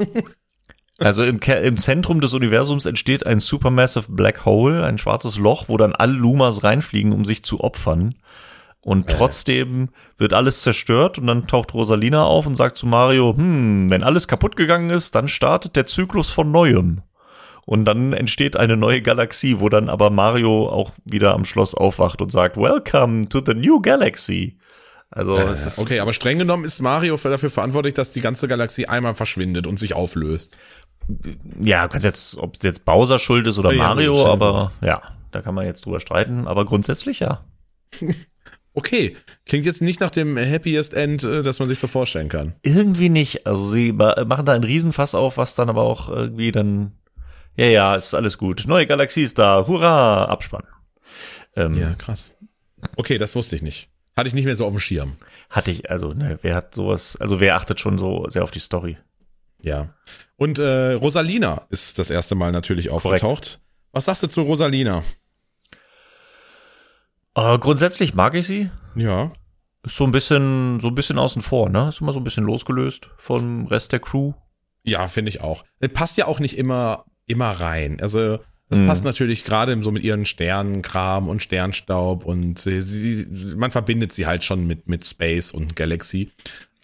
[0.99, 5.64] Also im, Ke- im Zentrum des Universums entsteht ein supermassive Black Hole, ein schwarzes Loch,
[5.68, 8.14] wo dann alle Lumas reinfliegen, um sich zu opfern.
[8.80, 13.90] Und trotzdem wird alles zerstört und dann taucht Rosalina auf und sagt zu Mario, hm,
[13.90, 17.03] wenn alles kaputt gegangen ist, dann startet der Zyklus von neuem.
[17.64, 22.20] Und dann entsteht eine neue Galaxie, wo dann aber Mario auch wieder am Schloss aufwacht
[22.20, 24.59] und sagt, Welcome to the new galaxy.
[25.14, 28.86] Also ist Okay, aber streng genommen ist Mario für- dafür verantwortlich, dass die ganze Galaxie
[28.86, 30.58] einmal verschwindet und sich auflöst.
[31.60, 35.02] Ja, kannst jetzt, ob es jetzt Bowser schuld ist oder Ja, Mario, ja, aber ja,
[35.30, 37.44] da kann man jetzt drüber streiten, aber grundsätzlich ja.
[38.74, 42.54] Okay, klingt jetzt nicht nach dem happiest End, äh, das man sich so vorstellen kann.
[42.62, 43.46] Irgendwie nicht.
[43.46, 46.92] Also sie ma- machen da einen Riesenfass auf, was dann aber auch irgendwie dann,
[47.54, 48.64] ja, ja, ist alles gut.
[48.66, 50.62] Neue Galaxie ist da, hurra, Abspann.
[51.54, 52.38] Ähm, Ja, krass.
[52.96, 53.90] Okay, das wusste ich nicht.
[54.16, 55.16] Hatte ich nicht mehr so auf dem Schirm.
[55.48, 58.58] Hatte ich, also, ne, wer hat sowas, also wer achtet schon so sehr auf die
[58.58, 58.98] Story?
[59.60, 59.94] Ja.
[60.36, 63.60] Und äh, Rosalina ist das erste Mal natürlich aufgetaucht.
[63.92, 65.02] Was sagst du zu Rosalina?
[67.34, 68.70] Äh, grundsätzlich mag ich sie.
[68.94, 69.32] Ja.
[69.84, 71.88] Ist so ein bisschen, so ein bisschen außen vor, ne?
[71.88, 74.32] Ist immer so ein bisschen losgelöst vom Rest der Crew.
[74.84, 75.64] Ja, finde ich auch.
[75.80, 77.98] Äh, Passt ja auch nicht immer, immer rein.
[78.00, 78.40] Also,
[78.73, 78.87] das Mhm.
[78.87, 84.27] passt natürlich gerade so mit ihren Sternenkram und Sternstaub und sie, sie, man verbindet sie
[84.27, 86.31] halt schon mit, mit Space und Galaxy.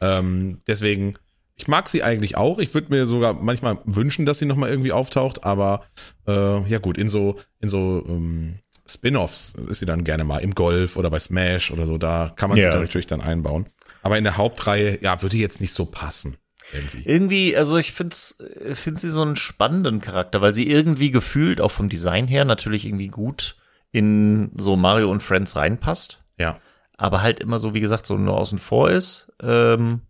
[0.02, 1.14] Ähm, deswegen,
[1.56, 2.58] ich mag sie eigentlich auch.
[2.58, 5.86] Ich würde mir sogar manchmal wünschen, dass sie nochmal irgendwie auftaucht, aber
[6.26, 10.54] äh, ja gut, in so, in so ähm, Spin-offs ist sie dann gerne mal im
[10.54, 12.64] Golf oder bei Smash oder so, da kann man Ja.
[12.64, 13.66] sie dann natürlich dann einbauen.
[14.02, 16.36] Aber in der Hauptreihe, ja, würde jetzt nicht so passen.
[16.72, 17.02] Irgendwie.
[17.04, 21.60] Irgendwie, also ich find's, äh, find sie so einen spannenden Charakter, weil sie irgendwie gefühlt
[21.60, 23.56] auch vom Design her natürlich irgendwie gut
[23.90, 26.58] in so Mario und Friends reinpasst, Ja.
[26.98, 29.32] aber halt immer so, wie gesagt, so nur außen vor ist.
[29.42, 30.02] Ähm,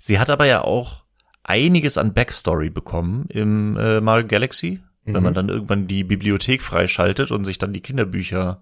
[0.00, 1.04] sie hat aber ja auch
[1.44, 7.30] einiges an Backstory bekommen im äh, Mario Galaxy, wenn man dann irgendwann die Bibliothek freischaltet
[7.30, 8.60] und sich dann die Kinderbücher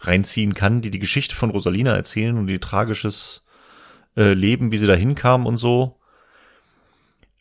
[0.00, 3.42] reinziehen kann, die die Geschichte von Rosalina erzählen und ihr tragisches
[4.14, 5.98] äh, Leben, wie sie da hinkam und so.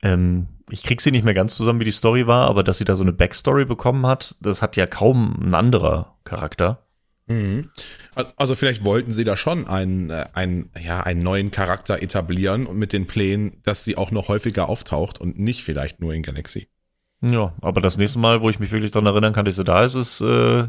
[0.01, 2.85] Ähm, ich krieg sie nicht mehr ganz zusammen, wie die Story war, aber dass sie
[2.85, 6.85] da so eine Backstory bekommen hat, das hat ja kaum ein anderer Charakter.
[7.27, 7.69] Mhm.
[8.15, 12.65] Al- Also vielleicht wollten sie da schon einen, äh, einen, ja, einen neuen Charakter etablieren
[12.65, 16.23] und mit den Plänen, dass sie auch noch häufiger auftaucht und nicht vielleicht nur in
[16.23, 16.67] Galaxy.
[17.21, 19.83] Ja, aber das nächste Mal, wo ich mich wirklich daran erinnern kann, dass sie da
[19.83, 20.67] ist, ist äh, äh,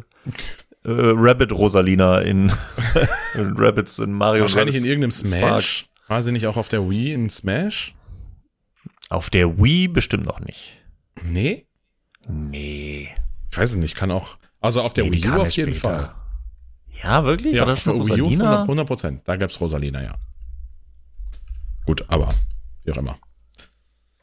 [0.85, 2.51] Rabbit Rosalina in,
[3.35, 4.43] in Rabbits in Mario.
[4.43, 5.63] Wahrscheinlich in Rabbits irgendeinem Spark.
[5.63, 5.87] Smash.
[6.09, 7.95] War sie nicht auch auf der Wii in Smash?
[9.11, 10.79] Auf der Wii bestimmt noch nicht.
[11.25, 11.67] Nee?
[12.29, 13.09] Nee.
[13.51, 14.39] Ich weiß es nicht, kann auch.
[14.61, 15.99] Also auf der Nee, Wii U auf jeden später.
[15.99, 16.15] Fall.
[17.03, 17.55] Ja, wirklich?
[17.55, 18.63] Ja, War das auf der schon Wii U Rosalina?
[18.63, 19.23] 100 Prozent.
[19.27, 20.15] Da gab's Rosalina, ja.
[21.87, 22.33] Gut, aber
[22.85, 23.19] wie auch immer.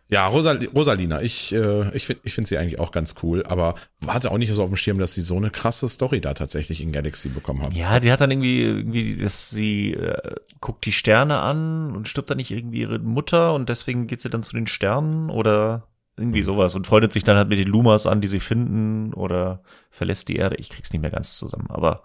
[0.10, 3.76] Ja, Rosal Rosalina, ich, äh, ich finde ich find sie eigentlich auch ganz cool, aber
[4.08, 6.82] hatte auch nicht so auf dem Schirm, dass sie so eine krasse Story da tatsächlich
[6.82, 7.74] in Galaxy bekommen hat.
[7.74, 12.30] Ja, die hat dann irgendwie, irgendwie, dass sie äh, guckt die Sterne an und stirbt
[12.30, 15.90] dann nicht irgendwie ihre Mutter und deswegen geht sie dann zu den Sternen oder
[16.20, 16.74] Irgendwie sowas.
[16.76, 20.36] Und freundet sich dann halt mit den Lumas an, die sie finden oder verlässt die
[20.38, 20.56] Erde.
[20.58, 22.04] Ich krieg's nicht mehr ganz zusammen, aber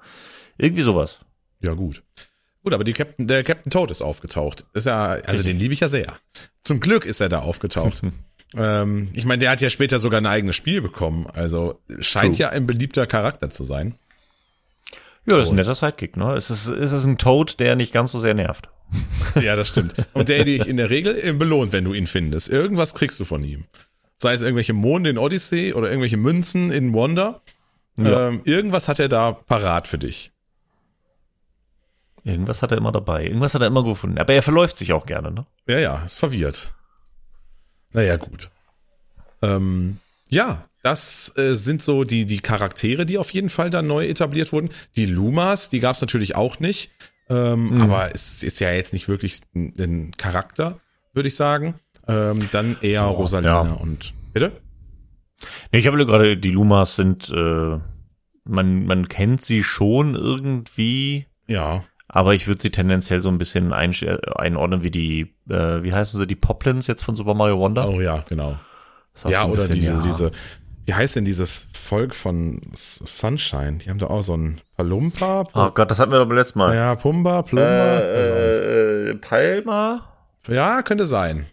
[0.58, 1.20] irgendwie sowas.
[1.60, 2.02] Ja, gut.
[2.62, 4.64] Gut, aber die Captain, der Captain Toad ist aufgetaucht.
[4.72, 6.14] Ist ja, also den liebe ich ja sehr.
[6.62, 8.02] Zum Glück ist er da aufgetaucht.
[8.56, 11.26] ähm, ich meine, der hat ja später sogar ein eigenes Spiel bekommen.
[11.34, 12.42] Also scheint True.
[12.42, 13.94] ja ein beliebter Charakter zu sein.
[15.26, 16.34] Ja, das ist ein netter Sidekick, ne?
[16.34, 18.68] Es ist, es ist ein Toad, der nicht ganz so sehr nervt.
[19.40, 19.94] Ja, das stimmt.
[20.12, 22.50] Und der dich in der Regel äh, belohnt, wenn du ihn findest.
[22.50, 23.64] Irgendwas kriegst du von ihm.
[24.18, 27.40] Sei es irgendwelche Monde in Odyssey oder irgendwelche Münzen in Wonder.
[27.96, 28.28] Ja.
[28.28, 30.32] Ähm, irgendwas hat er da parat für dich.
[32.24, 33.24] Irgendwas hat er immer dabei.
[33.24, 34.18] Irgendwas hat er immer gefunden.
[34.18, 35.44] Aber er verläuft sich auch gerne, ne?
[35.66, 36.72] Ja, ja, ist verwirrt.
[37.92, 38.50] Naja, gut.
[39.42, 39.98] Ähm,
[40.28, 44.52] ja, das äh, sind so die, die Charaktere, die auf jeden Fall da neu etabliert
[44.52, 44.70] wurden.
[44.96, 46.90] Die Lumas, die gab es natürlich auch nicht.
[47.28, 50.78] Ähm, Aber es ist ja jetzt nicht wirklich ein, ein Charakter,
[51.12, 51.74] würde ich sagen.
[52.08, 53.72] Ähm, dann eher Oh, Rosalina ja.
[53.72, 54.12] und.
[54.32, 54.52] Bitte?
[55.72, 57.78] Nee, ich habe gerade, die Lumas sind, äh,
[58.44, 61.84] man, man kennt sie schon irgendwie, Ja.
[62.12, 63.92] Aber ich würde sie tendenziell so ein bisschen ein,
[64.36, 67.88] einordnen wie die, äh, wie heißen sie, die Poplins jetzt von Super Mario Wonder?
[67.88, 68.56] Oh ja, genau.
[69.26, 70.02] Ja, oder bisschen, diese, ja.
[70.02, 70.30] diese,
[70.84, 73.78] wie heißt denn dieses Volk von Sunshine?
[73.78, 75.44] Die haben da auch so ein Palumpa?
[75.54, 76.76] Oh Gott, das hatten wir doch beim letzten Mal.
[76.76, 77.98] ja, Pumba, Plumba.
[77.98, 80.12] äh, äh, Palma?
[80.48, 81.46] Ja, könnte sein.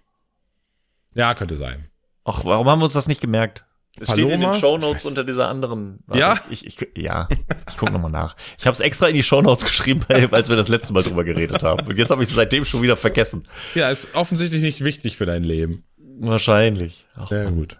[1.13, 1.85] Ja, könnte sein.
[2.25, 3.63] Ach, warum haben wir uns das nicht gemerkt?
[3.99, 4.59] Es steht in den Palomas?
[4.59, 5.99] Shownotes unter dieser anderen.
[6.13, 6.39] Ja?
[6.49, 7.27] Ich, ich, ja,
[7.67, 8.35] ich gucke nochmal nach.
[8.57, 11.63] Ich habe es extra in die Shownotes geschrieben, als wir das letzte Mal drüber geredet
[11.63, 11.87] haben.
[11.87, 13.43] Und jetzt habe ich es seitdem schon wieder vergessen.
[13.75, 15.83] Ja, ist offensichtlich nicht wichtig für dein Leben.
[16.19, 17.05] Wahrscheinlich.
[17.15, 17.77] Ach, Sehr gut.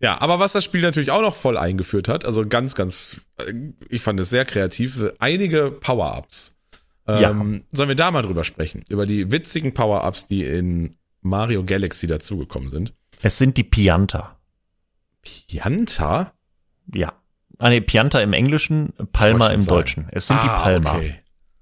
[0.00, 3.52] Ja, aber was das Spiel natürlich auch noch voll eingeführt hat, also ganz, ganz, äh,
[3.88, 6.58] ich fand es sehr kreativ, einige Power-Ups.
[7.06, 8.84] Ähm, Sollen wir da mal drüber sprechen?
[8.88, 12.92] Über die witzigen Power-Ups, die in Mario Galaxy dazugekommen sind.
[13.22, 14.38] Es sind die Pianta.
[15.24, 16.32] Pianta?
[16.94, 17.12] Ja.
[17.58, 19.76] Ah, nee, Pianta im Englischen, Palma im sagen.
[19.76, 20.08] Deutschen.
[20.10, 20.90] Es sind die Palma.
[20.92, 21.14] Ah, Okay.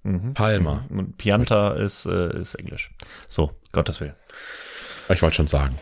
[0.04, 0.34] Mhm.
[0.34, 0.84] Palma.
[0.88, 2.90] Und Pianta ist, äh, ist Englisch.
[3.28, 4.14] So, Gottes Willen.
[5.08, 5.78] Ich wollte schon sagen.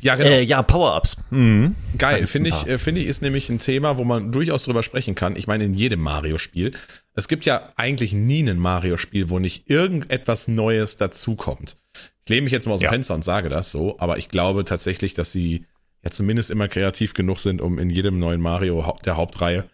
[0.00, 0.28] Ja, genau.
[0.30, 1.16] Äh, ja, Power-Ups.
[1.30, 1.74] Mhm.
[1.98, 5.14] Geil, finde ich, äh, finde ich, ist nämlich ein Thema, wo man durchaus drüber sprechen
[5.14, 5.36] kann.
[5.36, 6.72] Ich meine, in jedem Mario-Spiel.
[7.14, 11.76] Es gibt ja eigentlich nie ein Mario-Spiel, wo nicht irgendetwas Neues dazukommt.
[12.24, 12.90] Ich lehne mich jetzt mal aus dem Ja.
[12.90, 15.66] Fenster und sage das so, aber ich glaube tatsächlich, dass sie
[16.04, 19.68] ja zumindest immer kreativ genug sind, um in jedem neuen Mario der Hauptreihe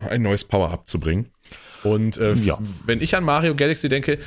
[0.00, 1.30] ein neues Power-Up zu bringen.
[1.82, 2.58] Und äh, Ja.
[2.84, 4.18] wenn ich an Mario Galaxy denke,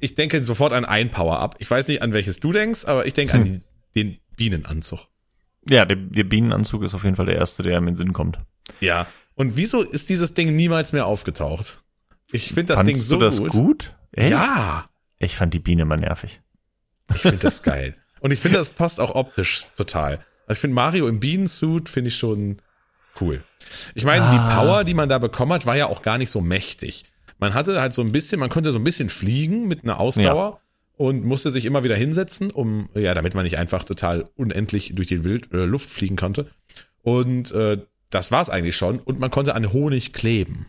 [0.00, 1.56] ich denke sofort an ein Power-Up.
[1.58, 3.40] Ich weiß nicht, an welches du denkst, aber ich denke Hm.
[3.42, 3.62] an
[3.94, 5.00] den Bienenanzug.
[5.68, 8.12] Ja, der, der Bienenanzug ist auf jeden Fall der erste, der mir in den Sinn
[8.12, 8.38] kommt.
[8.80, 9.06] Ja.
[9.34, 11.82] Und wieso ist dieses Ding niemals mehr aufgetaucht?
[12.32, 13.50] Ich finde das Ding so du das gut.
[13.52, 13.96] gut?
[14.12, 14.30] Echt?
[14.30, 16.40] Ja, Ich fand die Biene immer nervig.
[17.14, 17.96] ich finde das geil.
[18.24, 20.12] Und ich finde, das passt auch optisch total.
[20.46, 22.56] Also ich finde Mario im Bienensuit finde ich schon
[23.20, 23.44] cool.
[23.94, 24.56] Ich meine, die Ah.
[24.56, 27.04] Power, die man da bekommen hat, war ja auch gar nicht so mächtig.
[27.38, 30.62] Man hatte halt so ein bisschen, man konnte so ein bisschen fliegen mit einer Ausdauer
[30.96, 35.08] und musste sich immer wieder hinsetzen, um, ja, damit man nicht einfach total unendlich durch
[35.08, 36.46] die Wild, äh, Luft fliegen konnte.
[37.02, 37.76] Und äh,
[38.08, 39.00] das war's eigentlich schon.
[39.00, 40.68] Und man konnte an Honig kleben.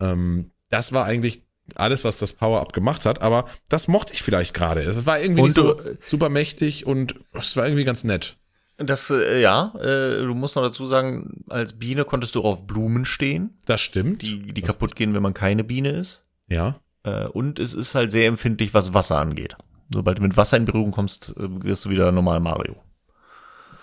[0.00, 1.42] Ähm, das war eigentlich
[1.76, 4.80] alles, was das Power-Up gemacht hat, aber das mochte ich vielleicht gerade.
[4.82, 8.36] Es war irgendwie Und nicht so du- super mächtig und es war irgendwie ganz nett.
[8.76, 12.66] Das, äh, ja, äh, du musst noch dazu sagen, als Biene konntest du auch auf
[12.66, 14.22] Blumen stehen, Das stimmt.
[14.22, 16.24] die, die Das- kaputt gehen, wenn man keine Biene ist.
[16.48, 16.76] Ja.
[17.04, 19.56] Äh, und es ist halt sehr empfindlich, was Wasser angeht.
[19.92, 22.74] Sobald du mit Wasser in Berührung kommst, äh, wirst du wieder normal Mario.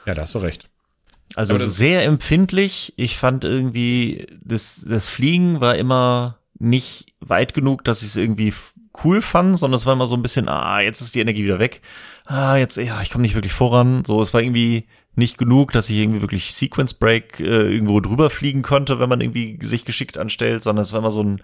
[0.05, 0.67] Ja, da hast du recht.
[1.35, 2.93] Also sehr empfindlich.
[2.97, 8.53] Ich fand irgendwie, das, das Fliegen war immer nicht weit genug, dass ich es irgendwie
[9.03, 11.59] cool fand, sondern es war immer so ein bisschen, ah, jetzt ist die Energie wieder
[11.59, 11.81] weg.
[12.25, 14.03] Ah, jetzt, ja, ich komme nicht wirklich voran.
[14.05, 14.85] So, es war irgendwie
[15.15, 19.21] nicht genug, dass ich irgendwie wirklich Sequence Break äh, irgendwo drüber fliegen konnte, wenn man
[19.21, 21.41] irgendwie sich geschickt anstellt, sondern es war immer so ein,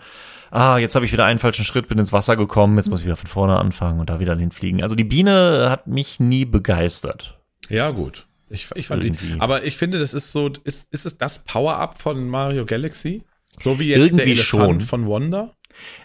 [0.51, 3.05] ah, jetzt habe ich wieder einen falschen Schritt, bin ins Wasser gekommen, jetzt muss ich
[3.05, 4.83] wieder von vorne anfangen und da wieder hinfliegen.
[4.83, 7.39] Also die Biene hat mich nie begeistert.
[7.69, 8.27] Ja, gut.
[8.49, 9.07] Ich, ich fand die.
[9.07, 9.35] Irgendwie.
[9.39, 13.23] Aber ich finde, das ist so, ist, ist es das Power-Up von Mario Galaxy?
[13.61, 14.81] So wie jetzt der Irgendwie Elefant schon.
[14.81, 15.55] von Wonder?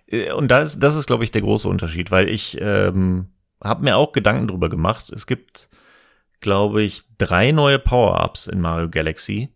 [0.06, 3.28] Äh, Und das, das ist, glaube ich, der große Unterschied, weil ich ähm,
[3.62, 5.10] habe mir auch Gedanken drüber gemacht.
[5.10, 5.68] Es gibt,
[6.40, 9.54] glaube ich, drei neue Power-Ups in Mario Galaxy.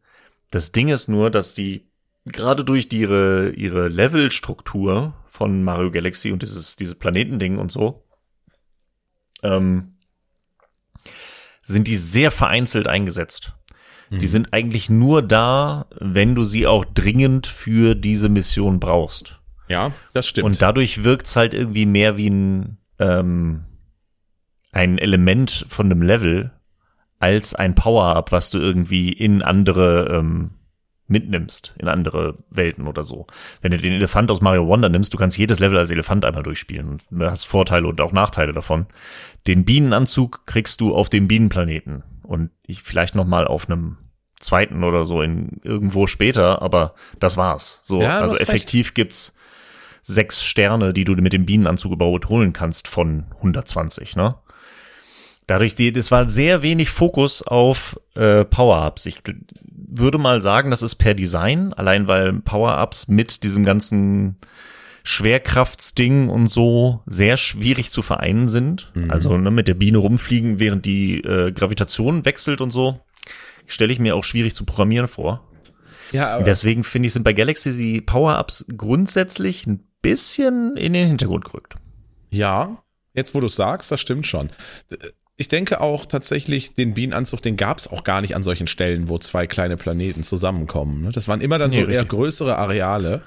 [0.50, 1.86] Das Ding ist nur, dass die
[2.24, 8.04] gerade durch die, ihre, ihre Levelstruktur von Mario Galaxy und dieses, dieses Planetending und so,
[9.42, 9.94] ähm,
[11.62, 13.55] sind die sehr vereinzelt eingesetzt.
[14.10, 19.40] Die sind eigentlich nur da, wenn du sie auch dringend für diese Mission brauchst.
[19.68, 20.46] Ja, das stimmt.
[20.46, 23.64] Und dadurch wirkt's halt irgendwie mehr wie ein, ähm,
[24.70, 26.52] ein Element von einem Level,
[27.18, 30.50] als ein Power-Up, was du irgendwie in andere ähm,
[31.08, 33.26] mitnimmst, in andere Welten oder so.
[33.60, 36.42] Wenn du den Elefant aus Mario Wonder nimmst, du kannst jedes Level als Elefant einmal
[36.42, 38.86] durchspielen und du hast Vorteile und auch Nachteile davon.
[39.46, 43.98] Den Bienenanzug kriegst du auf dem Bienenplaneten und ich vielleicht noch mal auf einem
[44.40, 47.80] zweiten oder so in irgendwo später, aber das war's.
[47.84, 49.34] So, Ja, also effektiv gibt's
[50.02, 54.36] sechs Sterne, die du mit dem Bienenanzug überholen kannst von 120, ne?
[55.46, 59.06] Dadurch, die, das war sehr wenig Fokus auf äh, Power-Ups.
[59.06, 59.22] Ich
[59.88, 64.36] würde mal sagen, das ist per Design, allein weil Power-Ups mit diesem ganzen
[65.04, 68.92] Schwerkraftsding und so sehr schwierig zu vereinen sind.
[69.08, 73.00] Also ne, mit der Biene rumfliegen, während die äh, Gravitation wechselt und so,
[73.66, 75.48] stelle ich mir auch schwierig zu programmieren vor.
[76.12, 81.08] Ja, aber Deswegen finde ich, sind bei Galaxy die Power-Ups grundsätzlich ein bisschen in den
[81.08, 81.74] Hintergrund gerückt.
[82.30, 82.82] Ja,
[83.14, 84.50] jetzt wo du sagst, das stimmt schon.
[85.38, 89.08] Ich denke auch tatsächlich, den Bienenanzug, den gab es auch gar nicht an solchen Stellen,
[89.10, 91.02] wo zwei kleine Planeten zusammenkommen.
[91.02, 91.12] ne?
[91.12, 92.08] Das waren immer dann Nee, so eher richtig.
[92.08, 93.22] größere Areale,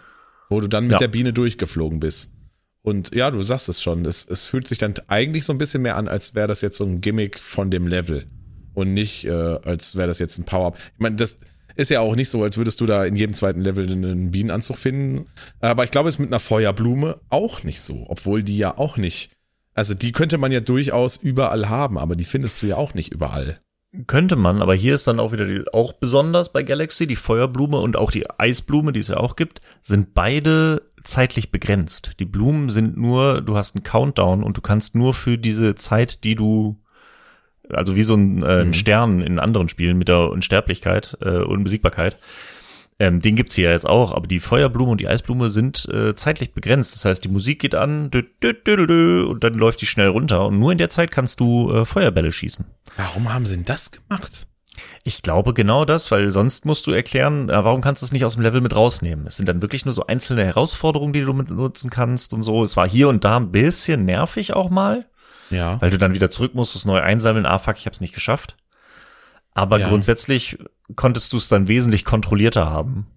[0.50, 0.98] wo du dann mit Ja.
[0.98, 2.34] der Biene durchgeflogen bist.
[2.82, 5.84] Und ja, du sagst es schon, es, es fühlt sich dann eigentlich so ein bisschen
[5.84, 8.26] mehr an, als wäre das jetzt so ein Gimmick von dem Level.
[8.74, 10.78] Und nicht, äh, als wäre das jetzt ein Power-Up.
[10.96, 11.38] Ich meine, das
[11.76, 14.78] ist ja auch nicht so, als würdest du da in jedem zweiten Level einen Bienenanzug
[14.78, 15.28] finden.
[15.60, 18.98] Aber ich glaube, es ist mit einer Feuerblume auch nicht so, obwohl die ja auch
[18.98, 19.32] nicht.
[19.80, 23.14] Also die könnte man ja durchaus überall haben, aber die findest du ja auch nicht
[23.14, 23.62] überall.
[24.08, 27.78] Könnte man, aber hier ist dann auch wieder die, auch besonders bei Galaxy, die Feuerblume
[27.78, 32.20] und auch die Eisblume, die es ja auch gibt, sind beide zeitlich begrenzt.
[32.20, 36.26] Die Blumen sind nur, du hast einen Countdown und du kannst nur für diese Zeit,
[36.26, 36.84] die du,
[37.70, 42.18] also wie so ein, äh, ein Stern in anderen Spielen mit der Unsterblichkeit, äh, Unbesiegbarkeit,
[43.00, 46.54] ähm, den gibt's hier jetzt auch, aber die Feuerblume und die Eisblume sind äh, zeitlich
[46.54, 46.94] begrenzt.
[46.96, 50.46] Das heißt, die Musik geht an dü, dü, dü, und dann läuft die schnell runter
[50.48, 52.66] und nur in der Zeit kannst du äh, Feuerbälle schießen.
[52.98, 54.48] Warum haben sie denn das gemacht?
[55.04, 58.26] Ich glaube genau das, weil sonst musst du erklären, äh, warum kannst du es nicht
[58.26, 59.26] aus dem Level mit rausnehmen?
[59.28, 62.64] Es sind dann wirklich nur so einzelne Herausforderungen, die du mit nutzen kannst und so.
[62.64, 65.06] Es war hier und da ein bisschen nervig auch mal,
[65.50, 65.82] Ja.
[65.82, 67.46] weil du dann wieder zurück musst, das neu einsammeln.
[67.46, 68.56] Ah, fuck, ich hab's nicht geschafft.
[69.54, 69.90] Aber Ja.
[69.90, 70.58] grundsätzlich
[70.96, 73.08] konntest du es dann wesentlich kontrollierter haben.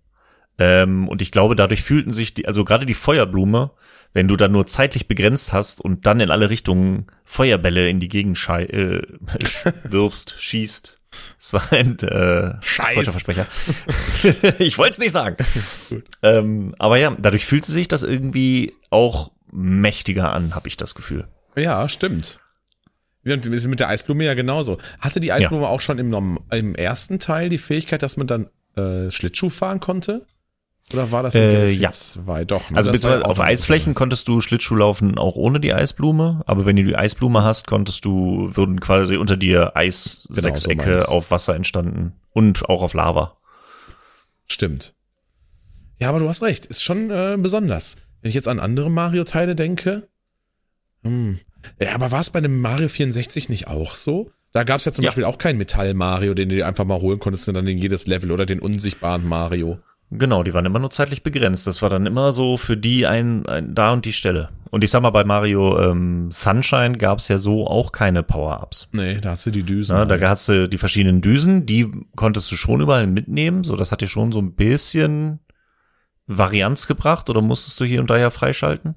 [0.58, 3.70] Ähm, und ich glaube, dadurch fühlten sich die, also gerade die Feuerblume,
[4.12, 8.08] wenn du dann nur zeitlich begrenzt hast und dann in alle Richtungen Feuerbälle in die
[8.08, 9.02] Gegend schei äh,
[9.84, 10.98] wirfst, schießt.
[11.38, 13.46] Es war ein äh, Versprecher.
[14.58, 15.36] ich wollte es nicht sagen.
[16.22, 21.26] Ähm, aber ja, dadurch fühlte sich das irgendwie auch mächtiger an, habe ich das Gefühl.
[21.54, 22.40] Ja, stimmt.
[23.24, 24.78] Ja, und ist mit der Eisblume ja genauso.
[24.98, 29.10] Hatte die Eisblume auch schon im, im ersten Teil die Fähigkeit, dass man dann äh,
[29.10, 30.26] Schlittschuh fahren konnte?
[30.92, 31.90] Oder war das in Äh, ja.
[31.90, 32.44] 2?
[32.44, 32.70] Doch.
[32.70, 32.76] ne?
[32.76, 36.66] Also Das ja beziehungsweise auf Eisflächen konntest du Schlittschuh laufen auch ohne die Eisblume, aber
[36.66, 41.30] wenn du die Eisblume hast, konntest du, würden quasi unter dir Eissechsecke Genau, so auf
[41.30, 43.36] Wasser entstanden und auch auf Lava.
[44.48, 44.94] Stimmt.
[45.98, 46.66] Ja, aber du hast recht.
[46.66, 47.96] Ist schon äh, besonders.
[48.20, 50.08] Wenn ich jetzt an andere Mario-Teile denke.
[51.04, 51.38] Hm.
[51.80, 54.30] Ja, aber war es bei dem Mario 64 nicht auch so?
[54.52, 55.08] Da gab es ja zum Ja.
[55.10, 58.06] Beispiel auch keinen Metall-Mario, den du dir einfach mal holen konntest und dann in jedes
[58.06, 59.78] Level oder den unsichtbaren Mario.
[60.10, 61.66] Genau, die waren immer nur zeitlich begrenzt.
[61.66, 64.50] Das war dann immer so für die ein, ein da und die Stelle.
[64.70, 68.88] Und ich sag mal, bei Mario ähm, Sunshine gab's ja so auch keine Power-Ups.
[68.92, 69.96] Nee, da hast du die Düsen.
[69.96, 70.24] Ja, da halt.
[70.24, 74.08] hast du die verschiedenen Düsen, die konntest du schon überall mitnehmen, so das hat dir
[74.08, 75.40] schon so ein bisschen
[76.26, 78.96] Varianz gebracht oder musstest du hier und da ja freischalten.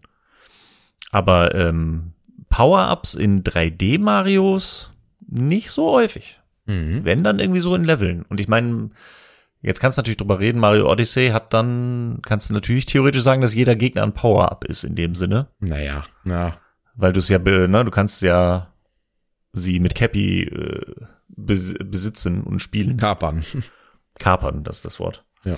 [1.11, 2.11] Aber ähm,
[2.55, 6.39] Power-Ups in 3D-Marios nicht so häufig.
[6.65, 7.03] Mhm.
[7.03, 8.23] Wenn dann irgendwie so in Leveln.
[8.29, 8.91] Und ich meine,
[9.61, 13.41] jetzt kannst du natürlich drüber reden, Mario Odyssey hat dann, kannst du natürlich theoretisch sagen,
[13.41, 15.49] dass jeder Gegner ein Power-Up ist in dem Sinne.
[15.59, 16.57] Naja, na.
[16.95, 18.71] Weil du es ja, ne, du kannst ja
[19.51, 20.95] sie mit Cappy äh,
[21.27, 22.95] bes besitzen und spielen.
[22.95, 23.43] Kapern.
[24.17, 25.25] Kapern, das ist das Wort.
[25.43, 25.57] Ja.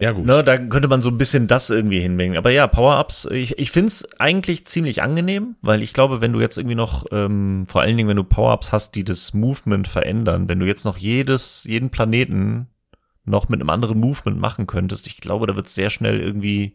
[0.00, 0.26] Ja, gut.
[0.26, 2.36] Ne, da könnte man so ein bisschen das irgendwie hinbringen.
[2.36, 6.56] Aber ja, Power-Ups, ich, ich find's eigentlich ziemlich angenehm, weil ich glaube, wenn du jetzt
[6.56, 10.60] irgendwie noch, ähm, vor allen Dingen, wenn du Power-Ups hast, die das Movement verändern, wenn
[10.60, 12.68] du jetzt noch jedes, jeden Planeten
[13.24, 16.74] noch mit einem anderen Movement machen könntest, ich glaube, da wird's sehr schnell irgendwie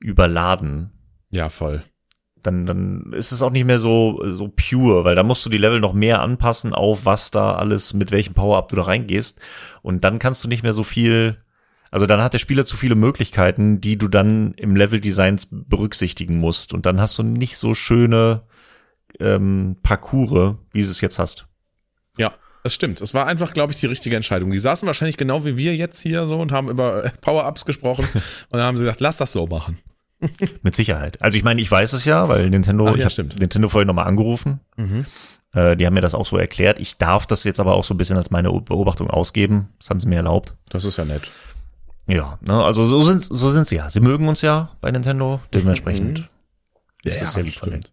[0.00, 0.90] überladen.
[1.30, 1.82] Ja, voll.
[2.42, 5.58] Dann, dann ist es auch nicht mehr so, so pure, weil da musst du die
[5.58, 9.38] Level noch mehr anpassen auf was da alles, mit welchem Power-Up du da reingehst.
[9.80, 11.36] Und dann kannst du nicht mehr so viel,
[11.92, 16.72] also dann hat der Spieler zu viele Möglichkeiten, die du dann im Level-Designs berücksichtigen musst.
[16.72, 18.44] Und dann hast du nicht so schöne
[19.20, 21.46] ähm, Parcours, wie du es jetzt hast.
[22.16, 22.32] Ja,
[22.64, 23.02] das stimmt.
[23.02, 24.52] Es war einfach, glaube ich, die richtige Entscheidung.
[24.52, 28.08] Die saßen wahrscheinlich genau wie wir jetzt hier so und haben über äh, Power-Ups gesprochen.
[28.14, 29.76] und dann haben sie gesagt, lass das so machen.
[30.62, 31.20] Mit Sicherheit.
[31.20, 33.28] Also ich meine, ich weiß es ja, weil Nintendo, Ach ja, ich habe.
[33.38, 34.60] Nintendo vorhin nochmal angerufen.
[35.52, 36.78] Äh, die haben mir das auch so erklärt.
[36.80, 39.68] Ich darf das jetzt aber auch so ein bisschen als meine Beobachtung ausgeben.
[39.78, 40.54] Das haben sie mir erlaubt.
[40.70, 41.30] Das ist ja nett.
[42.06, 43.88] Ja, ne, also so sind so sind sie ja.
[43.90, 45.40] Sie mögen uns ja bei Nintendo.
[45.54, 46.26] Dementsprechend Mhm.
[47.04, 47.84] ist das sehr lieb von denen.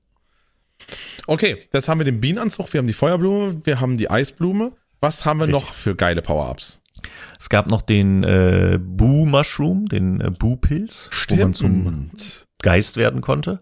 [1.28, 4.72] Okay, jetzt haben wir den Bienenanzug, wir haben die Feuerblume, wir haben die Eisblume.
[5.02, 5.62] Was haben wir Richtig.
[5.64, 6.82] noch für geile Power-Ups?
[7.40, 12.12] Es gab noch den äh, Boo Mushroom, den äh, Boo Pilz, wo man zum
[12.62, 13.62] Geist werden konnte.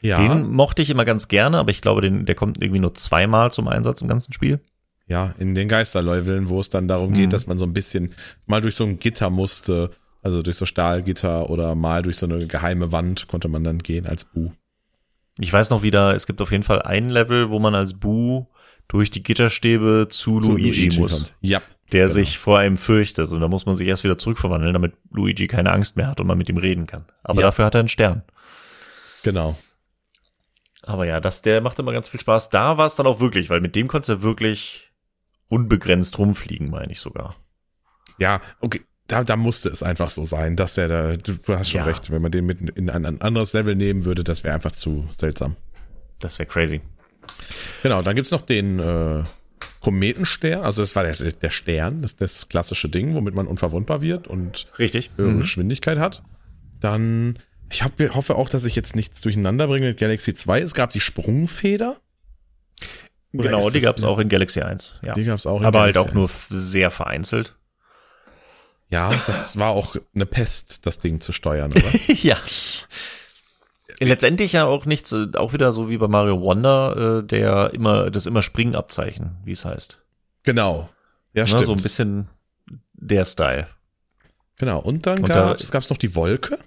[0.00, 2.94] ja, Den mochte ich immer ganz gerne, aber ich glaube, den, der kommt irgendwie nur
[2.94, 4.60] zweimal zum Einsatz im ganzen Spiel.
[5.06, 7.14] Ja, in den Geisterleveln, wo es dann darum Mhm.
[7.14, 8.14] geht, dass man so ein bisschen
[8.46, 9.90] mal durch so ein Gitter musste,
[10.22, 14.06] also durch so Stahlgitter oder mal durch so eine geheime Wand konnte man dann gehen
[14.06, 14.50] als Bu.
[15.38, 18.46] Ich weiß noch wieder, es gibt auf jeden Fall ein Level, wo man als Boo
[18.88, 21.34] durch die Gitterstäbe zu, Zu Luigi, muss, kommt.
[21.40, 22.12] Ja, der genau.
[22.14, 23.30] sich vor einem fürchtet.
[23.30, 26.26] Und da muss man sich erst wieder zurückverwandeln, damit Luigi keine Angst mehr hat und
[26.26, 27.06] man mit ihm reden kann.
[27.24, 27.46] Aber Ja.
[27.48, 28.22] dafür hat er einen Stern.
[29.22, 29.56] genau.
[30.84, 32.48] Aber ja, das, der macht immer ganz viel Spaß.
[32.50, 34.90] Da war es dann auch wirklich, weil mit dem konntest du wirklich
[35.52, 37.36] unbegrenzt rumfliegen, meine ich sogar.
[38.18, 38.80] Ja, okay.
[39.08, 41.84] Da, da musste es einfach so sein, dass der da, du, hast schon Ja.
[41.84, 44.72] recht, wenn man den mit in ein, ein anderes Level nehmen würde, das wäre einfach
[44.72, 45.56] zu seltsam.
[46.18, 46.80] Das wäre crazy.
[47.82, 49.22] Genau, dann gibt's noch den äh,
[49.80, 54.00] Kometenstern, also das war der, der Stern, das ist das klassische Ding, womit man unverwundbar
[54.00, 55.10] wird und Richtig.
[55.16, 55.40] höhere Mhm.
[55.40, 56.22] Geschwindigkeit hat.
[56.80, 57.38] Dann,
[57.70, 60.60] ich hab, hoffe auch, dass ich jetzt nichts durcheinander bringe mit Galaxy 2.
[60.60, 61.96] Es gab die Sprungfeder.
[63.34, 65.00] Oder Genau, die gab's eine- auch in Galaxy 1.
[65.02, 65.14] Ja.
[65.14, 66.30] Die gab's auch in Aber halt Galaxy auch nur 1.
[66.32, 67.54] f- sehr vereinzelt.
[68.90, 71.82] Ja, das war auch eine Pest, das Ding zu steuern, oder?
[72.12, 72.36] ja.
[74.00, 78.10] Letztendlich ja auch nichts, äh, auch wieder so wie bei Mario Wonder, äh, der immer,
[78.10, 79.98] das immer Springabzeichen, wie es heißt.
[80.42, 80.88] genau.
[81.34, 81.64] Ja, Ne, stimmt.
[81.64, 82.28] so ein bisschen
[82.92, 83.66] der Style.
[84.58, 84.80] Genau.
[84.80, 86.58] Und dann Und da- gab's, gab's noch die Wolke.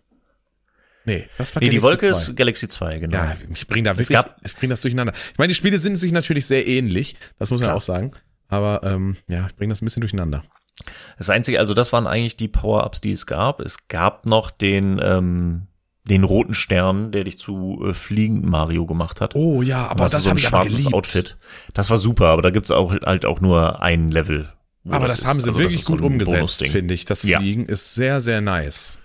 [1.05, 2.21] Nee, das war Nee, die Galaxy Wolke 2.
[2.31, 3.17] ist Galaxy 2, genau.
[3.17, 5.13] Ja, ich bringe da wirklich, gab- ich bring das durcheinander.
[5.31, 7.77] Ich meine, die Spiele sind sich natürlich sehr ähnlich, das muss man Klar.
[7.77, 8.11] auch sagen.
[8.47, 10.43] Aber ähm, ja, ich bringe das ein bisschen durcheinander.
[11.17, 13.61] Das einzige, also das waren eigentlich die Power-Ups, die es gab.
[13.61, 15.67] Es gab noch den, ähm,
[16.03, 19.33] den roten Stern, der dich zu äh, fliegenden Mario gemacht hat.
[19.35, 20.93] Oh ja, aber Also das so ein ich schwarzes.
[20.93, 21.37] Outfit.
[21.73, 24.49] Das war super, aber da gibt's auch halt auch nur ein Level.
[24.87, 25.25] Aber das, ist.
[25.25, 27.05] haben sie Also das wirklich so gut ein umgesetzt, finde ich.
[27.05, 27.39] Das Ja.
[27.39, 29.01] Fliegen ist sehr, sehr nice.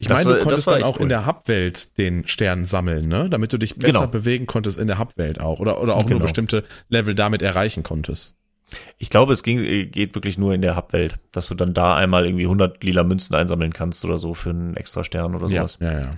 [0.00, 1.02] Ich meine, du konntest dann auch cool.
[1.02, 3.28] in der Hubwelt den Stern sammeln, ne?
[3.28, 4.06] Damit du dich besser Genau.
[4.06, 5.58] bewegen konntest in der Hubwelt auch.
[5.58, 6.22] Oder, oder auch nur Genau.
[6.22, 8.36] bestimmte Level damit erreichen konntest.
[8.98, 11.96] Ich glaube, es ging, äh, geht wirklich nur in der Hubwelt, dass du dann da
[11.96, 15.62] einmal irgendwie 100 lila Münzen einsammeln kannst oder so für einen extra Stern oder Ja,
[15.66, 15.78] sowas.
[15.80, 16.10] ja, ja.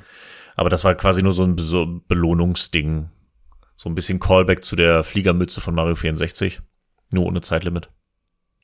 [0.57, 3.09] Aber das war quasi nur so ein so ein Belohnungsding.
[3.76, 6.61] So ein bisschen Callback zu der Fliegermütze von Mario 64.
[7.12, 7.89] Nur ohne Zeitlimit.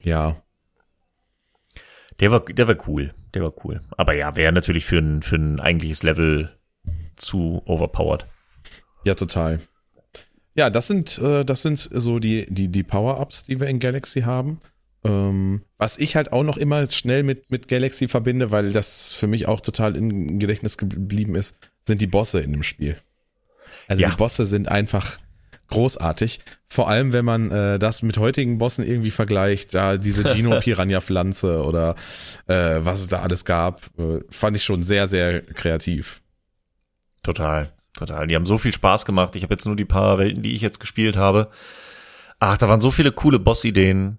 [0.02, 0.36] Ja,
[2.20, 3.14] Der war, der war cool.
[3.36, 3.82] Der war cool.
[3.98, 6.50] Aber ja, wäre natürlich für ein, für ein eigentliches Level
[7.16, 8.24] zu overpowered.
[9.04, 9.60] Ja, total.
[10.54, 14.22] Ja, das sind, äh, das sind so die, die, die Power-Ups, die wir in Galaxy
[14.22, 14.62] haben.
[15.04, 19.26] Ähm, was ich halt auch noch immer schnell mit, mit Galaxy verbinde, weil das für
[19.26, 22.96] mich auch total im Gedächtnis geblieben ist, sind die Bosse in dem Spiel.
[23.86, 24.08] Also Ja.
[24.08, 25.18] die Bosse sind einfach
[25.68, 26.40] großartig.
[26.68, 31.94] Vor allem, wenn man äh, das mit heutigen Bossen irgendwie vergleicht, da diese Dino-Piranha-Pflanze oder
[32.46, 36.22] äh, was es da alles gab, äh, fand ich schon sehr, sehr kreativ.
[37.22, 38.26] Total, total.
[38.26, 39.36] Die haben so viel Spaß gemacht.
[39.36, 41.50] Ich habe jetzt nur die paar Welten, die ich jetzt gespielt habe.
[42.38, 44.18] Ach, da waren so viele coole Boss-Ideen.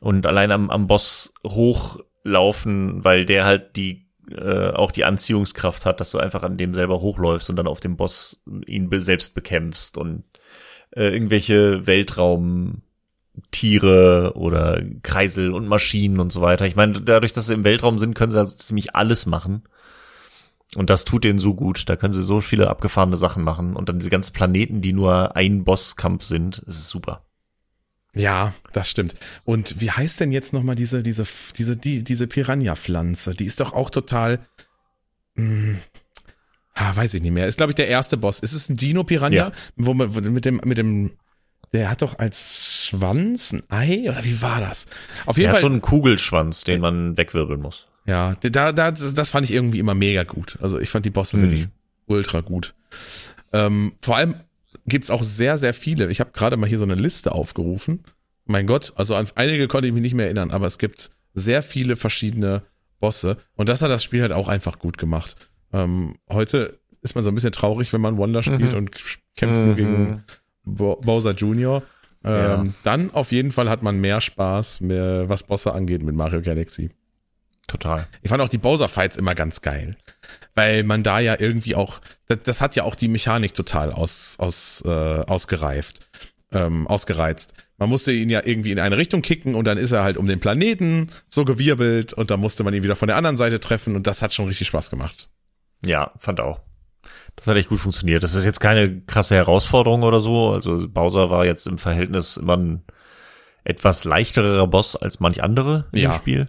[0.00, 6.00] Und allein am, am Boss hochlaufen, weil der halt die äh, auch die Anziehungskraft hat,
[6.00, 9.98] dass du einfach an dem selber hochläufst und dann auf dem Boss ihn selbst bekämpfst
[9.98, 10.24] und
[10.94, 16.66] äh, irgendwelche Weltraumtiere oder Kreisel und Maschinen und so weiter.
[16.66, 19.62] Ich meine, dadurch, dass sie im Weltraum sind, können sie also ziemlich alles machen.
[20.76, 21.88] Und das tut denen so gut.
[21.88, 23.76] Da können sie so viele abgefahrene Sachen machen.
[23.76, 27.24] Und dann diese ganzen Planeten, die nur ein Bosskampf sind, das ist super.
[28.14, 29.16] Ja, das stimmt.
[29.44, 31.24] Und wie heißt denn jetzt nochmal diese, diese,
[31.56, 33.34] diese, die, diese Piranha-Pflanze?
[33.34, 34.46] Die ist doch auch total,
[35.36, 35.78] hm,
[36.74, 37.46] ah, weiß ich nicht mehr.
[37.46, 38.40] Ist, glaube ich, der erste Boss.
[38.40, 39.34] Ist es ein Dino-Piranha?
[39.36, 39.52] Ja.
[39.76, 41.12] Wo man, wo- mit dem, mit dem,
[41.72, 44.08] der hat doch als Schwanz ein Ei?
[44.10, 44.86] Oder wie war das?
[45.26, 45.68] Auf Der jeden hat Fall.
[45.68, 47.88] so einen Kugelschwanz, den man wegwirbeln muss.
[48.06, 50.58] Ja, da, da, das fand ich irgendwie immer mega gut.
[50.60, 51.42] Also ich fand die Bosse Mhm.
[51.42, 51.68] wirklich
[52.06, 52.74] ultra gut.
[53.52, 54.34] Ähm, vor allem
[54.86, 56.10] gibt's auch sehr, sehr viele.
[56.10, 58.04] Ich habe gerade mal hier so eine Liste aufgerufen.
[58.44, 61.62] Mein Gott, also an einige konnte ich mich nicht mehr erinnern, aber es gibt sehr
[61.62, 62.62] viele verschiedene
[63.00, 63.38] Bosse.
[63.56, 65.36] Und das hat das Spiel halt auch einfach gut gemacht.
[65.74, 68.78] Ähm, heute ist man so ein bisschen traurig, wenn man Wonder spielt Mhm.
[68.78, 68.90] und
[69.36, 69.76] kämpft nur Mhm.
[69.76, 70.24] gegen
[70.64, 71.82] Bo Bowser Jr.
[72.24, 72.64] Ähm, Ja.
[72.84, 76.90] Dann auf jeden Fall hat man mehr Spaß, mehr, was Bosse angeht mit Mario Galaxy.
[77.66, 78.06] total.
[78.20, 79.96] Ich fand auch die Bowser-Fights immer ganz geil.
[80.54, 84.36] Weil man da ja irgendwie auch, das, das hat ja auch die Mechanik total aus,
[84.38, 86.06] aus, äh, ausgereift,
[86.52, 87.54] ähm, ausgereizt.
[87.78, 90.26] Man musste ihn ja irgendwie in eine Richtung kicken und dann ist er halt um
[90.26, 93.96] den Planeten so gewirbelt und dann musste man ihn wieder von der anderen Seite treffen
[93.96, 95.30] und das hat schon richtig Spaß gemacht.
[95.84, 96.60] Ja, fand auch.
[97.36, 98.22] Das hat echt gut funktioniert.
[98.22, 100.50] Das ist jetzt keine krasse Herausforderung oder so.
[100.52, 102.84] Also Bowser war jetzt im Verhältnis immer ein
[103.64, 106.12] etwas leichterer Boss als manch andere im Ja.
[106.12, 106.48] Spiel.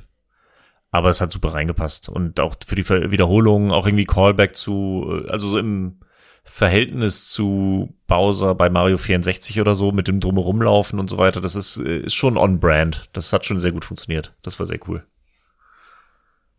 [0.91, 2.07] Aber es hat super reingepasst.
[2.07, 5.99] Und auch für die Ver- Wiederholung, auch irgendwie Callback zu, äh, also so im
[6.43, 11.55] Verhältnis zu Bowser bei Mario 64 oder so, mit dem Drumherumlaufen und so weiter, das
[11.55, 13.09] ist, äh, ist schon on-brand.
[13.13, 14.35] Das hat schon sehr gut funktioniert.
[14.43, 15.03] Das war sehr cool.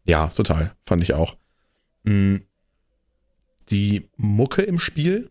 [0.04, 0.72] Ja, total.
[0.84, 1.36] Fand ich auch.
[2.04, 2.36] Mm.
[3.70, 5.30] Die Mucke im Spiel,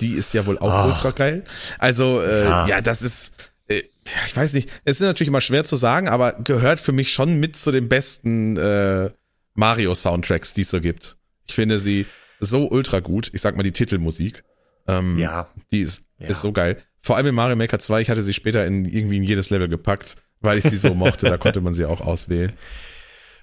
[0.00, 0.86] die ist ja wohl auch Ah.
[0.86, 1.44] ultra geil.
[1.78, 2.66] Also, äh, ja.
[2.66, 2.80] Ja.
[2.80, 3.32] das ist,
[3.68, 3.82] äh,
[4.26, 7.38] ich weiß nicht, es ist natürlich immer schwer zu sagen, aber gehört für mich schon
[7.40, 9.10] mit zu den besten äh,
[9.54, 11.16] Mario-Soundtracks, die es so gibt.
[11.46, 12.06] Ich finde sie
[12.40, 13.30] so ultra gut.
[13.32, 14.44] Ich sag mal die Titelmusik.
[14.88, 15.48] Ähm, Ja.
[15.72, 16.28] Die ist, Ja.
[16.28, 16.82] ist so geil.
[17.00, 19.68] Vor allem in Mario Maker 2, ich hatte sie später in irgendwie in jedes Level
[19.68, 21.28] gepackt, weil ich sie so mochte.
[21.28, 22.52] Da konnte man sie auch auswählen.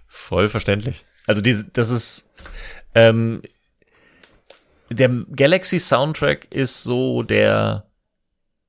[0.07, 1.05] Voll verständlich.
[1.27, 2.31] Also diese, das ist
[2.95, 3.41] ähm,
[4.93, 7.85] der Galaxy Soundtrack ist so der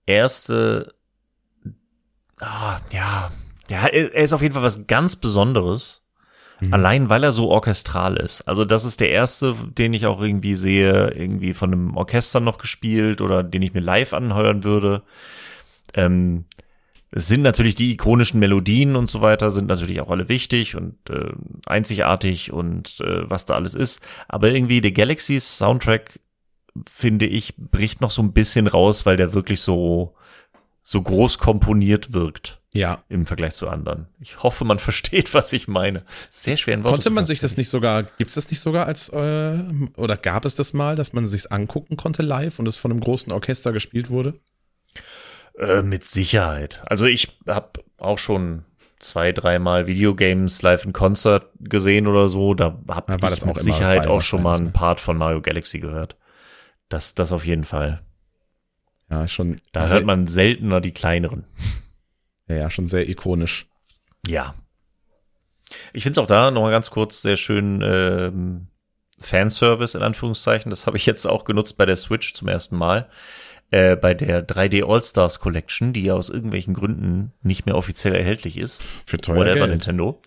[0.06, 0.94] erste.
[2.40, 3.30] Ah, ja,
[3.68, 6.02] ja, er ist auf jeden Fall was ganz Besonderes.
[6.70, 8.42] Allein weil er so orchestral ist.
[8.42, 12.58] Also das ist der erste, den ich auch irgendwie sehe, irgendwie von einem Orchester noch
[12.58, 15.02] gespielt oder den ich mir live anhören würde.
[15.94, 16.44] Ähm,
[17.14, 20.96] es sind natürlich die ikonischen Melodien und so weiter, sind natürlich auch alle wichtig und
[21.10, 21.32] äh,
[21.66, 24.00] einzigartig und äh, was da alles ist.
[24.28, 26.20] Aber irgendwie der Galaxy Soundtrack,
[26.88, 30.14] finde ich, bricht noch so ein bisschen raus, weil der wirklich so,
[30.82, 34.06] so groß komponiert wirkt Ja, im Vergleich zu anderen.
[34.18, 36.04] Ich hoffe, man versteht, was ich meine.
[36.30, 39.10] Sehr schwer in Worte Konnte man sich das nicht sogar, gibt's das nicht sogar als,
[39.10, 39.58] äh,
[39.98, 43.00] oder gab es das mal, dass man sich's angucken konnte live und es von einem
[43.00, 44.32] großen Orchester gespielt wurde?
[45.62, 46.82] Äh, mit Sicherheit.
[46.86, 48.64] Also ich habe auch schon
[48.98, 52.54] zwei, dreimal Videogames live in Concert gesehen oder so.
[52.54, 54.72] Da habe ich das auch mit Sicherheit auch schon mal einen ne?
[54.72, 56.16] Part von Mario Galaxy gehört.
[56.88, 58.02] Das, das auf jeden Fall.
[59.08, 61.44] Ja, schon, Da hört man seltener die kleineren.
[62.48, 63.68] ja, ja, schon sehr ikonisch.
[64.26, 64.54] Ja.
[65.92, 68.66] Ich finde es auch da nochmal ganz kurz sehr schön ähm,
[69.20, 70.70] Fanservice in Anführungszeichen.
[70.70, 73.08] Das habe ich jetzt auch genutzt bei der Switch zum ersten Mal.
[73.72, 78.58] Äh, bei der 3D All-Stars Collection, die ja aus irgendwelchen Gründen nicht mehr offiziell erhältlich
[78.58, 78.82] ist.
[79.06, 79.70] Für teuer Whatever Geld.
[79.70, 80.20] Nintendo.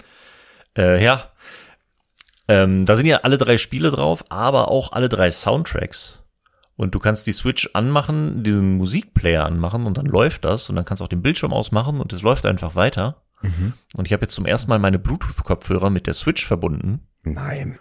[0.75, 1.31] Äh, ja.
[2.47, 6.23] Ähm, da sind ja alle drei Spiele drauf, aber auch alle drei Soundtracks.
[6.75, 10.85] Und du kannst die Switch anmachen, diesen Musikplayer anmachen und dann läuft das und dann
[10.85, 13.21] kannst du auch den Bildschirm ausmachen und es läuft einfach weiter.
[13.43, 13.73] Mhm.
[13.95, 17.07] Und ich habe jetzt zum ersten Mal meine Bluetooth-Kopfhörer mit der Switch verbunden.
[17.21, 17.77] Nein.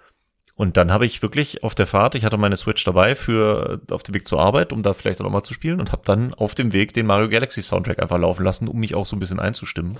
[0.57, 4.05] Und dann habe ich wirklich auf der Fahrt, ich hatte meine Switch dabei für auf
[4.05, 6.33] dem Weg zur Arbeit, um da vielleicht auch noch mal zu spielen und habe dann
[6.33, 9.19] auf dem Weg den Mario Galaxy Soundtrack einfach laufen lassen, um mich auch so ein
[9.19, 9.99] bisschen einzustimmen.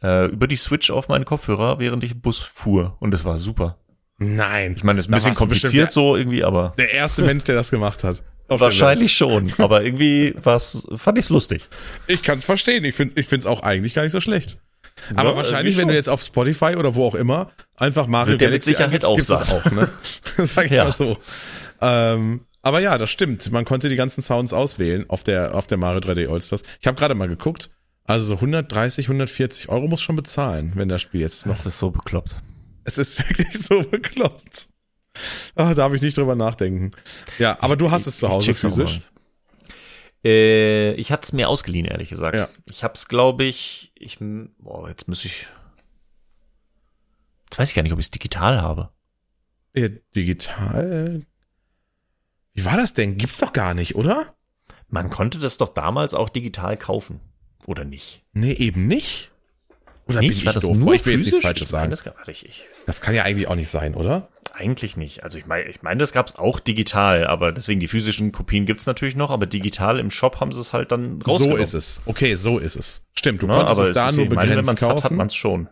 [0.00, 2.96] Äh, über die Switch auf meine Kopfhörer, während ich im Bus fuhr.
[3.00, 3.78] Und es war super.
[4.18, 4.74] Nein.
[4.76, 7.56] Ich meine, es ist ein bisschen kompliziert so irgendwie, aber Der, der erste Mensch, der
[7.56, 8.22] das gemacht hat.
[8.48, 9.52] Der wahrscheinlich schon.
[9.58, 11.68] Aber irgendwie war's, fand ich's lustig.
[12.06, 12.84] Ich kann's verstehen.
[12.84, 14.58] Ich finde ich find's auch eigentlich gar nicht so schlecht.
[15.14, 18.32] Aber Ja, wahrscheinlich, irgendwie wenn du jetzt auf Spotify oder wo auch immer einfach Mario
[18.32, 19.88] Wird der Galaxy eingibst, auch gibt's es auch, ne?
[20.38, 20.84] Sag ich Ja.
[20.84, 21.16] mal so.
[21.80, 23.50] Ähm, aber ja, das stimmt.
[23.50, 26.62] Man konnte die ganzen Sounds auswählen auf der, auf der Mario 3D All-Stars.
[26.80, 27.70] Ich habe gerade mal geguckt.
[28.04, 31.54] Also so 130, 140 Euro muss schon bezahlen, wenn das Spiel jetzt noch.
[31.56, 32.36] Das ist so bekloppt.
[32.84, 34.68] Es ist wirklich so bekloppt.
[35.54, 36.90] Ah, darf ich nicht drüber nachdenken.
[37.38, 39.00] Ja, aber du hast es zu Hause physisch.
[40.24, 42.36] Äh, ich hatte es mir ausgeliehen, ehrlich gesagt.
[42.36, 42.48] Ja.
[42.70, 44.18] Ich hab's, glaube ich, ich,
[44.58, 45.46] boah, jetzt muss ich,
[47.44, 48.90] jetzt weiß ich gar nicht, ob ich es digital habe.
[49.74, 51.22] Ja, digital.
[52.54, 53.16] Wie war das denn?
[53.16, 54.34] Gibt's doch gar nicht, oder?
[54.88, 57.20] Man konnte das doch damals auch digital kaufen,
[57.66, 58.24] oder nicht?
[58.32, 59.30] Nee, eben nicht.
[60.06, 60.76] Oder bin ich War das doof?
[60.76, 61.42] nur ich will jetzt nichts physisch?
[61.46, 61.94] Falsches Ich sagen.
[62.26, 64.28] ich, ich, Das kann ja eigentlich auch nicht sein, oder?
[64.54, 65.24] eigentlich nicht.
[65.24, 68.84] Also ich meine, ich meine, das gab's auch digital, aber deswegen die physischen Kopien gibt's
[68.84, 71.62] natürlich noch, aber digital im Shop haben sie es halt dann So rausgenommen.
[71.62, 72.02] ist es.
[72.04, 73.06] Okay, so ist es.
[73.14, 73.54] Stimmt, du Ne?
[73.54, 75.16] konntest es da nur ich meine, wenn begrenzt man's hat, hat kaufen.
[75.16, 75.68] man's schon.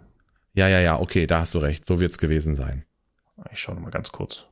[0.54, 1.84] ja, ja, ja, okay, da hast du recht.
[1.84, 2.84] So wird's gewesen sein.
[3.52, 4.46] Ich schaue mal ganz kurz.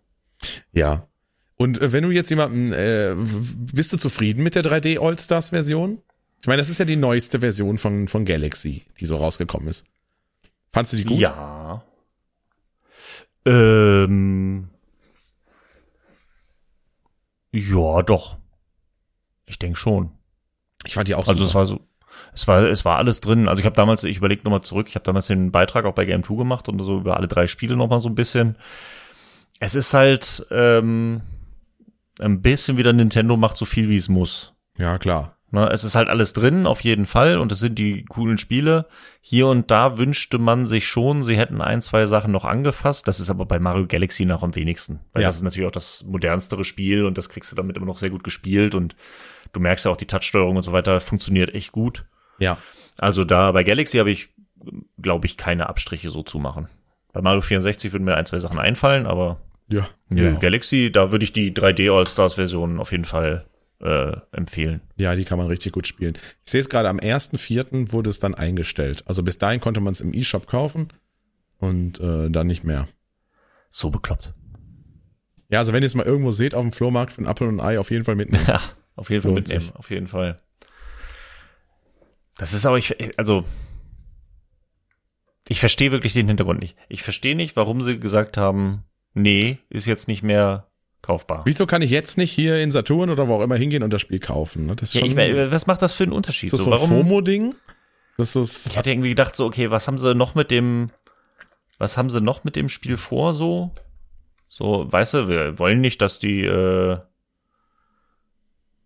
[0.72, 1.08] Ja.
[1.56, 6.02] Und äh, wenn du jetzt jemanden, äh, bist du zufrieden mit der 3D All-Stars Version?
[6.42, 9.86] Ich meine, das ist ja die neueste Version von, von Galaxy, die so rausgekommen ist.
[10.70, 11.18] Fandst du die gut?
[11.18, 11.67] Ja.
[13.44, 14.68] Ähm.
[17.52, 18.36] Ja, doch.
[19.46, 20.10] Ich denke schon.
[20.84, 21.58] Ich fand die auch Also es super.
[21.60, 21.80] war so,
[22.34, 23.48] Es war, es war alles drin.
[23.48, 26.04] Also ich habe damals, ich überlege nochmal zurück, ich habe damals den Beitrag auch bei
[26.04, 28.56] Game 2 gemacht und so über alle drei Spiele nochmal so ein bisschen.
[29.60, 31.22] Es ist halt ähm,
[32.20, 34.54] ein bisschen wieder Nintendo macht so viel, wie es muss.
[34.76, 35.37] Ja, klar.
[35.50, 38.84] Ne, es ist halt alles drin, auf jeden Fall, und es sind die coolen Spiele.
[39.22, 43.08] Hier und da wünschte man sich schon, sie hätten ein, zwei Sachen noch angefasst.
[43.08, 45.00] Das ist aber bei Mario Galaxy noch am wenigsten.
[45.14, 45.28] Weil Ja.
[45.30, 48.10] das ist natürlich auch das modernstere Spiel und das kriegst du damit immer noch sehr
[48.10, 48.94] gut gespielt und
[49.54, 52.04] du merkst ja auch, die Touchsteuerung und so weiter funktioniert echt gut.
[52.38, 52.58] Ja.
[52.98, 54.28] Also da bei Galaxy habe ich,
[55.00, 56.68] glaube ich, keine Abstriche so zu machen.
[57.14, 59.40] Bei Mario 64 würden mir ein, zwei Sachen einfallen, aber
[59.70, 59.88] Ja.
[60.10, 60.38] nö, Ja.
[60.38, 63.46] Galaxy, da würde ich die 3D All-Stars-Version auf jeden Fall
[63.80, 64.80] äh, empfehlen.
[64.96, 66.14] ja, die kann man richtig gut spielen.
[66.44, 67.92] Ich sehe es gerade, am 1.4.
[67.92, 69.04] wurde es dann eingestellt.
[69.06, 70.88] Also bis dahin konnte man es im E-Shop kaufen
[71.58, 72.88] und äh, dann nicht mehr.
[73.70, 74.32] So bekloppt.
[75.50, 77.60] Ja, also wenn ihr es mal irgendwo seht auf dem Flohmarkt für ein Apfel und
[77.60, 78.44] ein Ei, auf jeden Fall mitnehmen.
[78.48, 78.60] Ja,
[78.96, 79.76] auf jeden Fall Lohnt mitnehmen, sich.
[79.76, 80.36] auf jeden Fall.
[82.36, 83.44] Das ist aber, ich, also,
[85.48, 86.76] ich verstehe wirklich den Hintergrund nicht.
[86.88, 90.67] Ich verstehe nicht, warum sie gesagt haben, nee, ist jetzt nicht mehr
[91.08, 91.42] kaufbar.
[91.46, 94.02] Wieso kann ich jetzt nicht hier in Saturn oder wo auch immer hingehen und das
[94.02, 94.66] Spiel kaufen?
[94.66, 94.76] ne?
[94.76, 96.52] Das ist Ja, schon ich, was macht das für einen Unterschied?
[96.52, 97.54] das ist so ein FOMO-Ding.
[98.18, 98.36] Ist
[98.66, 100.90] Ich hatte irgendwie gedacht, so, okay, was haben sie noch mit dem,
[101.78, 103.70] was haben sie noch mit dem Spiel vor, so?
[104.48, 106.98] So, weißt du, wir wollen nicht, dass die, äh,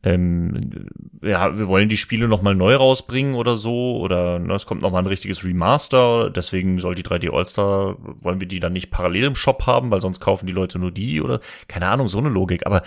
[0.04, 0.88] ähm,
[1.22, 5.02] ja, wir wollen die Spiele nochmal neu rausbringen oder so, oder ne, es kommt nochmal
[5.02, 9.36] ein richtiges Remaster, deswegen soll die 3D All-Star, wollen wir die dann nicht parallel im
[9.36, 12.66] Shop haben, weil sonst kaufen die Leute nur die oder, keine Ahnung, so eine Logik,
[12.66, 12.82] aber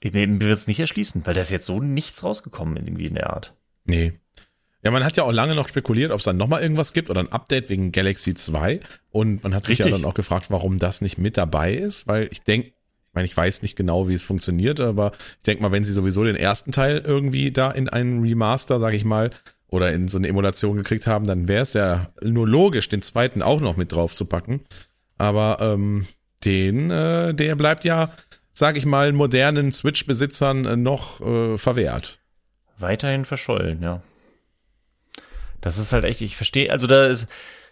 [0.00, 3.14] ich, mir wird es nicht erschließen, weil da ist jetzt so nichts rausgekommen irgendwie in
[3.14, 3.54] der Art.
[3.84, 4.12] Nee.
[4.82, 7.20] Ja, man hat ja auch lange noch spekuliert, ob es dann nochmal irgendwas gibt oder
[7.20, 8.80] ein Update wegen Galaxy 2.
[9.10, 10.02] Und man hat sich ja Richtig.
[10.02, 12.72] dann auch gefragt, warum das nicht mit dabei ist, weil ich denke,
[13.16, 16.22] meine, ich weiß nicht genau, wie es funktioniert, aber ich denke mal, wenn sie sowieso
[16.22, 19.30] den ersten Teil irgendwie da in einen Remaster, sag ich mal,
[19.68, 23.42] oder in so eine Emulation gekriegt haben, dann wäre es ja nur logisch, den zweiten
[23.42, 24.60] auch noch mit drauf zu packen.
[25.18, 26.06] Aber ähm,
[26.44, 28.12] den, äh, der bleibt ja,
[28.52, 32.20] sag ich mal, modernen Switch-Besitzern äh, noch äh, verwehrt.
[32.78, 34.02] Weiterhin verschollen, ja.
[35.60, 37.26] Das ist halt echt, ich verstehe, also da ist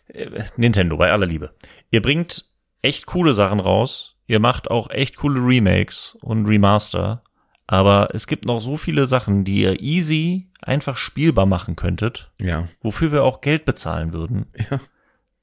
[0.09, 1.55] äh, Nintendo bei aller Liebe.
[1.90, 2.47] Ihr bringt
[2.82, 7.22] echt coole Sachen raus, ihr macht auch echt coole Remakes und Remaster,
[7.66, 12.68] aber es gibt noch so viele Sachen, die ihr easy einfach spielbar machen könntet, Ja.
[12.82, 14.46] wofür wir auch Geld bezahlen würden.
[14.70, 14.80] Ja.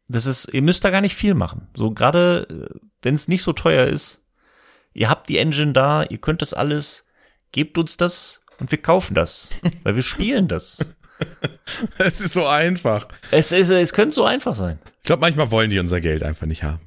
[0.07, 1.69] Das ist, ihr müsst da gar nicht viel machen.
[1.73, 2.69] So gerade,
[3.01, 4.21] wenn es nicht so teuer ist,
[4.93, 7.07] ihr habt die Engine da, ihr könnt das alles,
[7.51, 9.49] gebt uns das und wir kaufen das,
[9.84, 10.95] weil wir spielen das.
[11.97, 13.07] Es ist so einfach.
[13.29, 14.79] Es, es, es könnte so einfach sein.
[14.97, 16.82] Ich glaube, manchmal wollen die unser Geld einfach nicht haben.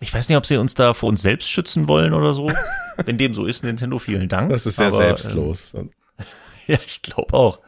[0.00, 2.50] Ich weiß nicht, ob sie uns da vor uns selbst schützen wollen oder so.
[3.04, 4.50] Wenn dem so ist, Nintendo, vielen Dank.
[4.50, 5.74] Das ist sehr Aber, selbstlos.
[5.74, 5.90] Ähm,
[6.66, 7.58] ja, ich glaube auch.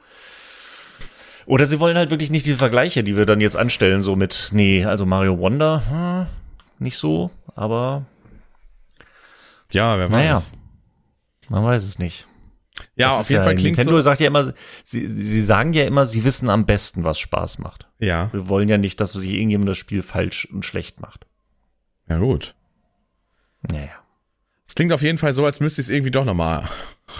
[1.44, 4.50] Oder sie wollen halt wirklich nicht die Vergleiche, die wir dann jetzt anstellen, so mit,
[4.52, 6.26] nee, also Mario Wonder, hm,
[6.78, 8.06] nicht so, aber
[9.72, 10.12] ja, wer weiß.
[10.12, 10.42] Naja.
[11.48, 12.26] man weiß es nicht.
[12.96, 14.02] Ja, Das auf jeden ja, Fall klingt Nintendo so.
[14.02, 14.54] sagt ja immer,
[14.84, 17.88] sie, sie sagen ja immer, sie wissen am besten, was Spaß macht.
[17.98, 21.26] Ja, Wir wollen ja nicht, dass sich irgendjemand das Spiel falsch und schlecht macht.
[22.12, 22.54] Ja gut.
[23.70, 23.90] Naja.
[24.66, 26.68] Es klingt auf jeden Fall so, als müsste ich es irgendwie doch nochmal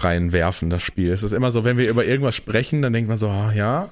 [0.01, 1.11] reinwerfen, das Spiel.
[1.11, 3.91] Es ist immer so, wenn wir über irgendwas sprechen, dann denkt man so, ah, ja,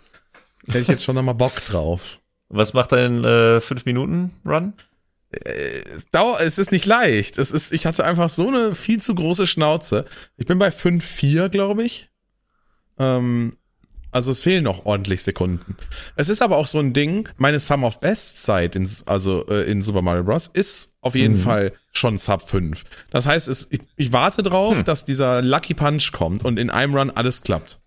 [0.65, 2.19] hätte ich jetzt schon nochmal Bock drauf.
[2.49, 4.73] Was macht dein äh, 5-Minuten-Run?
[5.31, 7.37] Es, dauer, es ist nicht leicht.
[7.37, 10.05] Es ist, ich hatte einfach so eine viel zu große Schnauze.
[10.37, 12.09] Ich bin bei 5,4, glaube ich.
[12.99, 13.57] Ähm,
[14.11, 15.75] also es fehlen noch ordentlich Sekunden.
[16.15, 19.69] Es ist aber auch so ein Ding, meine Sum of Best Zeit in, also äh,
[19.69, 20.47] in Super Mario Bros.
[20.51, 22.83] ist auf jeden Fall schon Sub 5.
[23.09, 26.95] Das heißt, es, ich, ich warte drauf, dass dieser Lucky Punch kommt und in einem
[26.95, 27.79] Run alles klappt.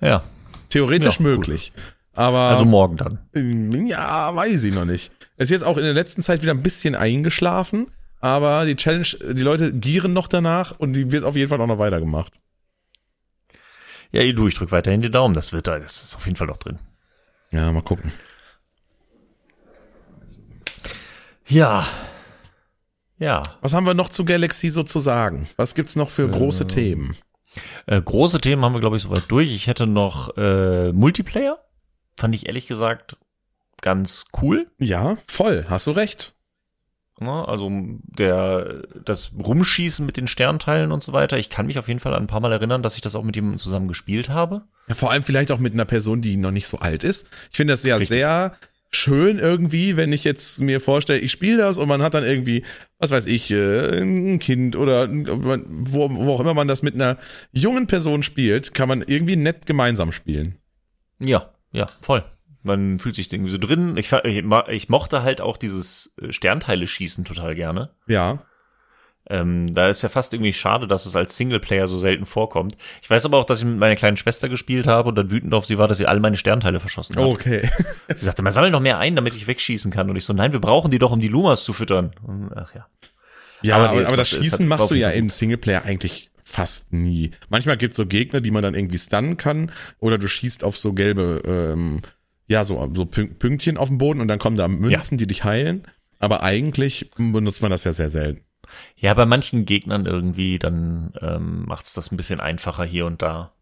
[0.00, 0.22] Ja,
[0.70, 1.38] Theoretisch Ja, gut.
[1.38, 1.72] möglich.
[2.14, 3.86] Aber also morgen dann.
[3.86, 5.10] ja, weiß ich noch nicht.
[5.36, 7.88] Es ist jetzt auch in der letzten Zeit wieder ein bisschen eingeschlafen,
[8.20, 11.66] aber die Challenge, die Leute gieren noch danach und die wird auf jeden Fall auch
[11.66, 12.34] noch weitergemacht.
[14.12, 15.34] Ja, du, ich drück weiterhin die Daumen.
[15.34, 16.78] Das wird da, das ist auf jeden Fall noch drin.
[17.50, 18.12] Ja, mal gucken.
[21.46, 21.86] Ja.
[23.18, 23.42] Ja.
[23.60, 25.48] Was haben wir noch zu Galaxy so zu sagen?
[25.56, 27.16] Was gibt's noch für große Themen?
[27.86, 29.52] Äh, große Themen haben wir, glaube ich, soweit durch.
[29.52, 31.58] Ich hätte noch äh, Multiplayer.
[32.16, 33.16] Fand ich ehrlich gesagt
[33.80, 34.66] ganz cool.
[34.78, 36.34] Ja, voll, hast du recht.
[37.20, 37.46] Ne?
[37.46, 37.70] Also
[38.02, 41.38] der das Rumschießen mit den Sternteilen und so weiter.
[41.38, 43.24] Ich kann mich auf jeden Fall an ein paar Mal erinnern, dass ich das auch
[43.24, 44.62] mit jemandem zusammen gespielt habe.
[44.88, 47.28] Ja, vor allem vielleicht auch mit einer Person, die noch nicht so alt ist.
[47.50, 48.08] Ich finde das ja Richtig.
[48.08, 48.56] sehr
[48.90, 52.64] schön irgendwie, wenn ich jetzt mir vorstelle, ich spiele das und man hat dann irgendwie,
[52.98, 57.16] was weiß ich, äh, ein Kind oder wo, wo auch immer man das mit einer
[57.52, 60.56] jungen Person spielt, kann man irgendwie nett gemeinsam spielen.
[61.20, 62.24] Ja, ja, voll.
[62.62, 63.96] Man fühlt sich irgendwie so drin.
[63.96, 67.90] Ich, ich, ich mochte halt auch dieses äh, Sternteile schießen total gerne.
[68.06, 68.40] Ja.
[69.28, 72.76] Ähm, da ist ja fast irgendwie schade, dass es als Singleplayer so selten vorkommt.
[73.00, 75.54] Ich weiß aber auch, dass ich mit meiner kleinen Schwester gespielt habe und dann wütend
[75.54, 77.24] auf sie war, dass sie alle meine Sternteile verschossen hat.
[77.24, 77.68] Okay.
[78.14, 80.10] Sie sagte, man sammelt noch mehr ein, damit ich wegschießen kann.
[80.10, 82.10] Und ich so, nein, wir brauchen die doch, um die Lumas zu füttern.
[82.26, 82.86] Und, ach ja.
[83.62, 87.30] Ja, Aber aber, aber das Schießen machst du ja im Singleplayer eigentlich fast nie.
[87.48, 90.92] Manchmal gibt's so Gegner, die man dann irgendwie stunnen kann, oder du schießt auf so
[90.92, 92.02] gelbe, ähm,
[92.50, 95.44] ja, so, so Pün- Pünktchen auf dem Boden und dann kommen da Münzen, die dich
[95.44, 95.84] heilen.
[96.18, 98.44] Aber eigentlich benutzt man das ja sehr selten.
[98.96, 103.52] Ja, bei manchen Gegnern irgendwie, dann ähm, macht's das ein bisschen einfacher hier und da.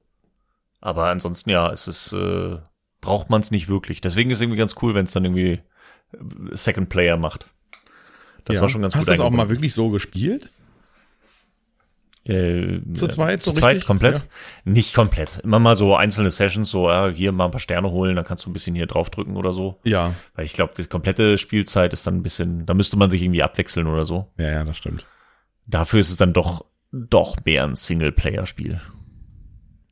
[0.81, 2.57] Aber ansonsten, ja, es ist, äh,
[3.03, 4.01] braucht man es nicht wirklich.
[4.01, 5.61] Deswegen ist irgendwie ganz cool, wenn es dann irgendwie
[6.13, 7.47] äh, Second Player macht.
[8.47, 8.63] Das ja.
[8.63, 10.51] war schon ganz Hast gut du das auch mal wirklich so gespielt?
[12.29, 13.87] Äh, Zu zweit, so zu zweit richtig?
[13.87, 14.17] komplett?
[14.17, 14.23] Ja.
[14.65, 15.39] Nicht komplett.
[15.39, 18.45] Immer mal so einzelne Sessions, so ja, hier mal ein paar Sterne holen, dann kannst
[18.45, 19.81] du ein bisschen hier draufdrücken oder so.
[19.85, 20.15] Ja.
[20.35, 23.43] Weil ich glaube, die komplette Spielzeit ist dann ein bisschen, da müsste man sich irgendwie
[23.43, 24.31] abwechseln oder so.
[24.37, 25.07] Ja, ja, das stimmt.
[25.67, 28.79] Dafür ist es dann doch, doch mehr ein Singleplayer-Spiel.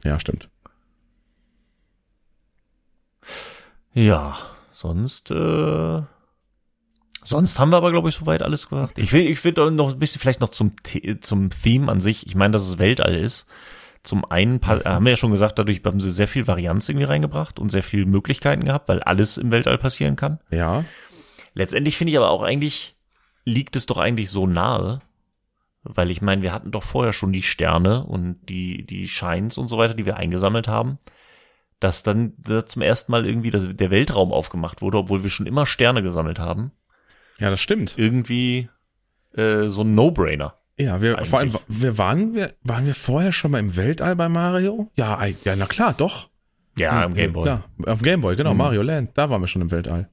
[0.05, 0.51] Ja, stimmt.
[3.95, 4.37] Ja,
[4.71, 6.03] sonst, äh,
[7.27, 8.99] sonst haben wir aber, glaube ich, soweit alles gemacht.
[8.99, 10.73] Ich will, ich will noch ein bisschen vielleicht noch zum,
[11.21, 12.27] zum Theme an sich.
[12.27, 13.47] Ich meine, dass es Weltall ist.
[14.03, 17.59] Zum einen haben wir ja schon gesagt, dadurch haben sie sehr viel Varianz irgendwie reingebracht
[17.59, 20.39] und sehr viele Möglichkeiten gehabt, weil alles im Weltall passieren kann.
[20.51, 20.85] Ja.
[21.55, 22.95] Letztendlich finde ich aber auch eigentlich,
[23.45, 25.01] liegt es doch eigentlich so nahe,
[25.83, 29.67] weil ich meine, wir hatten doch vorher schon die Sterne und die, die Shines und
[29.67, 30.99] so weiter, die wir eingesammelt haben,
[31.81, 35.47] dass dann da zum ersten Mal irgendwie das, der Weltraum aufgemacht wurde, obwohl wir schon
[35.47, 36.73] immer Sterne gesammelt haben.
[37.39, 37.99] Ja, das stimmt.
[37.99, 38.69] Irgendwie
[39.35, 40.55] äh, so ein No-Brainer.
[40.79, 44.29] Ja, wir, vor allem, wir waren, wir, waren wir vorher schon mal im Weltall bei
[44.29, 44.91] Mario?
[44.95, 46.29] Ja, ja, na klar, doch.
[46.79, 47.45] Ja, im Gameboy.
[47.45, 48.59] Klar, auf Gameboy, genau, Mhm.
[48.59, 50.11] Mario Land, da waren wir schon im Weltall.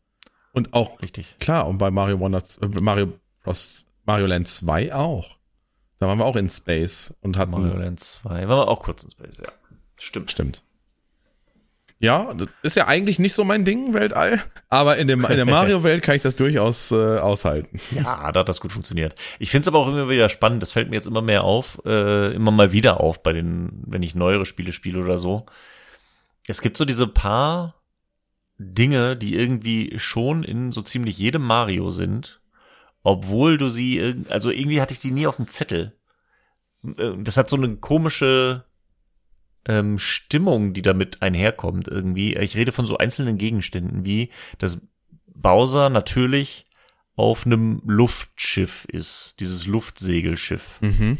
[0.53, 1.35] Und auch, Richtig.
[1.39, 3.11] klar, und bei Mario Wonder, äh, Mario
[3.43, 5.37] Bros, Mario Land 2 auch.
[5.99, 8.29] Da waren wir auch in Space und hatten, Mario Land 2.
[8.29, 9.51] Waren wir auch kurz in Space, ja.
[9.97, 10.31] Stimmt.
[10.31, 10.63] stimmt.
[12.03, 15.45] Ja, das ist ja eigentlich nicht so mein Ding, Weltall, aber in, dem, in der
[15.59, 17.79] Mario-Welt kann ich das durchaus äh, aushalten.
[17.91, 19.15] Ja, da hat das gut funktioniert.
[19.39, 21.81] Ich finde es aber auch immer wieder spannend, das fällt mir jetzt immer mehr auf,
[21.85, 25.45] äh, immer mal wieder auf bei den, wenn ich neuere Spiele spiele oder so.
[26.45, 27.75] Es gibt so diese paar
[28.57, 32.41] Dinge, die irgendwie schon in so ziemlich jedem Mario sind,
[33.01, 35.93] obwohl du sie, also irgendwie hatte ich die nie auf dem Zettel.
[36.83, 38.65] Äh, Das hat so eine komische
[39.67, 42.35] ähm, Stimmung, die damit einherkommt irgendwie.
[42.35, 44.79] Ich rede von so einzelnen Gegenständen, wie dass
[45.27, 46.65] Bowser natürlich
[47.15, 50.79] auf einem Luftschiff ist, dieses Luftsegelschiff.
[50.81, 51.19] Mhm.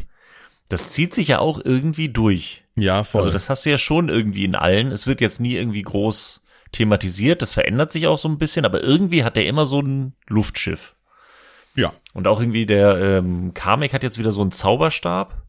[0.68, 2.64] Das zieht sich ja auch irgendwie durch.
[2.76, 3.20] Ja, voll.
[3.20, 4.90] Also das hast du ja schon irgendwie in allen.
[4.90, 6.42] Es wird jetzt nie irgendwie groß
[6.72, 10.14] thematisiert, das verändert sich auch so ein bisschen, aber irgendwie hat der immer so ein
[10.26, 10.96] Luftschiff.
[11.76, 11.92] ja.
[12.12, 15.43] Und auch irgendwie der ähm, Kamek hat jetzt wieder so einen Zauberstab,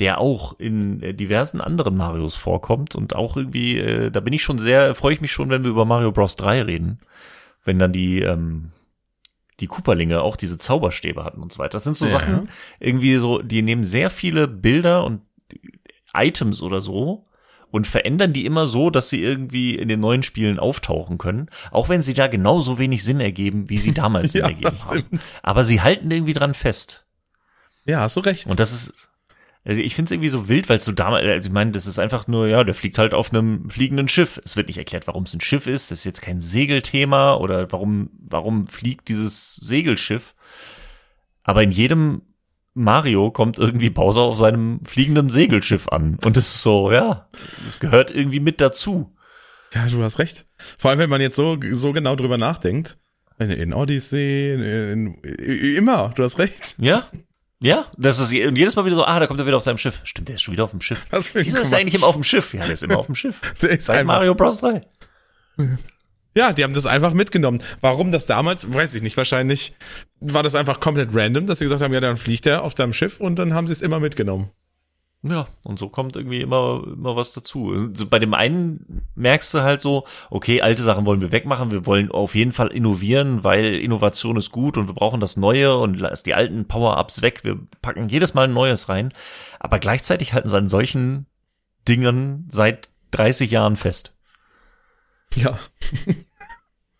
[0.00, 4.42] der auch in äh, diversen anderen Marios vorkommt und auch irgendwie, äh, da bin ich
[4.42, 6.36] schon sehr, freue ich mich schon, wenn wir über Mario Bros.
[6.36, 7.00] 3 reden,
[7.64, 8.70] wenn dann die ähm,
[9.60, 11.72] die Cooperlinge auch diese Zauberstäbe hatten und so weiter.
[11.72, 12.12] Das sind so Ja.
[12.12, 15.22] Sachen, irgendwie so, die nehmen sehr viele Bilder und
[16.14, 17.26] Items oder so
[17.72, 21.88] und verändern die immer so, dass sie irgendwie in den neuen Spielen auftauchen können, auch
[21.88, 25.04] wenn sie da genauso wenig Sinn ergeben, wie sie damals Sinn Ja, ergeben haben.
[25.42, 27.04] Aber sie halten irgendwie dran fest.
[27.84, 28.46] Ja, hast du recht.
[28.46, 29.10] Und das ist,
[29.68, 31.86] also ich finde es irgendwie so wild, weil es so damals, also ich meine, das
[31.86, 34.40] ist einfach nur, ja, der fliegt halt auf einem fliegenden Schiff.
[34.42, 35.90] Es wird nicht erklärt, warum es ein Schiff ist.
[35.90, 40.34] Das ist jetzt kein Segelthema oder warum, warum fliegt dieses Segelschiff.
[41.42, 42.22] Aber in jedem
[42.72, 46.18] Mario kommt irgendwie Bowser auf seinem fliegenden Segelschiff an.
[46.24, 47.28] Und es ist so, ja,
[47.66, 49.14] es gehört irgendwie mit dazu.
[49.74, 50.46] Ja, du hast recht.
[50.78, 52.96] Vor allem, wenn man jetzt so, so genau drüber nachdenkt.
[53.38, 56.76] In, in Odyssey, in, in, in, immer, du hast recht.
[56.78, 57.06] Ja?
[57.60, 59.78] Ja, das ist und jedes Mal wieder so, ah, da kommt er wieder auf seinem
[59.78, 60.00] Schiff.
[60.04, 61.06] Stimmt, der ist schon wieder auf dem Schiff.
[61.10, 62.54] Wieso ist er eigentlich immer auf dem Schiff?
[62.54, 63.40] Ja, der ist immer auf dem Schiff.
[63.62, 64.60] Der ist Seit einfach, Mario Bros.
[64.60, 64.82] 3.
[66.36, 67.60] Ja, die haben das einfach mitgenommen.
[67.80, 69.16] Warum das damals, weiß ich nicht.
[69.16, 69.74] Wahrscheinlich
[70.20, 72.92] war das einfach komplett random, dass sie gesagt haben, ja, dann fliegt er auf deinem
[72.92, 74.50] Schiff und dann haben sie es immer mitgenommen.
[75.22, 77.90] Ja, und so kommt irgendwie immer, immer was dazu.
[78.08, 82.12] Bei dem einen merkst du halt so, okay, alte Sachen wollen wir wegmachen, wir wollen
[82.12, 86.22] auf jeden Fall innovieren, weil Innovation ist gut und wir brauchen das Neue und lass
[86.22, 89.12] die alten Power-Ups weg, wir packen jedes Mal ein Neues rein.
[89.58, 91.26] Aber gleichzeitig halten sie an solchen
[91.88, 94.14] Dingen seit 30 Jahren fest.
[95.34, 95.58] Ja.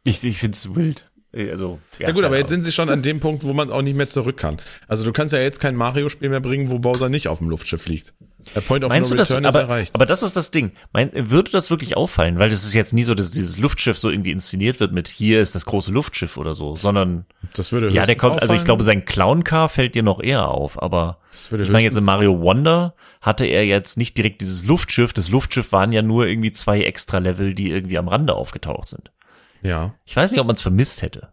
[0.05, 1.09] Ich, ich find's wild.
[1.51, 3.97] Also, Ja, gut, aber jetzt sind sie schon an dem Punkt, wo man auch nicht
[3.97, 4.59] mehr zurück kann.
[4.89, 7.83] Also du kannst ja jetzt kein Mario-Spiel mehr bringen, wo Bowser nicht auf dem Luftschiff
[7.83, 8.15] fliegt.
[8.55, 9.31] Der Point of Meinst No du das?
[9.31, 9.95] Return ist Aber, erreicht.
[9.95, 10.73] aber das ist das Ding.
[10.93, 12.39] Mein, würde das wirklich auffallen?
[12.39, 15.41] Weil das ist jetzt nie so, dass dieses Luftschiff so irgendwie inszeniert wird mit hier
[15.43, 18.65] ist das große Luftschiff oder so, sondern das würde ja, der kommt, also ich auffallen.
[18.65, 22.05] glaube, sein Clown-Car fällt dir noch eher auf, aber Das würde ich meine jetzt in
[22.05, 25.13] Mario Wonder hatte er jetzt nicht direkt dieses Luftschiff.
[25.13, 29.11] Das Luftschiff waren ja nur irgendwie zwei extra Level, die irgendwie am Rande aufgetaucht sind.
[29.63, 29.95] Ja.
[30.05, 31.33] Ich weiß nicht, ob man es vermisst hätte.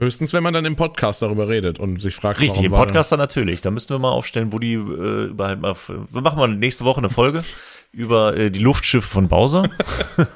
[0.00, 3.18] Höchstens, wenn man dann im Podcast darüber redet und sich fragt, Richtig, im Podcast dann
[3.18, 3.62] natürlich.
[3.62, 5.74] Da müssten wir mal aufstellen, wo die äh, überall mal.
[5.88, 7.42] Wir machen mal nächste Woche eine Folge
[7.92, 9.68] über äh, die Luftschiffe von Bowser.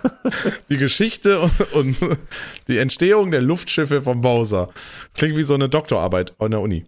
[0.69, 1.97] die Geschichte und, und
[2.67, 4.71] die Entstehung der Luftschiffe von Bowser.
[5.15, 6.85] Klingt wie so eine Doktorarbeit an der Uni.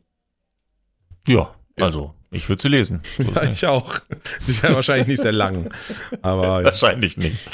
[1.28, 3.00] ja, also ich würde sie lesen.
[3.34, 3.94] Ja, ich auch.
[4.44, 5.70] Sie wäre wahrscheinlich nicht sehr lang.
[6.20, 6.64] Aber.
[6.64, 7.44] Wahrscheinlich nicht.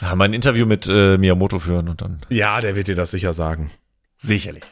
[0.00, 3.10] Ja, mal ein Interview mit äh, Miyamoto führen und dann ja, der wird dir das
[3.10, 3.70] sicher sagen.
[4.16, 4.64] sicherlich.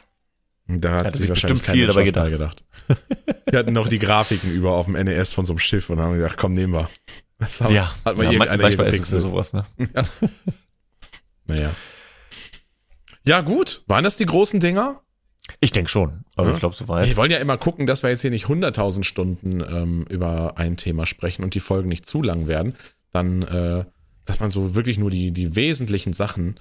[0.67, 2.63] Da hat, Hat sich bestimmt viel dabei bei gedacht.
[3.49, 6.15] Wir hatten noch die Grafiken über auf dem NES von so einem Schiff und haben
[6.15, 6.89] gedacht, komm, nehmen wir.
[7.37, 9.65] Das haben, Ja, hat mal ja irgendeiner hier manchmal ist es ja sowas, ne?
[11.47, 11.71] Naja.
[13.27, 13.83] Ja, gut.
[13.87, 15.01] Waren das die großen Dinger?
[15.59, 16.25] Ich denke schon.
[16.35, 16.55] Also Ja.
[16.55, 17.07] ich glaube, so weit.
[17.07, 20.77] Wir wollen ja immer gucken, dass wir jetzt hier nicht 100.000 Stunden ähm, über ein
[20.77, 22.75] Thema sprechen und die Folgen nicht zu lang werden.
[23.11, 23.85] Dann, äh,
[24.25, 26.59] dass man so wirklich nur die, die wesentlichen Sachen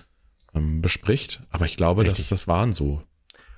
[0.55, 1.41] ähm, bespricht.
[1.51, 2.29] Aber ich glaube, dass Richtig.
[2.29, 3.03] das waren so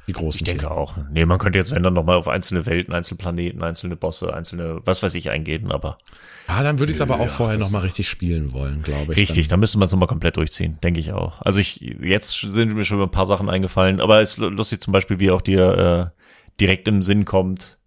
[0.06, 0.72] die großen Ich denke Themen.
[0.78, 0.96] auch.
[1.10, 4.80] Nee, man könnte jetzt, wenn dann nochmal auf einzelne Welten, einzelne Planeten, einzelne Bosse, einzelne,
[4.84, 5.98] was weiß ich, eingehen, aber
[6.46, 9.18] Ah, dann würde ich es aber auch Ja, vorher nochmal richtig spielen wollen, glaube ich.
[9.18, 11.42] richtig, dann müsste man es nochmal komplett durchziehen, denke ich auch.
[11.42, 14.92] Also ich, jetzt sind mir schon ein paar Sachen eingefallen, aber es ist lustig zum
[14.92, 16.22] Beispiel, wie auch dir äh,
[16.60, 17.78] direkt im Sinn kommt,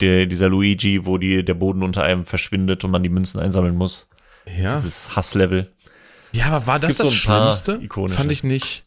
[0.00, 3.76] der, dieser Luigi, wo die, der Boden unter einem verschwindet und man die Münzen einsammeln
[3.76, 4.07] muss.
[4.56, 4.76] Ja.
[4.76, 5.72] Dieses Hasslevel.
[6.32, 7.80] ja, aber war das gibt das so Schlimmste?
[8.16, 8.84] Fand ich nicht.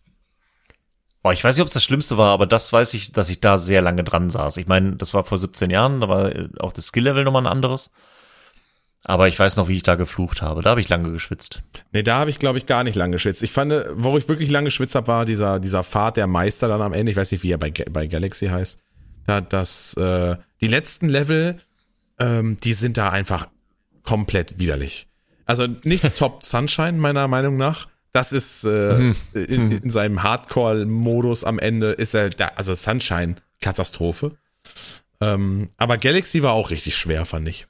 [1.24, 3.40] Oh, ich weiß nicht, ob es das Schlimmste war, aber das weiß ich, dass ich
[3.42, 4.58] da sehr lange dran saß.
[4.58, 7.52] Ich meine, das war vor 17 Jahren, da war äh, auch das Skill-Level nochmal ein
[7.52, 7.92] anderes.
[9.04, 10.62] Aber ich weiß noch, wie ich da geflucht habe.
[10.62, 11.64] Da habe ich lange geschwitzt.
[11.92, 13.42] Nee, da habe ich, glaube ich, gar nicht lang geschwitzt.
[13.42, 16.82] Ich fand, wo ich wirklich lange geschwitzt habe, war dieser, dieser Pfad der Meister dann
[16.82, 17.12] am Ende.
[17.12, 18.80] Ich weiß nicht, wie er bei, bei Galaxy heißt.
[19.26, 21.60] Da, das, äh, die letzten Level,
[22.20, 23.48] ähm, die sind da einfach
[24.04, 25.08] komplett widerlich.
[25.46, 27.88] Also nichts toppt Sunshine, meiner Meinung nach.
[28.14, 34.36] Das ist äh, in, in seinem Hardcore-Modus am Ende ist er da, also Sunshine, Katastrophe.
[35.22, 37.68] Ähm, aber Galaxy war auch richtig schwer, fand ich.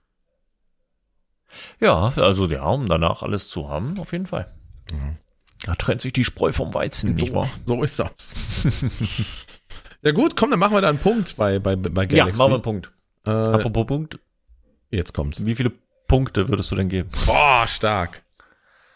[1.80, 4.48] Ja, also ja, um danach alles zu haben, auf jeden Fall.
[5.66, 7.50] Da trennt sich die Spreu vom Weizen, nicht wahr?
[7.66, 8.36] So ist das.
[10.02, 12.38] ja gut, komm, dann machen wir da einen Punkt bei, bei, bei Ja, Galaxy.
[12.40, 12.92] machen wir einen Punkt.
[13.28, 14.20] äh, Apropos Punkt,
[14.90, 15.46] jetzt kommt's.
[15.46, 15.72] wie viele
[16.12, 17.10] Punkte würdest du denn geben?
[17.26, 18.22] Boah, stark.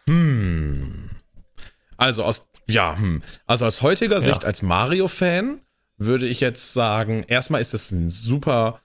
[0.06, 1.10] Hm.
[1.96, 3.24] Also aus, ja, hm.
[3.46, 5.62] Also aus heutiger Sicht als Mario-Fan
[5.98, 8.82] würde ich jetzt sagen, erstmal ist es ein super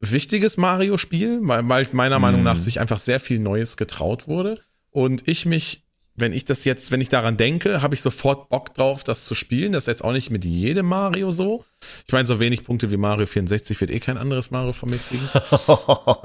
[0.00, 4.60] wichtiges Mario-Spiel, weil, weil meiner Meinung nach sich einfach sehr viel Neues getraut wurde.
[4.90, 5.84] Und ich mich,
[6.20, 9.34] wenn ich das jetzt, wenn ich daran denke, habe ich sofort Bock drauf, das zu
[9.34, 9.72] spielen.
[9.72, 11.64] Das ist jetzt auch nicht mit jedem Mario so.
[12.06, 14.98] Ich meine, so wenig Punkte wie Mario 64 wird eh kein anderes Mario von mir
[14.98, 15.28] kriegen.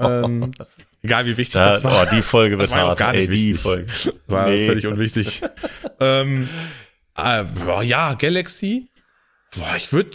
[0.00, 0.50] ähm,
[1.02, 2.02] egal wie wichtig Da, das war.
[2.06, 2.98] oh, die Folge wird Das war ja auch hart.
[2.98, 3.60] gar nicht ey, die wichtig.
[3.60, 3.86] Folge.
[3.86, 4.66] Das war Nee.
[4.66, 5.42] völlig unwichtig.
[6.00, 6.48] ähm,
[7.16, 8.88] äh, boah, ja, Galaxy.
[9.56, 10.10] Boah, ich würde.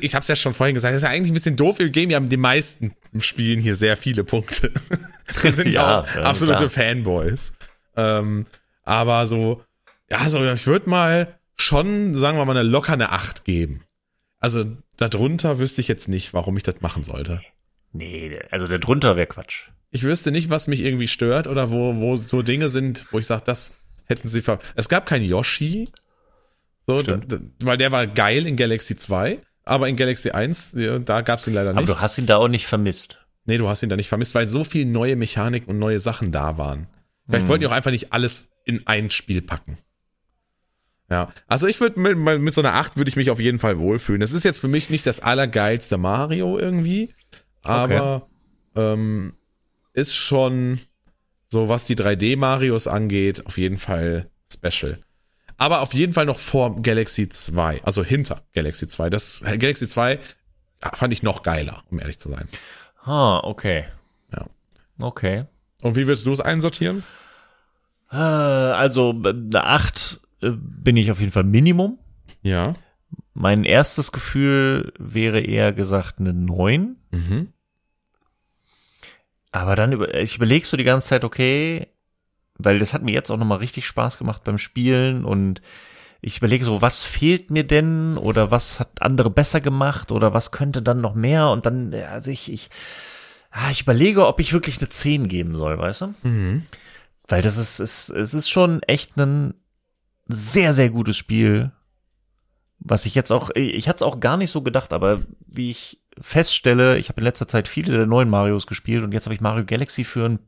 [0.00, 1.78] Ich habe es ja schon vorhin gesagt, das ist ja eigentlich ein bisschen doof.
[1.78, 4.72] Wir geben ja die meisten Spielen hier sehr viele Punkte.
[5.42, 6.70] Wir sind ja, Ja, auch ja, absolute klar.
[6.70, 7.52] Fanboys.
[7.98, 8.46] Ähm,
[8.84, 9.62] aber so,
[10.10, 13.82] ja, so, ich würde mal schon, sagen wir mal, eine locker eine 8 geben.
[14.40, 14.64] Also
[14.96, 17.40] darunter wüsste ich jetzt nicht, warum ich das machen sollte.
[17.92, 19.68] Nee, also der drunter wäre Quatsch.
[19.90, 23.26] ich wüsste nicht, was mich irgendwie stört oder wo, wo so Dinge sind, wo ich
[23.26, 23.76] sage, das
[24.06, 24.58] hätten sie ver.
[24.76, 25.88] Es gab keinen Yoshi.
[26.86, 27.02] So,
[27.60, 31.52] weil der war geil in Galaxy 2, aber in Galaxy 1, ja, da gab's ihn
[31.54, 31.90] leider Aber nicht.
[31.90, 33.18] du hast ihn da auch nicht vermisst.
[33.44, 36.32] nee, du hast ihn da nicht vermisst, weil so viel neue Mechaniken und neue Sachen
[36.32, 36.86] da waren.
[37.28, 37.48] Vielleicht Hm.
[37.48, 39.78] wollten die auch einfach nicht alles in ein Spiel packen.
[41.10, 43.78] Ja, also ich würde mit, mit so einer 8 würde ich mich auf jeden Fall
[43.78, 44.20] wohlfühlen.
[44.20, 47.14] Das ist jetzt für mich nicht das allergeilste Mario irgendwie,
[47.62, 48.28] aber
[48.76, 49.34] ähm,
[49.94, 50.80] ist schon
[51.46, 54.98] so, was die 3D-Marios angeht, auf jeden Fall special.
[55.56, 59.08] Aber auf jeden Fall noch vor Galaxy 2, also hinter Galaxy 2.
[59.08, 60.18] Das Galaxy 2
[60.94, 62.46] fand ich noch geiler, um ehrlich zu sein.
[63.02, 63.86] Ah, okay.
[64.32, 64.46] Ja.
[65.00, 65.46] Okay.
[65.82, 67.04] Und wie würdest du es einsortieren?
[68.10, 71.98] Äh, Also, eine 8 äh, bin ich auf jeden Fall Minimum.
[72.42, 72.74] Ja.
[73.34, 76.96] Mein erstes Gefühl wäre eher gesagt eine 9.
[77.10, 77.52] Mhm.
[79.52, 81.88] Aber dann über, ich überlege so die ganze Zeit, okay,
[82.56, 85.62] weil das hat mir jetzt auch nochmal richtig Spaß gemacht beim Spielen und
[86.20, 90.50] ich überlege so, was fehlt mir denn oder was hat andere besser gemacht oder was
[90.50, 92.70] könnte dann noch mehr und dann, also ich, ich,
[93.50, 96.14] ah, ich überlege, ob ich wirklich eine 10 geben soll, weißt du?
[96.22, 96.66] Mhm.
[97.26, 99.54] Weil das ist, ist, es ist schon echt ein
[100.26, 101.72] sehr, sehr gutes Spiel.
[102.78, 106.00] Was ich jetzt auch, ich hatte es auch gar nicht so gedacht, aber wie ich
[106.20, 109.40] feststelle, ich habe in letzter Zeit viele der neuen Marios gespielt und jetzt habe ich
[109.40, 110.38] Mario Galaxy für ein,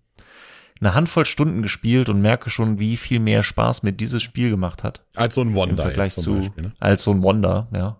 [0.80, 4.84] eine Handvoll Stunden gespielt und merke schon, wie viel mehr Spaß mir dieses Spiel gemacht
[4.84, 5.04] hat.
[5.16, 6.72] Als so ein Wonder Im Vergleich zu, Beispiel, ne?
[6.78, 7.98] als so ein Wonder, ja.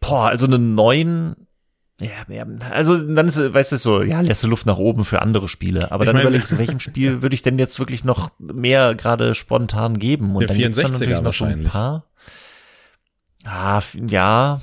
[0.00, 1.45] Boah, also einen neuen,
[1.98, 5.48] ja, also dann ist, weißt du, so, ja, lässt du Luft nach oben für andere
[5.48, 5.90] Spiele.
[5.92, 9.34] Aber Ich dann überlegst du, welchem Spiel würde ich denn jetzt wirklich noch mehr gerade
[9.34, 10.34] spontan geben?
[10.34, 12.04] Und Der dann gibt's dann 64er natürlich noch so ein paar.
[13.44, 14.60] Ah, ja.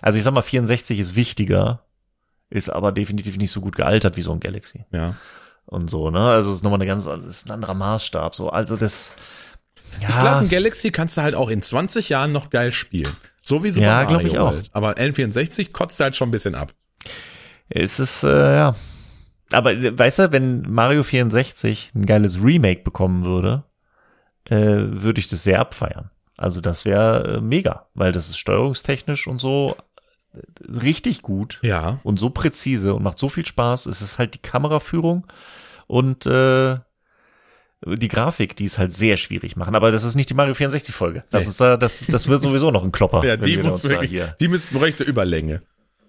[0.00, 1.84] Also ich sag mal, 64 ist wichtiger,
[2.48, 5.16] ist aber definitiv nicht so gut gealtert wie so ein Galaxy Ja.
[5.66, 6.20] und so, ne?
[6.20, 8.48] Also es ist nochmal eine ganz, ist ein anderer Maßstab, so.
[8.48, 9.14] Also das,
[10.00, 10.08] ja.
[10.08, 13.14] Ich glaube, ein Galaxy kannst du halt auch in 20 Jahren noch geil spielen.
[13.42, 14.52] So wie Super Ja, Mario ich auch.
[14.52, 14.70] World.
[14.72, 16.72] Aber N64 kotzt halt schon ein bisschen ab.
[17.68, 18.74] Es ist, äh, ja.
[19.52, 23.64] Aber äh, weißt du, wenn Mario 64 ein geiles Remake bekommen würde,
[24.48, 26.10] äh, würde ich das sehr abfeiern.
[26.36, 29.76] Also das wäre äh, mega, weil das ist steuerungstechnisch und so
[30.32, 30.38] äh,
[30.78, 32.00] richtig gut Ja.
[32.02, 33.86] und so präzise und macht so viel Spaß.
[33.86, 35.26] Es ist halt die Kameraführung
[35.86, 36.78] und äh,
[37.86, 39.74] die Grafik, die es halt sehr schwierig machen.
[39.74, 41.24] Aber das ist nicht die Mario 64 Folge.
[41.30, 41.48] Das Nee.
[41.50, 43.24] ist äh, das, das wird sowieso noch ein Klopper.
[43.24, 44.36] Ja, die wir muss da wirklich, hier.
[44.40, 45.62] die müssten bräuchte Überlänge.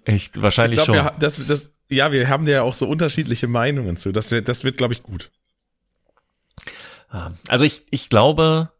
[0.03, 1.06] Echt, Ich wahrscheinlich glaube, schon.
[1.06, 4.11] wir, das, das, ja, wir haben ja auch so unterschiedliche Meinungen zu.
[4.11, 5.31] Das wird, das wird, glaube ich, gut.
[7.14, 8.72] Ja, Also ich, ich glaube,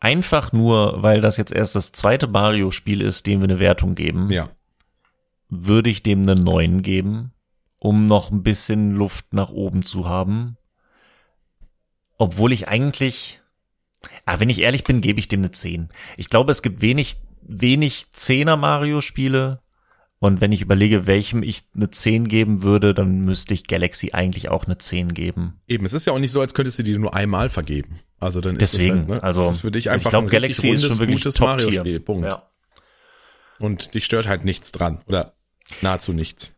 [0.00, 4.30] einfach nur, weil das jetzt erst das zweite Mario-Spiel ist, dem wir eine Wertung geben,
[4.30, 4.48] Ja.
[5.48, 7.32] würde ich dem einen neuen geben,
[7.78, 10.56] um noch ein bisschen Luft nach oben zu haben.
[12.18, 13.40] Obwohl ich eigentlich,
[14.26, 15.88] ah, wenn ich ehrlich bin, gebe ich dem eine 10.
[16.16, 19.60] Ich glaube, es gibt wenig, wenig 10er Mario-Spiele.
[20.18, 24.50] Und wenn ich überlege, welchem ich eine 10 geben würde, dann müsste ich Galaxy eigentlich
[24.50, 25.60] auch eine 10 geben.
[25.66, 27.98] Eben, es ist ja auch nicht so, als könntest du die nur einmal vergeben.
[28.20, 29.22] Also dann ist Deswegen, es halt, ne?
[29.22, 31.40] also das ist für dich ich einfach glaube, ein Galaxy ist rundes, schon wirklich gutes.
[31.40, 31.98] Mario-Spiel.
[31.98, 32.28] Punkt.
[32.28, 32.48] Ja.
[33.58, 35.00] Und dich stört halt nichts dran.
[35.06, 35.34] Oder
[35.80, 36.54] nahezu nichts.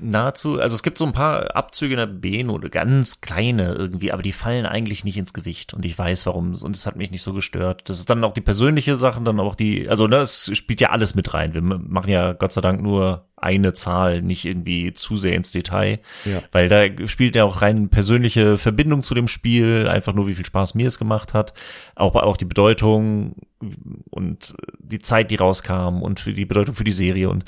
[0.00, 4.22] Nahezu, also es gibt so ein paar Abzüge in der B-Note, ganz kleine irgendwie, aber
[4.22, 7.22] die fallen eigentlich nicht ins Gewicht und ich weiß warum und es hat mich nicht
[7.22, 7.88] so gestört.
[7.88, 10.90] Das ist dann auch die persönliche Sachen, dann auch die, also ne, es spielt ja
[10.90, 11.54] alles mit rein.
[11.54, 16.00] Wir machen ja Gott sei Dank nur eine Zahl, nicht irgendwie zu sehr ins Detail,
[16.26, 16.42] Ja.
[16.52, 20.44] weil da spielt ja auch rein persönliche Verbindung zu dem Spiel, einfach nur wie viel
[20.46, 21.54] Spaß mir es gemacht hat,
[21.96, 23.36] auch auch die Bedeutung
[24.10, 27.46] und die Zeit, die rauskam und für die Bedeutung für die Serie und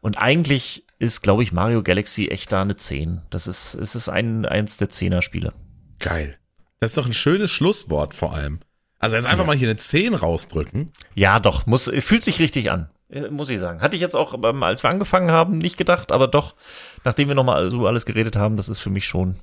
[0.00, 3.22] und eigentlich ist, glaube ich, Mario Galaxy echt da eine 10.
[3.30, 5.52] Das ist, es ist ein, eins der Zehner-Spiele.
[6.00, 6.38] Geil.
[6.80, 8.60] Das ist doch ein schönes Schlusswort vor allem.
[8.98, 10.92] Also jetzt einfach mal hier eine 10 rausdrücken.
[11.14, 12.90] Ja, doch, muss, fühlt sich richtig an.
[13.10, 13.80] äh, Muss ich sagen.
[13.80, 16.56] Hatte ich jetzt auch, ähm, als wir angefangen haben, nicht gedacht, aber doch,
[17.04, 19.36] nachdem wir nochmal so alles geredet haben, das ist für mich schon,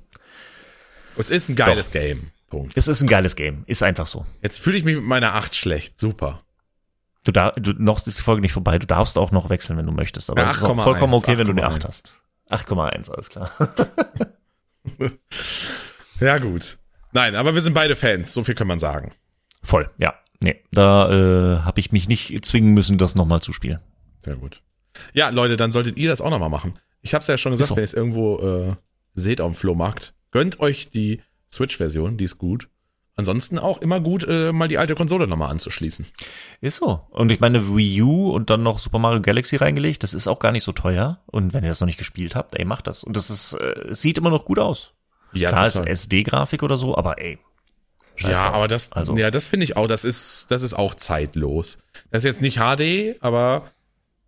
[1.18, 2.32] Es ist ein geiles Game.
[2.50, 2.74] Punkt.
[2.78, 3.64] es ist ein geiles Game.
[3.66, 4.26] Ist einfach so.
[4.42, 6.00] Jetzt fühle ich mich mit meiner 8 schlecht.
[6.00, 6.42] Super.
[7.26, 8.80] Du, da, du noch ist die Folge nicht vorbei.
[8.80, 10.30] Du darfst auch noch wechseln, wenn du möchtest.
[10.30, 11.76] Aber Ja, es ist auch 8,1, vollkommen okay, wenn du eine 8,1.
[11.76, 12.16] 8 hast.
[12.50, 13.52] 8,1, alles klar.
[16.20, 16.78] Ja, gut.
[17.12, 18.34] Nein, aber wir sind beide Fans.
[18.34, 19.14] So viel kann man sagen.
[19.64, 20.14] Voll, ja.
[20.44, 23.80] Nee, da äh, habe ich mich nicht zwingen müssen, das nochmal zu spielen.
[24.24, 24.62] Sehr gut.
[25.14, 26.80] Ja, Leute, dann solltet ihr das auch nochmal machen.
[27.02, 27.76] Ich habe es ja schon gesagt, so.
[27.76, 28.76] wenn ihr es irgendwo äh,
[29.14, 31.22] seht auf dem Flohmarkt, gönnt euch die
[31.52, 32.70] Switch-Version, die ist gut.
[33.18, 36.06] Ansonsten auch immer gut, äh, mal die alte Konsole nochmal anzuschließen.
[36.60, 37.02] Ist so.
[37.12, 40.40] Und ich meine, Wii U und dann noch Super Mario Galaxy reingelegt, das ist auch
[40.40, 41.20] gar nicht so teuer.
[41.28, 43.06] Und wenn ihr das noch nicht gespielt habt, ey, macht das.
[43.06, 44.92] Und das ist, äh, sieht immer noch gut aus.
[45.32, 45.92] Ja, Klar ist total.
[45.92, 47.40] SD-Grafik oder so, aber ey.
[48.18, 48.56] scheiß ja drauf.
[48.56, 51.78] aber das, Also- ja, das finde ich auch, das ist, das ist auch zeitlos.
[52.12, 53.72] Das ist jetzt nicht HD, aber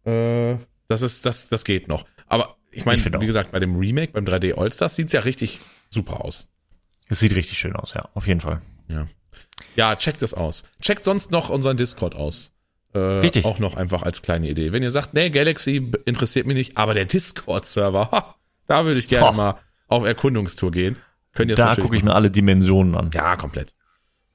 [0.05, 0.57] äh,
[0.87, 2.05] das ist, das, das geht noch.
[2.27, 5.59] Aber ich meine, wie gesagt, bei dem Remake, beim 3D All-Stars sieht's ja richtig
[5.89, 6.47] super aus.
[7.09, 8.61] Es sieht richtig schön aus, ja, auf jeden Fall.
[8.87, 9.07] Ja.
[9.75, 10.65] Ja, checkt es aus.
[10.81, 12.53] Checkt sonst noch unseren Discord aus.
[12.93, 13.45] Äh, Richtig.
[13.45, 14.71] Auch noch einfach als kleine Idee.
[14.71, 18.35] Wenn ihr sagt, nee, Galaxy interessiert mich nicht, aber der Discord-Server, ha,
[18.65, 19.31] da würde ich gerne Ha.
[19.31, 19.55] mal
[19.87, 20.97] auf Erkundungstour gehen.
[21.33, 22.05] Könnt ihr Da gucke ich machen.
[22.05, 23.11] mir alle Dimensionen an.
[23.13, 23.73] Ja, komplett.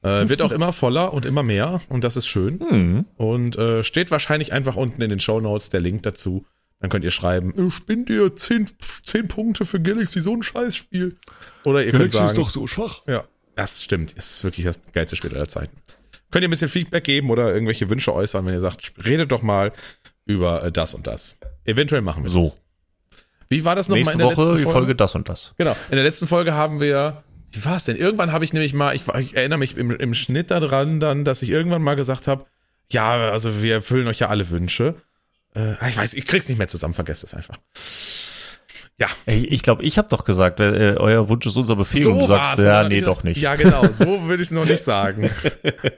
[0.03, 2.61] Äh, wird auch immer voller und immer mehr und das ist schön.
[2.61, 3.05] Hm.
[3.17, 6.45] Und äh, steht wahrscheinlich einfach unten in den Show Notes der Link dazu.
[6.81, 8.69] Dann könnt ihr schreiben, ich bin dir 10,
[9.05, 11.17] 10 Punkte für Galaxy, so ein Scheißspiel.
[11.65, 13.03] Oder ihr könnt sagen, so schwach.
[13.07, 13.23] ja,
[13.55, 14.15] das stimmt.
[14.17, 15.77] Es ist wirklich das geilste Spiel aller Zeiten.
[16.31, 19.43] Könnt ihr ein bisschen Feedback geben oder irgendwelche Wünsche äußern, wenn ihr sagt, redet doch
[19.43, 19.73] mal
[20.25, 21.37] über äh, das und das.
[21.65, 22.41] Eventuell machen wir So.
[22.41, 22.59] das.
[23.51, 24.79] Wie war das nochmal in der Woche letzten die Folge?
[24.79, 25.53] Folge das und das.
[25.59, 25.77] Genau.
[25.91, 27.97] In der letzten Folge haben wir, wie war es denn?
[27.97, 31.43] Irgendwann habe ich nämlich mal, ich, ich erinnere mich im, im Schnitt daran dann, dass
[31.43, 32.47] ich irgendwann mal gesagt habe,
[32.91, 34.95] ja, also wir erfüllen euch ja alle Wünsche.
[35.55, 37.59] Äh, ich weiß, ich krieg's nicht mehr zusammen, vergesst es einfach.
[38.99, 39.09] Ja.
[39.27, 42.03] Ich glaube, ich, glaub, ich habe doch gesagt, äh, euer Wunsch ist unser Befehl.
[42.03, 43.41] So und du sagst, ja, nee, doch nicht.
[43.41, 45.29] Ja, genau, so würde ich es noch nicht sagen.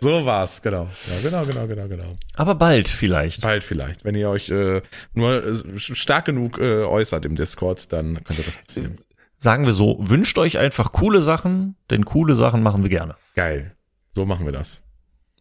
[0.00, 0.88] so war's, genau.
[1.08, 2.16] Ja, genau, genau, genau, genau.
[2.34, 3.42] Aber bald vielleicht.
[3.42, 4.04] Bald vielleicht.
[4.04, 4.80] Wenn ihr euch äh,
[5.12, 8.98] nur äh, stark genug äh, äußert im Discord, dann könnte das passieren.
[9.38, 13.16] Sagen wir so, wünscht euch einfach coole Sachen, denn coole Sachen machen wir gerne.
[13.34, 13.74] Geil.
[14.14, 14.84] So machen wir das.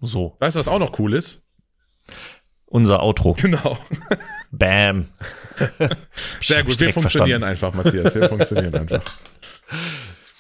[0.02, 0.36] So.
[0.40, 1.46] Weißt du, was auch noch cool ist?
[2.66, 3.34] Unser Outro.
[3.40, 3.78] Genau.
[4.54, 5.08] Bam.
[6.42, 7.44] Sehr gut, wir funktionieren verstanden.
[7.44, 8.14] einfach, Matthias.
[8.14, 9.02] Wir funktionieren einfach.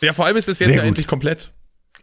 [0.02, 0.90] Ja, vor allem ist es jetzt Sehr ja gut.
[0.90, 1.53] endlich komplett.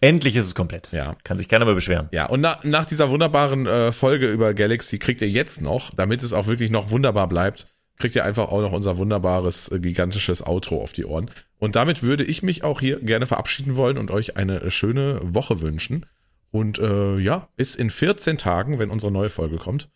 [0.00, 0.88] Endlich ist es komplett.
[0.90, 1.16] Ja.
[1.22, 2.08] Kann sich keiner mehr beschweren.
[2.10, 6.22] Ja, und na, nach dieser wunderbaren äh, Folge über Galaxy kriegt ihr jetzt noch, damit
[6.22, 7.68] es auch wirklich noch wunderbar bleibt,
[7.98, 11.30] kriegt ihr einfach auch noch unser wunderbares, äh, gigantisches Outro auf die Ohren.
[11.58, 15.20] Und damit würde ich mich auch hier gerne verabschieden wollen und euch eine äh, schöne
[15.22, 16.06] Woche wünschen.
[16.50, 19.88] Und äh, ja, bis in 14 Tagen, wenn unsere neue Folge kommt.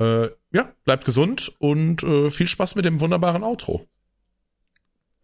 [0.00, 3.86] Äh, ja, bleibt gesund und äh, viel Spaß mit dem wunderbaren Outro.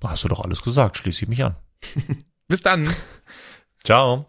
[0.03, 1.57] Hast du doch alles gesagt, schließe ich mich an.
[2.49, 2.95] Bis dann.
[3.85, 4.27] Ciao.